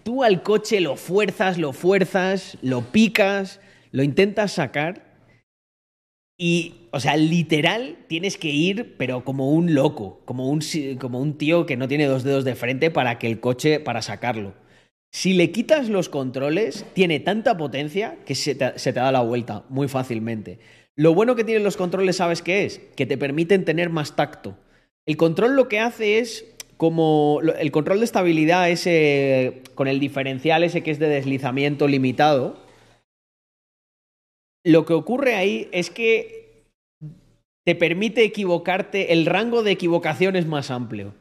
tú 0.05 0.23
al 0.23 0.43
coche 0.43 0.81
lo 0.81 0.97
fuerzas, 0.97 1.59
lo 1.59 1.73
fuerzas, 1.73 2.57
lo 2.63 2.83
picas, 2.83 3.61
lo 3.91 4.03
intentas 4.03 4.53
sacar 4.53 5.15
y, 6.37 6.89
o 6.91 7.01
sea, 7.01 7.17
literal 7.17 7.97
tienes 8.09 8.37
que 8.37 8.49
ir, 8.49 8.97
pero 8.97 9.25
como 9.25 9.51
un 9.51 9.75
loco, 9.75 10.21
como 10.25 10.49
un, 10.49 10.61
como 11.01 11.21
un 11.21 11.39
tío 11.39 11.65
que 11.65 11.77
no 11.77 11.89
tiene 11.89 12.07
dos 12.07 12.25
dedos 12.25 12.45
de 12.45 12.55
frente 12.55 12.91
para 12.91 13.19
que 13.19 13.29
el 13.29 13.41
coche, 13.41 13.81
para 13.81 14.03
sacarlo. 14.03 14.55
Si 15.13 15.33
le 15.33 15.53
quitas 15.53 15.89
los 15.89 16.09
controles, 16.09 16.85
tiene 16.93 17.21
tanta 17.21 17.57
potencia 17.57 18.19
que 18.27 18.35
se 18.35 18.57
te, 18.57 18.79
se 18.79 18.93
te 18.93 18.99
da 18.99 19.13
la 19.13 19.21
vuelta 19.21 19.65
muy 19.69 19.87
fácilmente. 19.87 20.59
Lo 20.97 21.15
bueno 21.15 21.37
que 21.37 21.45
tienen 21.45 21.63
los 21.63 21.77
controles, 21.77 22.17
¿sabes 22.17 22.43
qué 22.43 22.65
es? 22.65 22.81
Que 22.97 23.07
te 23.07 23.17
permiten 23.17 23.65
tener 23.65 23.91
más 23.91 24.17
tacto. 24.17 24.59
El 25.07 25.17
control 25.17 25.55
lo 25.55 25.69
que 25.69 25.79
hace 25.79 26.19
es 26.19 26.54
como 26.77 27.41
el 27.59 27.71
control 27.71 27.99
de 27.99 28.05
estabilidad 28.05 28.71
ese 28.71 29.63
con 29.75 29.89
el 29.89 30.01
diferencial 30.01 30.65
ese 30.65 30.83
que 30.83 30.91
es 30.91 30.99
de 30.99 31.09
deslizamiento 31.09 31.89
limitado. 31.89 32.57
Lo 34.65 34.87
que 34.87 34.95
ocurre 34.95 35.35
ahí 35.35 35.69
es 35.73 35.91
que 35.91 36.65
te 37.65 37.75
permite 37.75 38.25
equivocarte, 38.25 39.13
el 39.13 39.27
rango 39.27 39.63
de 39.63 39.73
equivocación 39.73 40.37
es 40.37 40.47
más 40.47 40.71
amplio. 40.71 41.15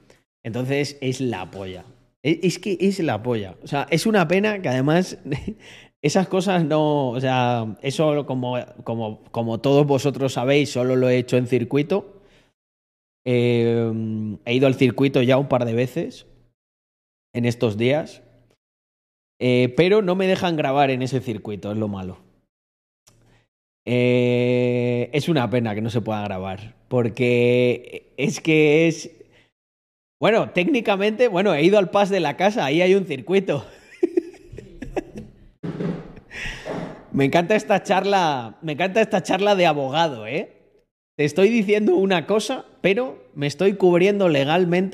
Entonces 0.43 0.97
es 1.01 1.21
la 1.21 1.49
polla. 1.51 1.85
Es 2.21 2.39
es 2.41 2.59
que 2.59 2.77
es 2.79 2.99
la 2.99 3.21
polla. 3.21 3.55
O 3.63 3.67
sea, 3.67 3.87
es 3.89 4.05
una 4.05 4.27
pena 4.27 4.61
que 4.61 4.69
además 4.69 5.17
esas 6.01 6.27
cosas 6.27 6.65
no, 6.65 7.09
o 7.09 7.21
sea, 7.21 7.77
eso 7.81 8.25
como, 8.25 8.57
como, 8.83 9.23
como 9.31 9.59
todos 9.61 9.87
vosotros 9.87 10.33
sabéis, 10.33 10.69
solo 10.69 10.95
lo 10.95 11.09
he 11.09 11.17
hecho 11.17 11.37
en 11.37 11.47
circuito. 11.47 12.22
Eh, 13.25 14.37
he 14.45 14.53
ido 14.53 14.67
al 14.67 14.75
circuito 14.75 15.21
ya 15.21 15.37
un 15.37 15.47
par 15.47 15.65
de 15.65 15.73
veces 15.73 16.27
en 17.33 17.45
estos 17.45 17.77
días, 17.77 18.21
eh, 19.39 19.73
pero 19.75 20.01
no 20.01 20.15
me 20.15 20.27
dejan 20.27 20.55
grabar 20.55 20.91
en 20.91 21.01
ese 21.01 21.19
circuito, 21.19 21.71
es 21.71 21.77
lo 21.77 21.87
malo. 21.87 22.19
Eh, 23.85 25.09
es 25.13 25.27
una 25.27 25.49
pena 25.49 25.75
que 25.75 25.81
no 25.81 25.89
se 25.89 26.01
pueda 26.01 26.23
grabar, 26.23 26.75
porque 26.87 28.13
es 28.17 28.39
que 28.39 28.87
es... 28.87 29.11
Bueno, 30.21 30.51
técnicamente, 30.51 31.27
bueno, 31.27 31.53
he 31.53 31.63
ido 31.63 31.77
al 31.77 31.89
pas 31.89 32.09
de 32.09 32.21
la 32.21 32.37
casa, 32.37 32.63
ahí 32.63 32.81
hay 32.81 32.95
un 32.95 33.05
circuito. 33.05 33.65
me 37.11 37.25
encanta 37.25 37.55
esta 37.55 37.83
charla, 37.83 38.57
me 38.61 38.73
encanta 38.73 39.01
esta 39.01 39.21
charla 39.21 39.55
de 39.55 39.65
abogado, 39.65 40.25
¿eh? 40.25 40.53
Te 41.17 41.25
estoy 41.25 41.49
diciendo 41.49 41.95
una 41.95 42.25
cosa, 42.25 42.65
pero 42.83 43.17
me 43.33 43.47
estoy 43.47 43.75
cubriendo 43.75 44.27
legalmente 44.27 44.91